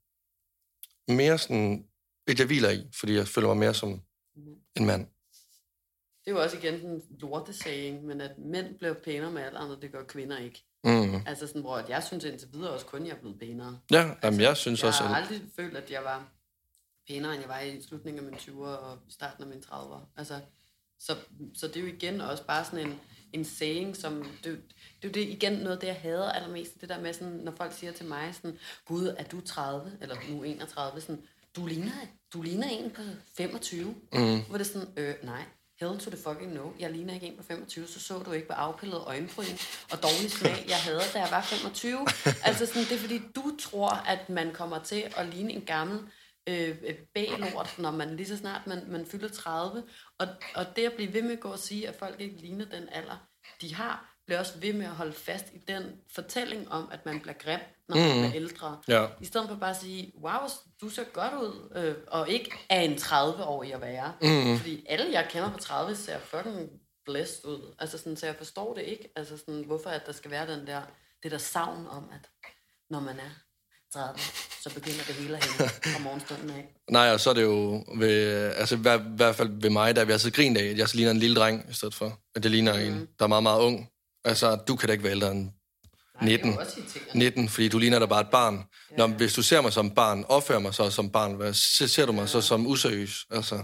mere 1.07 1.37
sådan, 1.37 1.85
et 2.27 2.39
jeg 2.39 2.47
hviler 2.47 2.69
i, 2.69 2.87
fordi 2.99 3.15
jeg 3.15 3.27
føler 3.27 3.47
mig 3.47 3.57
mere 3.57 3.73
som 3.73 4.01
en 4.75 4.85
mand. 4.85 5.07
Det 6.25 6.33
er 6.33 6.35
jo 6.35 6.43
også 6.43 6.57
igen 6.57 6.73
en 6.73 7.01
lortesaging, 7.09 8.05
men 8.05 8.21
at 8.21 8.31
mænd 8.37 8.77
bliver 8.77 8.93
pænere 8.93 9.31
med 9.31 9.41
alderen, 9.41 9.71
og 9.71 9.81
det 9.81 9.91
gør 9.91 10.03
kvinder 10.03 10.37
ikke. 10.37 10.63
Mm. 10.83 11.15
Altså 11.25 11.47
sådan, 11.47 11.61
hvor 11.61 11.77
at 11.77 11.89
jeg 11.89 12.03
synes 12.03 12.23
indtil 12.23 12.47
videre 12.53 12.71
også 12.71 12.85
kun, 12.85 13.05
jeg 13.05 13.11
er 13.11 13.19
blevet 13.19 13.39
pænere. 13.39 13.79
Ja, 13.91 14.11
jamen, 14.23 14.41
jeg 14.41 14.57
synes 14.57 14.81
jeg 14.81 14.87
også, 14.87 15.03
har 15.03 15.15
at, 15.15 15.21
aldrig 15.21 15.41
følt, 15.55 15.77
at 15.77 15.91
jeg 15.91 16.03
var 16.03 16.27
pænere, 17.07 17.33
end 17.33 17.41
jeg 17.41 17.49
var 17.49 17.59
i 17.59 17.81
slutningen 17.81 18.25
af 18.25 18.31
mine 18.31 18.37
20'er 18.37 18.77
og 18.77 18.97
starten 19.09 19.43
af 19.43 19.49
mine 19.49 19.61
30'er. 19.71 20.13
Altså, 20.17 20.39
så, 20.99 21.15
så 21.55 21.67
det 21.67 21.77
er 21.77 21.81
jo 21.81 21.87
igen 21.87 22.21
også 22.21 22.43
bare 22.43 22.65
sådan 22.65 22.87
en, 22.87 22.99
en 23.33 23.45
saying, 23.45 23.95
som... 23.95 24.23
Det, 24.43 24.61
det 25.01 25.03
er 25.03 25.07
jo 25.07 25.09
det, 25.09 25.21
igen 25.21 25.53
noget 25.53 25.75
af 25.75 25.79
det, 25.79 25.87
jeg 25.87 25.95
hader 25.95 26.31
allermest. 26.31 26.81
Det 26.81 26.89
der 26.89 27.01
med, 27.01 27.13
sådan, 27.13 27.33
når 27.33 27.53
folk 27.57 27.73
siger 27.73 27.91
til 27.91 28.05
mig 28.05 28.35
sådan, 28.35 28.59
Gud, 28.85 29.15
er 29.17 29.23
du 29.23 29.41
30? 29.41 29.97
Eller 30.01 30.15
nu 30.29 30.43
31? 30.43 31.01
Sådan, 31.01 31.23
du 31.55 31.65
ligner, 31.65 31.91
du 32.33 32.41
ligner 32.41 32.67
en 32.67 32.91
på 32.91 33.01
25. 33.37 33.95
Mm. 34.13 34.41
Hvor 34.41 34.57
det 34.57 34.67
er 34.67 34.73
sådan, 34.73 34.87
øh, 34.97 35.15
nej, 35.23 35.43
hell 35.79 35.99
to 35.99 36.09
the 36.09 36.19
fucking 36.19 36.53
no. 36.53 36.69
Jeg 36.79 36.91
ligner 36.91 37.13
ikke 37.13 37.27
en 37.27 37.37
på 37.37 37.43
25, 37.43 37.87
så 37.87 37.99
så 37.99 38.19
du 38.19 38.31
ikke, 38.31 38.45
hvor 38.45 38.55
afpillet 38.55 39.01
øjenbryn 39.05 39.57
og 39.91 40.03
dårlig 40.03 40.31
smag, 40.31 40.65
jeg 40.67 40.77
havde, 40.77 41.01
da 41.13 41.19
jeg 41.19 41.27
var 41.31 41.41
25. 41.41 42.07
altså 42.47 42.65
sådan, 42.65 42.83
det 42.83 42.91
er 42.91 42.97
fordi, 42.97 43.21
du 43.35 43.55
tror, 43.59 43.89
at 43.89 44.29
man 44.29 44.53
kommer 44.53 44.83
til 44.83 45.03
at 45.17 45.25
ligne 45.27 45.53
en 45.53 45.61
gammel 45.61 45.99
øh, 46.47 46.75
øh, 46.83 46.95
bælort, 47.13 47.75
når 47.77 47.91
man 47.91 48.15
lige 48.15 48.27
så 48.27 48.37
snart 48.37 48.67
man, 48.67 48.83
man 48.87 49.05
fylder 49.05 49.29
30. 49.29 49.83
Og, 50.19 50.27
og 50.55 50.65
det 50.75 50.85
at 50.85 50.93
blive 50.93 51.13
ved 51.13 51.21
med 51.21 51.31
at 51.31 51.39
gå 51.39 51.49
og 51.49 51.59
sige, 51.59 51.87
at 51.87 51.95
folk 51.95 52.21
ikke 52.21 52.37
ligner 52.37 52.65
den 52.65 52.89
alder, 52.91 53.27
de 53.61 53.75
har, 53.75 54.15
bliver 54.25 54.39
også 54.39 54.59
ved 54.59 54.73
med 54.73 54.85
at 54.85 54.91
holde 54.91 55.13
fast 55.13 55.45
i 55.53 55.57
den 55.67 55.83
fortælling 56.15 56.71
om, 56.71 56.89
at 56.91 57.05
man 57.05 57.19
bliver 57.19 57.33
grim, 57.33 57.59
når 57.89 57.95
man 57.95 58.11
bliver 58.11 58.35
ældre. 58.35 58.81
Ja. 58.87 59.07
I 59.21 59.25
stedet 59.25 59.49
for 59.49 59.55
bare 59.55 59.69
at 59.69 59.77
sige, 59.77 60.13
wow, 60.21 60.47
du 60.81 60.89
ser 60.89 61.03
godt 61.03 61.33
ud, 61.33 61.71
øh, 61.75 61.95
og 62.07 62.29
ikke 62.29 62.51
er 62.69 62.81
en 62.81 62.93
30-årig 62.93 63.73
at 63.73 63.81
være. 63.81 64.13
Mm. 64.21 64.57
Fordi 64.57 64.85
alle, 64.89 65.11
jeg 65.11 65.27
kender 65.29 65.51
på 65.51 65.59
30, 65.59 65.95
ser 65.95 66.19
fucking 66.19 66.69
blæst 67.05 67.45
ud. 67.45 67.75
Altså 67.79 67.97
sådan, 67.97 68.17
så 68.17 68.25
jeg 68.25 68.35
forstår 68.35 68.73
det 68.73 68.81
ikke. 68.81 69.09
Altså 69.15 69.37
sådan, 69.37 69.63
hvorfor 69.63 69.89
at 69.89 70.05
der 70.05 70.11
skal 70.11 70.31
være 70.31 70.47
den 70.47 70.67
der, 70.67 70.81
det 71.23 71.31
der 71.31 71.37
savn 71.37 71.87
om, 71.87 72.09
at 72.13 72.29
når 72.89 72.99
man 72.99 73.19
er 73.19 73.46
30, 73.93 74.19
så 74.61 74.73
begynder 74.73 75.03
det 75.07 75.15
hele 75.15 75.37
at 75.37 75.45
hænge 75.45 75.69
fra 75.69 76.03
morgenstunden 76.03 76.49
af. 76.49 76.75
nej, 76.97 77.11
og 77.13 77.19
så 77.19 77.29
er 77.29 77.33
det 77.33 77.43
jo, 77.43 77.83
ved, 77.97 78.53
altså 78.55 78.75
i 78.75 78.79
hver, 78.79 78.97
hvert 78.97 79.35
fald 79.35 79.61
ved 79.61 79.69
mig, 79.69 79.95
der 79.95 80.05
vi 80.05 80.17
siddet 80.17 80.35
grint 80.35 80.57
af, 80.57 80.63
at 80.63 80.77
jeg 80.77 80.89
så 80.89 80.95
ligner 80.95 81.11
en 81.11 81.19
lille 81.19 81.35
dreng, 81.35 81.65
i 81.69 81.73
stedet 81.73 81.95
for, 81.95 82.19
at 82.35 82.43
det 82.43 82.51
ligner 82.51 82.73
mm. 82.73 82.79
en, 82.79 83.07
der 83.19 83.25
er 83.25 83.27
meget, 83.27 83.43
meget 83.43 83.59
ung. 83.59 83.89
Altså, 84.25 84.55
du 84.55 84.75
kan 84.75 84.87
da 84.87 84.91
ikke 84.91 85.03
være 85.03 85.13
ældre 85.13 85.31
end 85.31 85.49
Nej, 86.21 86.29
det 86.29 86.33
er 86.33 86.45
19. 86.45 86.51
jo 86.51 86.59
også 86.59 86.79
i 86.79 86.83
tingene. 86.83 87.19
19, 87.19 87.49
fordi 87.49 87.69
du 87.69 87.77
ligner 87.77 87.99
da 87.99 88.05
bare 88.05 88.21
et 88.21 88.29
barn. 88.29 88.63
Ja. 88.91 88.97
Når, 88.97 89.07
hvis 89.07 89.33
du 89.33 89.41
ser 89.41 89.61
mig 89.61 89.73
som 89.73 89.91
barn, 89.91 90.25
opfører 90.27 90.59
mig 90.59 90.73
så 90.73 90.89
som 90.89 91.09
barn, 91.09 91.33
hvad, 91.33 91.53
ser, 91.53 91.87
ser 91.87 92.05
du 92.05 92.11
mig 92.11 92.29
så 92.29 92.41
som 92.41 92.67
useriøs? 92.67 93.25
Altså, 93.29 93.63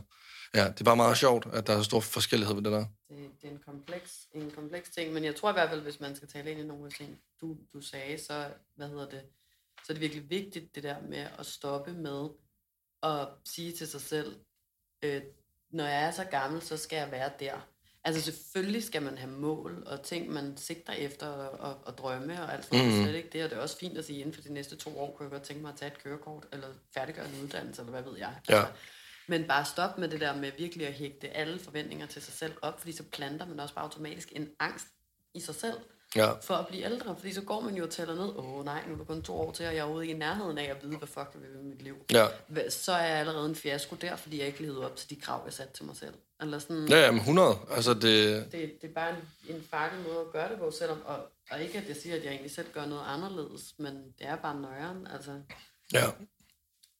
ja, 0.53 0.67
det 0.67 0.79
er 0.79 0.83
bare 0.83 0.95
meget 0.95 1.17
sjovt, 1.17 1.47
at 1.53 1.67
der 1.67 1.73
er 1.73 1.77
så 1.77 1.83
stor 1.83 1.99
forskellighed 1.99 2.55
ved 2.55 2.63
det 2.63 2.71
der. 2.71 2.85
det, 3.09 3.17
det 3.41 3.47
er 3.47 3.51
en 3.51 3.61
kompleks, 3.65 4.11
en 4.35 4.51
kompleks 4.51 4.89
ting, 4.89 5.13
men 5.13 5.23
jeg 5.23 5.35
tror 5.35 5.49
i 5.49 5.53
hvert 5.53 5.69
fald, 5.69 5.81
hvis 5.81 5.99
man 5.99 6.15
skal 6.15 6.27
tale 6.27 6.51
ind 6.51 6.59
i 6.59 6.63
nogle 6.63 6.91
ting, 6.91 7.17
du, 7.41 7.55
du 7.73 7.81
sagde, 7.81 8.17
så, 8.27 8.45
hvad 8.75 8.87
hedder 8.87 9.09
det, 9.09 9.21
så 9.85 9.93
er 9.93 9.93
det 9.93 10.01
virkelig 10.01 10.29
vigtigt, 10.29 10.75
det 10.75 10.83
der 10.83 11.01
med 11.01 11.27
at 11.39 11.45
stoppe 11.45 11.93
med 11.93 12.29
at 13.03 13.27
sige 13.45 13.71
til 13.71 13.87
sig 13.87 14.01
selv, 14.01 14.35
øh, 15.03 15.21
når 15.69 15.85
jeg 15.85 16.03
er 16.03 16.11
så 16.11 16.23
gammel, 16.23 16.61
så 16.61 16.77
skal 16.77 16.97
jeg 16.97 17.11
være 17.11 17.31
der. 17.39 17.67
Altså 18.05 18.21
selvfølgelig 18.21 18.83
skal 18.83 19.01
man 19.01 19.17
have 19.17 19.31
mål 19.31 19.83
og 19.87 20.03
ting, 20.03 20.31
man 20.31 20.57
sigter 20.57 20.93
efter 20.93 21.27
og, 21.27 21.59
og, 21.59 21.87
og 21.87 21.97
drømme 21.97 22.41
og 22.43 22.53
alt 22.53 22.71
noget. 22.71 22.87
Mm. 22.87 23.03
Slet 23.03 23.15
ikke 23.15 23.29
det, 23.29 23.43
og 23.43 23.49
det 23.49 23.57
er 23.57 23.61
også 23.61 23.77
fint 23.77 23.97
at 23.97 24.05
sige, 24.05 24.19
inden 24.19 24.33
for 24.33 24.41
de 24.41 24.53
næste 24.53 24.75
to 24.75 24.99
år 24.99 25.15
kunne 25.15 25.23
jeg 25.23 25.31
godt 25.31 25.43
tænke 25.43 25.61
mig 25.61 25.71
at 25.71 25.77
tage 25.77 25.91
et 25.91 26.03
kørekort, 26.03 26.45
eller 26.51 26.67
færdiggøre 26.93 27.25
en 27.25 27.43
uddannelse, 27.43 27.81
eller 27.81 27.91
hvad 27.91 28.11
ved 28.11 28.17
jeg. 28.17 28.39
Ja. 28.49 28.55
Altså, 28.55 28.73
men 29.27 29.47
bare 29.47 29.65
stop 29.65 29.97
med 29.97 30.07
det 30.07 30.21
der 30.21 30.35
med 30.35 30.51
virkelig 30.57 30.87
at 30.87 30.93
hægte 30.93 31.29
alle 31.29 31.59
forventninger 31.59 32.05
til 32.05 32.21
sig 32.21 32.33
selv 32.33 32.53
op, 32.61 32.79
fordi 32.79 32.91
så 32.91 33.03
planter 33.03 33.47
man 33.47 33.59
også 33.59 33.75
bare 33.75 33.85
automatisk 33.85 34.31
en 34.35 34.49
angst 34.59 34.87
i 35.33 35.39
sig 35.39 35.55
selv 35.55 35.77
Ja. 36.15 36.31
for 36.31 36.53
at 36.53 36.67
blive 36.67 36.83
ældre. 36.85 37.15
Fordi 37.15 37.33
så 37.33 37.41
går 37.41 37.59
man 37.61 37.75
jo 37.75 37.83
og 37.83 37.89
tæller 37.89 38.15
ned, 38.15 38.35
åh 38.35 38.53
oh, 38.53 38.65
nej, 38.65 38.83
nu 38.87 38.93
er 38.93 38.97
der 38.97 39.03
kun 39.05 39.21
to 39.23 39.35
år 39.35 39.51
til, 39.51 39.67
og 39.67 39.75
jeg 39.75 39.87
er 39.87 39.93
ude 39.93 40.07
i 40.07 40.13
nærheden 40.13 40.57
af 40.57 40.63
at 40.69 40.83
vide, 40.83 40.97
hvad 40.97 41.07
fuck 41.07 41.29
jeg 41.33 41.41
vil 41.41 41.49
med 41.51 41.63
mit 41.63 41.81
liv. 41.81 41.95
Ja. 42.11 42.27
Så 42.69 42.91
er 42.91 43.05
jeg 43.07 43.17
allerede 43.19 43.49
en 43.49 43.55
fiasko 43.55 43.95
der, 43.95 44.15
fordi 44.15 44.39
jeg 44.39 44.47
ikke 44.47 44.61
levede 44.61 44.85
op 44.85 44.95
til 44.95 45.09
de 45.09 45.15
krav, 45.15 45.41
jeg 45.45 45.53
satte 45.53 45.73
til 45.73 45.85
mig 45.85 45.95
selv. 45.95 46.13
Eller 46.41 46.59
sådan, 46.59 46.87
Ja, 46.87 46.99
jamen 46.99 47.19
100. 47.19 47.55
Altså, 47.71 47.93
det... 47.93 48.03
det, 48.03 48.81
det 48.81 48.89
er 48.89 48.93
bare 48.93 49.09
en, 49.09 49.55
en 49.55 49.63
farlig 49.71 49.99
måde 50.07 50.19
at 50.19 50.31
gøre 50.31 50.49
det 50.49 50.57
på, 50.57 50.71
selvom, 50.71 51.01
og, 51.05 51.19
og 51.51 51.61
ikke 51.63 51.77
at 51.77 51.87
jeg 51.87 51.95
siger, 51.95 52.15
at 52.15 52.23
jeg 52.23 52.31
egentlig 52.31 52.51
selv 52.51 52.71
gør 52.73 52.85
noget 52.85 53.03
anderledes, 53.07 53.73
men 53.77 53.95
det 54.19 54.27
er 54.27 54.35
bare 54.35 54.61
nøjeren, 54.61 55.07
altså, 55.07 55.31
Ja. 55.93 56.05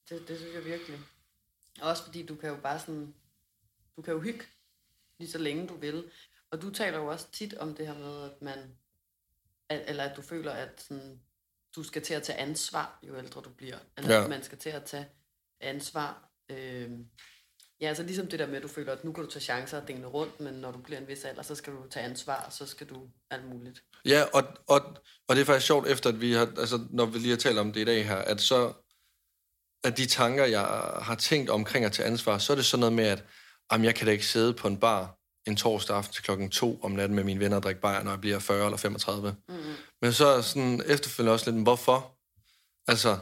det, 0.10 0.28
det 0.28 0.38
synes 0.40 0.54
jeg 0.56 0.66
virkelig. 0.66 1.00
Også 1.82 2.04
fordi 2.04 2.26
du 2.26 2.36
kan 2.36 2.50
jo 2.50 2.56
bare 2.64 2.80
sådan, 2.80 3.14
du 3.98 4.02
kan 4.02 4.14
jo 4.14 4.20
hygge 4.20 4.44
lige 5.20 5.32
så 5.32 5.38
længe 5.38 5.68
du 5.68 5.78
vil. 5.78 6.04
Og 6.52 6.62
du 6.62 6.70
taler 6.70 6.98
jo 6.98 7.06
også 7.08 7.26
tit 7.32 7.54
om 7.54 7.76
det 7.76 7.88
her 7.88 7.98
med, 7.98 8.24
at 8.24 8.42
man, 8.42 8.58
at, 9.74 9.90
eller 9.90 10.04
at 10.04 10.16
du 10.18 10.22
føler, 10.22 10.52
at 10.52 10.82
sådan, 10.88 11.20
du 11.76 11.84
skal 11.84 12.02
til 12.02 12.14
at 12.14 12.24
tage 12.24 12.40
ansvar, 12.40 13.00
jo 13.08 13.18
ældre 13.18 13.42
du 13.42 13.50
bliver. 13.50 13.78
Eller 13.98 14.16
Ja. 14.16 14.24
at 14.24 14.30
man 14.30 14.44
skal 14.44 14.58
til 14.58 14.70
at 14.70 14.84
tage 14.84 15.06
ansvar. 15.62 16.30
Øh, 16.52 16.92
ja, 17.82 17.88
altså 17.88 18.04
ligesom 18.04 18.28
det 18.28 18.40
der 18.40 18.48
med, 18.48 18.56
at 18.58 18.64
du 18.64 18.68
føler, 18.68 18.94
at 18.94 19.04
nu 19.04 19.12
kan 19.14 19.24
du 19.24 19.30
tage 19.30 19.44
chancer 19.44 19.82
og 19.82 19.88
dingle 19.88 20.08
rundt, 20.08 20.40
men 20.40 20.54
når 20.54 20.72
du 20.72 20.80
bliver 20.80 21.00
en 21.00 21.08
vis 21.08 21.26
alder, 21.26 21.42
så 21.42 21.56
skal 21.56 21.74
du 21.74 21.88
tage 21.92 22.06
ansvar, 22.06 22.44
og 22.46 22.54
så 22.54 22.66
skal 22.66 22.88
du 22.90 23.10
alt 23.32 23.46
muligt. 23.46 23.84
Ja, 24.06 24.24
og, 24.34 24.44
og, 24.68 24.82
og 25.28 25.36
det 25.36 25.42
er 25.42 25.46
faktisk 25.46 25.68
sjovt, 25.68 25.88
efter 25.88 26.10
at 26.10 26.22
vi 26.22 26.34
har, 26.34 26.46
altså, 26.58 26.80
når 26.90 27.06
vi 27.06 27.18
lige 27.20 27.30
har 27.30 27.38
talt 27.38 27.60
om 27.60 27.74
det 27.74 27.82
i 27.82 27.86
dag 27.86 28.08
her, 28.08 28.16
at 28.18 28.42
så, 28.42 28.74
at 29.84 29.98
de 29.98 30.06
tanker, 30.06 30.46
jeg 30.46 30.62
har 31.02 31.16
tænkt 31.16 31.50
omkring 31.50 31.86
at 31.86 31.92
tage 31.92 32.08
ansvar, 32.08 32.38
så 32.38 32.54
er 32.54 32.56
det 32.56 32.66
sådan 32.66 32.80
noget 32.80 32.94
med, 32.94 33.06
at 33.06 33.24
jamen, 33.72 33.86
jeg 33.86 33.96
kan 33.96 34.06
da 34.06 34.12
ikke 34.12 34.26
sidde 34.28 34.54
på 34.54 34.68
en 34.68 34.80
bar 34.80 35.20
en 35.48 35.56
torsdag 35.56 35.96
aften 35.98 36.14
til 36.14 36.24
klokken 36.24 36.50
to 36.50 36.80
om 36.84 36.92
natten 36.92 37.16
med 37.16 37.24
mine 37.24 37.40
venner 37.40 37.58
og 37.58 37.64
drikke 37.64 37.82
bajer, 37.82 38.04
når 38.04 38.12
jeg 38.12 38.22
bliver 38.22 38.40
40 38.40 38.66
eller 38.66 38.78
35. 38.78 39.36
Mm-hmm. 39.50 39.64
Men 40.02 40.14
så 40.14 40.42
sådan 40.42 40.82
efterfølgende 40.86 41.34
også 41.34 41.52
lidt, 41.52 41.64
hvorfor? 41.64 42.18
Altså, 42.88 43.18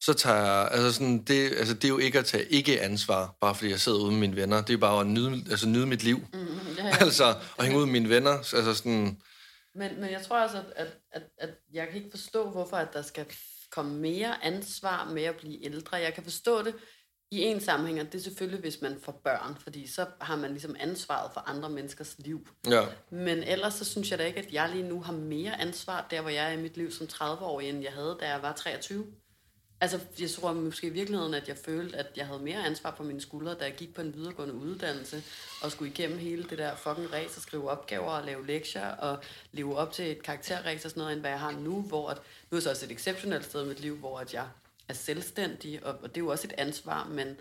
så 0.00 0.14
tager 0.14 0.36
jeg, 0.36 0.68
altså 0.72 0.92
sådan, 0.92 1.18
det, 1.22 1.52
altså 1.58 1.74
det 1.74 1.84
er 1.84 1.88
jo 1.88 1.98
ikke 1.98 2.18
at 2.18 2.24
tage 2.24 2.44
ikke 2.44 2.82
ansvar, 2.82 3.36
bare 3.40 3.54
fordi 3.54 3.70
jeg 3.70 3.80
sidder 3.80 3.98
ude 3.98 4.10
med 4.10 4.20
mine 4.20 4.36
venner. 4.36 4.62
Det 4.62 4.72
er 4.72 4.78
bare 4.78 5.00
at 5.00 5.06
nyde, 5.06 5.44
altså 5.50 5.68
nyde 5.68 5.86
mit 5.86 6.02
liv. 6.02 6.18
Mm, 6.32 6.46
ja, 6.78 6.86
ja. 6.86 6.96
Altså, 7.04 7.24
at 7.58 7.64
hænge 7.64 7.78
ud 7.78 7.84
med 7.84 7.92
mine 7.92 8.08
venner. 8.08 8.32
Altså 8.32 8.74
sådan, 8.74 9.20
Men, 9.74 10.00
men 10.00 10.10
jeg 10.10 10.22
tror 10.22 10.36
at, 10.36 10.64
at, 10.76 10.96
at, 11.12 11.22
at 11.38 11.50
jeg 11.72 11.86
kan 11.86 11.96
ikke 11.96 12.10
forstå, 12.10 12.50
hvorfor 12.50 12.76
at 12.76 12.92
der 12.92 13.02
skal 13.02 13.26
komme 13.70 13.96
mere 13.96 14.44
ansvar 14.44 15.10
med 15.10 15.22
at 15.22 15.36
blive 15.36 15.64
ældre. 15.64 15.96
Jeg 15.96 16.14
kan 16.14 16.24
forstå 16.24 16.62
det 16.62 16.74
i 17.34 17.42
en 17.42 17.60
sammenhæng, 17.60 18.00
og 18.00 18.12
det 18.12 18.18
er 18.18 18.22
selvfølgelig, 18.22 18.60
hvis 18.60 18.82
man 18.82 18.98
får 19.02 19.12
børn, 19.12 19.56
fordi 19.62 19.86
så 19.86 20.06
har 20.20 20.36
man 20.36 20.50
ligesom 20.50 20.76
ansvaret 20.80 21.30
for 21.32 21.40
andre 21.40 21.70
menneskers 21.70 22.14
liv. 22.18 22.48
ja. 22.70 22.82
Men 23.10 23.42
ellers 23.42 23.74
så 23.74 23.84
synes 23.84 24.10
jeg 24.10 24.18
da 24.18 24.24
ikke, 24.24 24.40
at 24.40 24.52
jeg 24.52 24.70
lige 24.72 24.88
nu 24.88 25.02
har 25.02 25.12
mere 25.12 25.60
ansvar, 25.60 26.06
der 26.10 26.20
hvor 26.20 26.30
jeg 26.30 26.48
er 26.48 26.58
i 26.58 26.62
mit 26.62 26.76
liv 26.76 26.90
som 26.90 27.06
30-årig, 27.06 27.68
end 27.68 27.82
jeg 27.82 27.92
havde, 27.92 28.16
da 28.20 28.28
jeg 28.28 28.42
var 28.42 28.52
23. 28.52 29.06
Altså, 29.80 30.00
jeg 30.20 30.30
tror 30.30 30.52
måske 30.52 30.86
i 30.86 30.90
virkeligheden, 30.90 31.34
at 31.34 31.48
jeg 31.48 31.56
følte, 31.56 31.96
at 31.96 32.06
jeg 32.16 32.26
havde 32.26 32.40
mere 32.40 32.66
ansvar 32.66 32.90
på 32.90 33.02
mine 33.02 33.20
skuldre, 33.20 33.54
da 33.54 33.64
jeg 33.64 33.74
gik 33.74 33.94
på 33.94 34.00
en 34.00 34.14
videregående 34.14 34.54
uddannelse, 34.54 35.22
og 35.62 35.72
skulle 35.72 35.90
igennem 35.90 36.18
hele 36.18 36.44
det 36.50 36.58
der 36.58 36.76
fucking 36.76 37.12
race, 37.12 37.38
og 37.38 37.42
skrive 37.42 37.70
opgaver 37.70 38.10
og 38.10 38.24
lave 38.24 38.46
lektier, 38.46 38.88
og 38.88 39.18
leve 39.52 39.76
op 39.76 39.92
til 39.92 40.10
et 40.10 40.22
karakterrace 40.22 40.86
og 40.86 40.90
sådan 40.90 41.00
noget, 41.00 41.12
end 41.12 41.20
hvad 41.20 41.30
jeg 41.30 41.40
har 41.40 41.52
nu, 41.52 41.82
hvor 41.82 42.08
at, 42.08 42.18
nu 42.50 42.56
er 42.56 42.60
så 42.60 42.70
også 42.70 42.84
et 42.84 42.92
exceptionelt 42.92 43.44
sted 43.44 43.64
i 43.64 43.68
mit 43.68 43.80
liv, 43.80 43.96
hvor 43.96 44.18
at 44.18 44.34
jeg 44.34 44.46
er 44.88 44.94
selvstændig, 44.94 45.86
og, 45.86 45.94
og 46.02 46.08
det 46.08 46.16
er 46.16 46.24
jo 46.24 46.28
også 46.30 46.46
et 46.46 46.54
ansvar, 46.58 47.08
men, 47.08 47.36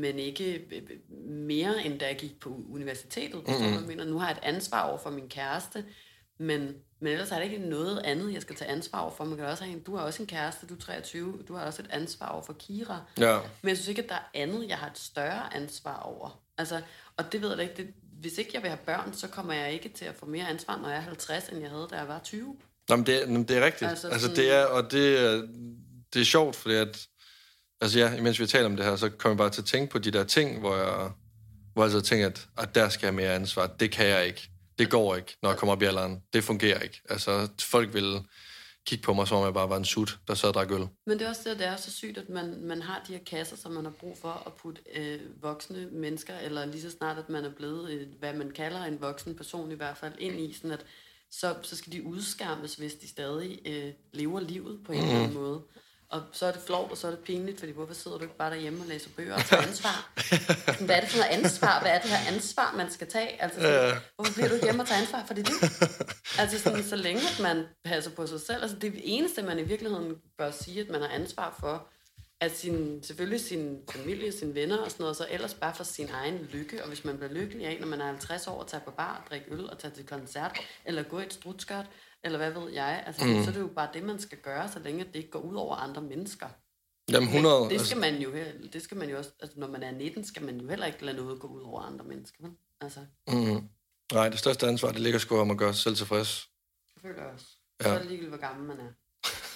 men 0.00 0.18
ikke 0.18 0.54
øh, 0.72 0.82
mere, 1.28 1.84
end 1.84 1.98
da 1.98 2.06
jeg 2.06 2.16
gik 2.16 2.40
på 2.40 2.60
universitetet. 2.70 3.48
Mm-hmm. 3.48 3.72
Jeg 3.72 3.82
mener, 3.86 4.04
nu 4.04 4.18
har 4.18 4.28
jeg 4.28 4.36
et 4.36 4.54
ansvar 4.54 4.82
over 4.82 4.98
for 4.98 5.10
min 5.10 5.28
kæreste, 5.28 5.84
men, 6.38 6.74
men 7.00 7.12
ellers 7.12 7.30
er 7.30 7.36
det 7.36 7.44
ikke 7.52 7.58
noget 7.68 7.98
andet, 7.98 8.32
jeg 8.34 8.42
skal 8.42 8.56
tage 8.56 8.70
ansvar 8.70 8.98
over 9.00 9.10
for. 9.10 9.24
Man 9.24 9.36
kan 9.38 9.46
også 9.46 9.64
have 9.64 9.76
en, 9.76 9.82
du 9.82 9.96
har 9.96 10.04
også 10.04 10.22
en 10.22 10.26
kæreste, 10.26 10.66
du 10.66 10.74
er 10.74 10.78
23, 10.78 11.38
du 11.48 11.54
har 11.54 11.66
også 11.66 11.82
et 11.82 11.88
ansvar 11.90 12.28
over 12.28 12.42
for 12.42 12.52
Kira. 12.52 13.00
Ja. 13.18 13.38
Men 13.62 13.68
jeg 13.68 13.76
synes 13.76 13.88
ikke, 13.88 14.02
at 14.02 14.08
der 14.08 14.14
er 14.14 14.28
andet, 14.34 14.68
jeg 14.68 14.76
har 14.78 14.86
et 14.90 14.98
større 14.98 15.54
ansvar 15.56 15.96
over. 16.00 16.40
Altså, 16.58 16.80
og 17.16 17.32
det 17.32 17.42
ved 17.42 17.50
jeg 17.50 17.62
ikke. 17.62 17.76
Det, 17.76 17.94
hvis 18.20 18.38
ikke 18.38 18.50
jeg 18.54 18.62
vil 18.62 18.70
have 18.70 18.78
børn, 18.86 19.12
så 19.14 19.28
kommer 19.28 19.52
jeg 19.54 19.72
ikke 19.72 19.88
til 19.88 20.04
at 20.04 20.14
få 20.14 20.26
mere 20.26 20.48
ansvar, 20.48 20.78
når 20.80 20.88
jeg 20.88 20.96
er 20.96 21.00
50, 21.02 21.48
end 21.48 21.60
jeg 21.60 21.70
havde, 21.70 21.88
da 21.90 21.96
jeg 21.96 22.08
var 22.08 22.18
20. 22.24 22.56
Nå, 22.88 22.96
men 22.96 23.06
det, 23.06 23.22
er- 23.22 23.26
men 23.26 23.44
det 23.44 23.56
er 23.56 23.64
rigtigt. 23.64 23.90
Altså 23.90 24.08
Altså, 24.08 24.08
altså 24.08 24.26
sådan- 24.28 24.36
det 24.36 24.52
er, 24.52 24.64
og 24.64 24.90
det, 24.92 25.48
det 26.14 26.20
er 26.20 26.24
sjovt, 26.24 26.56
fordi 26.56 26.74
at, 26.74 27.06
altså 27.80 27.98
ja, 27.98 28.16
imens 28.16 28.40
vi 28.40 28.46
taler 28.46 28.66
om 28.66 28.76
det 28.76 28.84
her, 28.84 28.96
så 28.96 29.08
kommer 29.08 29.32
jeg 29.32 29.38
bare 29.38 29.50
til 29.50 29.60
at 29.60 29.66
tænke 29.66 29.92
på 29.92 29.98
de 29.98 30.10
der 30.10 30.24
ting, 30.24 30.60
hvor 30.60 30.76
jeg, 30.76 31.10
hvor 31.72 31.82
jeg 31.84 31.92
så 31.92 32.00
tænker, 32.00 32.26
at, 32.26 32.48
at 32.58 32.74
der 32.74 32.88
skal 32.88 33.06
jeg 33.06 33.14
mere 33.14 33.34
ansvar. 33.34 33.66
Det 33.66 33.90
kan 33.90 34.06
jeg 34.06 34.26
ikke. 34.26 34.50
Det 34.78 34.90
går 34.90 35.16
ikke, 35.16 35.36
når 35.42 35.50
jeg 35.50 35.58
kommer 35.58 35.72
op 35.72 35.82
i 35.82 35.84
alderen. 35.84 36.22
Det 36.32 36.44
fungerer 36.44 36.80
ikke. 36.80 37.00
Altså, 37.08 37.48
folk 37.60 37.94
vil 37.94 38.20
kigge 38.86 39.02
på 39.02 39.12
mig, 39.12 39.28
som 39.28 39.38
om 39.38 39.44
jeg 39.44 39.54
bare 39.54 39.68
var 39.68 39.76
en 39.76 39.84
sut, 39.84 40.18
der 40.28 40.34
sad 40.34 40.48
og 40.48 40.54
drak 40.54 40.70
øl. 40.70 40.88
Men 41.06 41.18
det 41.18 41.22
er 41.22 41.28
også 41.28 41.50
det, 41.50 41.58
det 41.58 41.66
er 41.66 41.76
så 41.76 41.90
sygt, 41.90 42.18
at 42.18 42.28
man, 42.28 42.60
man 42.62 42.82
har 42.82 43.04
de 43.08 43.12
her 43.12 43.24
kasser, 43.24 43.56
som 43.56 43.72
man 43.72 43.84
har 43.84 43.92
brug 43.92 44.18
for 44.20 44.42
at 44.46 44.52
putte 44.52 44.80
øh, 44.94 45.20
voksne 45.42 45.88
mennesker, 45.92 46.38
eller 46.38 46.64
lige 46.64 46.82
så 46.82 46.90
snart, 46.90 47.18
at 47.18 47.28
man 47.28 47.44
er 47.44 47.50
blevet, 47.50 47.90
øh, 47.90 48.06
hvad 48.18 48.32
man 48.32 48.50
kalder 48.50 48.84
en 48.84 49.00
voksen 49.00 49.34
person 49.34 49.72
i 49.72 49.74
hvert 49.74 49.96
fald, 49.96 50.12
ind 50.18 50.40
i, 50.40 50.52
sådan 50.52 50.70
at 50.70 50.84
så, 51.30 51.54
så 51.62 51.76
skal 51.76 51.92
de 51.92 52.02
udskammes, 52.02 52.74
hvis 52.74 52.94
de 52.94 53.08
stadig 53.08 53.60
øh, 53.66 53.92
lever 54.12 54.40
livet 54.40 54.80
på 54.84 54.92
en 54.92 54.98
eller 54.98 55.14
anden 55.14 55.34
måde. 55.34 55.62
Og 56.14 56.22
så 56.32 56.46
er 56.46 56.52
det 56.52 56.60
flovt, 56.66 56.90
og 56.90 56.96
så 56.96 57.06
er 57.06 57.10
det 57.10 57.20
pinligt, 57.20 57.58
fordi 57.58 57.72
hvorfor 57.72 57.94
sidder 57.94 58.16
du 58.16 58.22
ikke 58.22 58.36
bare 58.36 58.50
derhjemme 58.50 58.80
og 58.80 58.86
læser 58.86 59.10
bøger 59.16 59.34
og 59.34 59.44
tager 59.44 59.62
ansvar? 59.68 60.12
Sådan, 60.16 60.86
Hvad 60.86 60.96
er 60.96 61.00
det 61.00 61.08
for 61.08 61.18
noget 61.18 61.30
ansvar? 61.30 61.80
Hvad 61.80 61.90
er 61.90 62.00
det 62.00 62.10
her 62.10 62.34
ansvar, 62.34 62.74
man 62.76 62.90
skal 62.90 63.06
tage? 63.06 63.42
Altså, 63.42 63.60
sådan, 63.60 63.96
hvorfor 64.16 64.32
bliver 64.34 64.48
du 64.48 64.58
hjemme 64.62 64.82
og 64.82 64.88
tager 64.88 65.00
ansvar 65.00 65.24
for 65.26 65.34
dit 65.34 65.48
liv? 65.48 65.56
Altså 66.38 66.58
sådan, 66.58 66.84
så 66.84 66.96
længe 66.96 67.20
at 67.20 67.40
man 67.42 67.64
passer 67.84 68.10
på 68.10 68.26
sig 68.26 68.40
selv. 68.40 68.62
Altså 68.62 68.76
det 68.76 68.92
eneste, 69.04 69.42
man 69.42 69.58
i 69.58 69.62
virkeligheden 69.62 70.16
bør 70.38 70.50
sige, 70.50 70.80
at 70.80 70.88
man 70.88 71.00
har 71.00 71.08
ansvar 71.08 71.56
for, 71.60 71.88
at 72.40 72.56
sin, 72.56 73.02
selvfølgelig 73.02 73.40
sin 73.40 73.78
familie, 73.90 74.32
sine 74.32 74.54
venner 74.54 74.78
og 74.78 74.90
sådan 74.90 75.02
noget, 75.02 75.16
så 75.16 75.26
ellers 75.30 75.54
bare 75.54 75.74
for 75.74 75.84
sin 75.84 76.08
egen 76.12 76.48
lykke. 76.52 76.82
Og 76.82 76.88
hvis 76.88 77.04
man 77.04 77.16
bliver 77.16 77.32
lykkelig 77.32 77.66
af, 77.66 77.76
når 77.80 77.86
man 77.86 78.00
er 78.00 78.06
50 78.06 78.46
år, 78.46 78.60
at 78.60 78.66
tage 78.66 78.82
på 78.84 78.90
bar, 78.90 79.26
drikke 79.30 79.46
øl 79.50 79.70
og 79.70 79.78
tage 79.78 79.94
til 79.94 80.06
koncert, 80.06 80.58
eller 80.84 81.02
gå 81.02 81.20
i 81.20 81.26
et 81.26 81.32
strutskørt, 81.32 81.86
eller 82.24 82.38
hvad 82.38 82.50
ved 82.62 82.72
jeg, 82.72 83.02
altså, 83.06 83.24
mm. 83.24 83.44
så 83.44 83.50
er 83.50 83.54
det 83.54 83.60
jo 83.60 83.66
bare 83.76 83.88
det, 83.94 84.02
man 84.02 84.18
skal 84.20 84.38
gøre, 84.38 84.68
så 84.72 84.78
længe 84.78 85.04
det 85.04 85.16
ikke 85.16 85.30
går 85.30 85.38
ud 85.40 85.54
over 85.54 85.76
andre 85.76 86.02
mennesker. 86.02 86.46
Jamen 87.10 87.28
100... 87.28 87.60
Men 87.60 87.68
det 87.68 87.72
altså, 87.74 87.86
skal 87.86 88.00
man 88.00 88.14
jo, 88.22 88.30
he- 88.30 88.70
det 88.72 88.82
skal 88.82 88.96
man 88.96 89.10
jo 89.10 89.18
også, 89.18 89.30
altså 89.40 89.58
når 89.60 89.66
man 89.68 89.82
er 89.82 89.90
19, 89.90 90.24
skal 90.26 90.42
man 90.44 90.60
jo 90.60 90.68
heller 90.68 90.86
ikke 90.86 91.04
lade 91.04 91.16
noget 91.16 91.40
gå 91.40 91.46
ud 91.46 91.62
over 91.62 91.80
andre 91.82 92.04
mennesker. 92.04 92.36
Vel? 92.40 92.52
Altså, 92.80 93.00
mm, 93.28 93.68
nej, 94.12 94.28
det 94.28 94.38
største 94.38 94.66
ansvar, 94.66 94.90
det 94.92 95.00
ligger 95.00 95.18
sgu 95.18 95.38
om 95.38 95.50
at 95.50 95.58
gøre 95.58 95.74
sig 95.74 95.82
selv 95.82 95.96
tilfreds. 95.96 96.48
det 96.94 97.02
føler 97.02 97.22
jeg 97.22 97.32
også. 97.32 97.46
Ja. 97.80 97.84
Så 97.84 97.90
er 97.94 97.98
det 97.98 98.06
ligegyldigt, 98.06 98.30
hvor 98.38 98.48
gammel 98.48 98.66
man 98.68 98.76
er. 98.86 98.90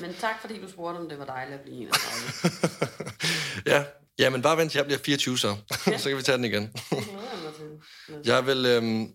Men 0.03 0.15
tak, 0.15 0.41
fordi 0.41 0.61
du 0.61 0.69
spurgte, 0.71 0.99
om 0.99 1.09
det 1.09 1.19
var 1.19 1.25
dejligt 1.25 1.55
at 1.59 1.61
blive 1.65 1.77
31. 1.77 3.13
ja, 3.73 3.85
ja, 4.19 4.31
men 4.31 4.43
bare 4.43 4.57
vent 4.57 4.71
til 4.73 4.79
jeg 4.79 4.85
bliver 4.87 4.99
24 4.99 5.39
så. 5.39 5.57
så 5.99 6.09
kan 6.09 6.17
vi 6.19 6.23
tage 6.23 6.37
den 6.37 6.45
igen. 6.45 6.73
Men- 8.09 8.21
Jeg 8.25 8.47
vil, 8.47 8.67
øhm, 8.67 9.13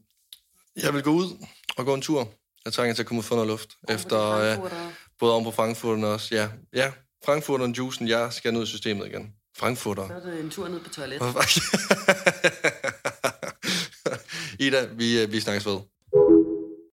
jeg 0.75 0.93
vil 0.93 1.03
gå 1.03 1.09
ud 1.11 1.45
og 1.77 1.85
gå 1.85 1.93
en 1.93 2.01
tur. 2.01 2.27
Jeg 2.65 2.73
trænger 2.73 2.93
til 2.95 3.01
at 3.01 3.07
komme 3.07 3.19
ud 3.19 3.23
og 3.23 3.25
få 3.25 3.35
noget 3.35 3.47
luft. 3.47 3.69
Efter, 3.89 4.17
Oven 4.17 4.59
på 4.59 4.67
de 4.67 4.75
øh, 4.75 4.91
både 5.19 5.33
om 5.33 5.43
på 5.43 5.51
Frankfurteren 5.51 6.03
også. 6.03 6.35
Ja, 6.35 6.49
ja. 6.73 6.91
Frankfurteren, 7.25 7.71
juicen, 7.71 8.07
jeg 8.07 8.33
skal 8.33 8.53
ned 8.53 8.63
i 8.63 8.65
systemet 8.65 9.05
igen. 9.05 9.33
Frankfurter. 9.57 10.07
Så 10.07 10.13
er 10.13 10.19
det 10.19 10.39
en 10.39 10.49
tur 10.49 10.67
ned 10.67 10.79
på 10.79 10.89
toilettet. 10.89 11.35
Ida, 14.65 14.85
vi, 14.85 15.21
øh, 15.21 15.31
vi 15.31 15.39
snakkes 15.39 15.65
ved. 15.65 15.79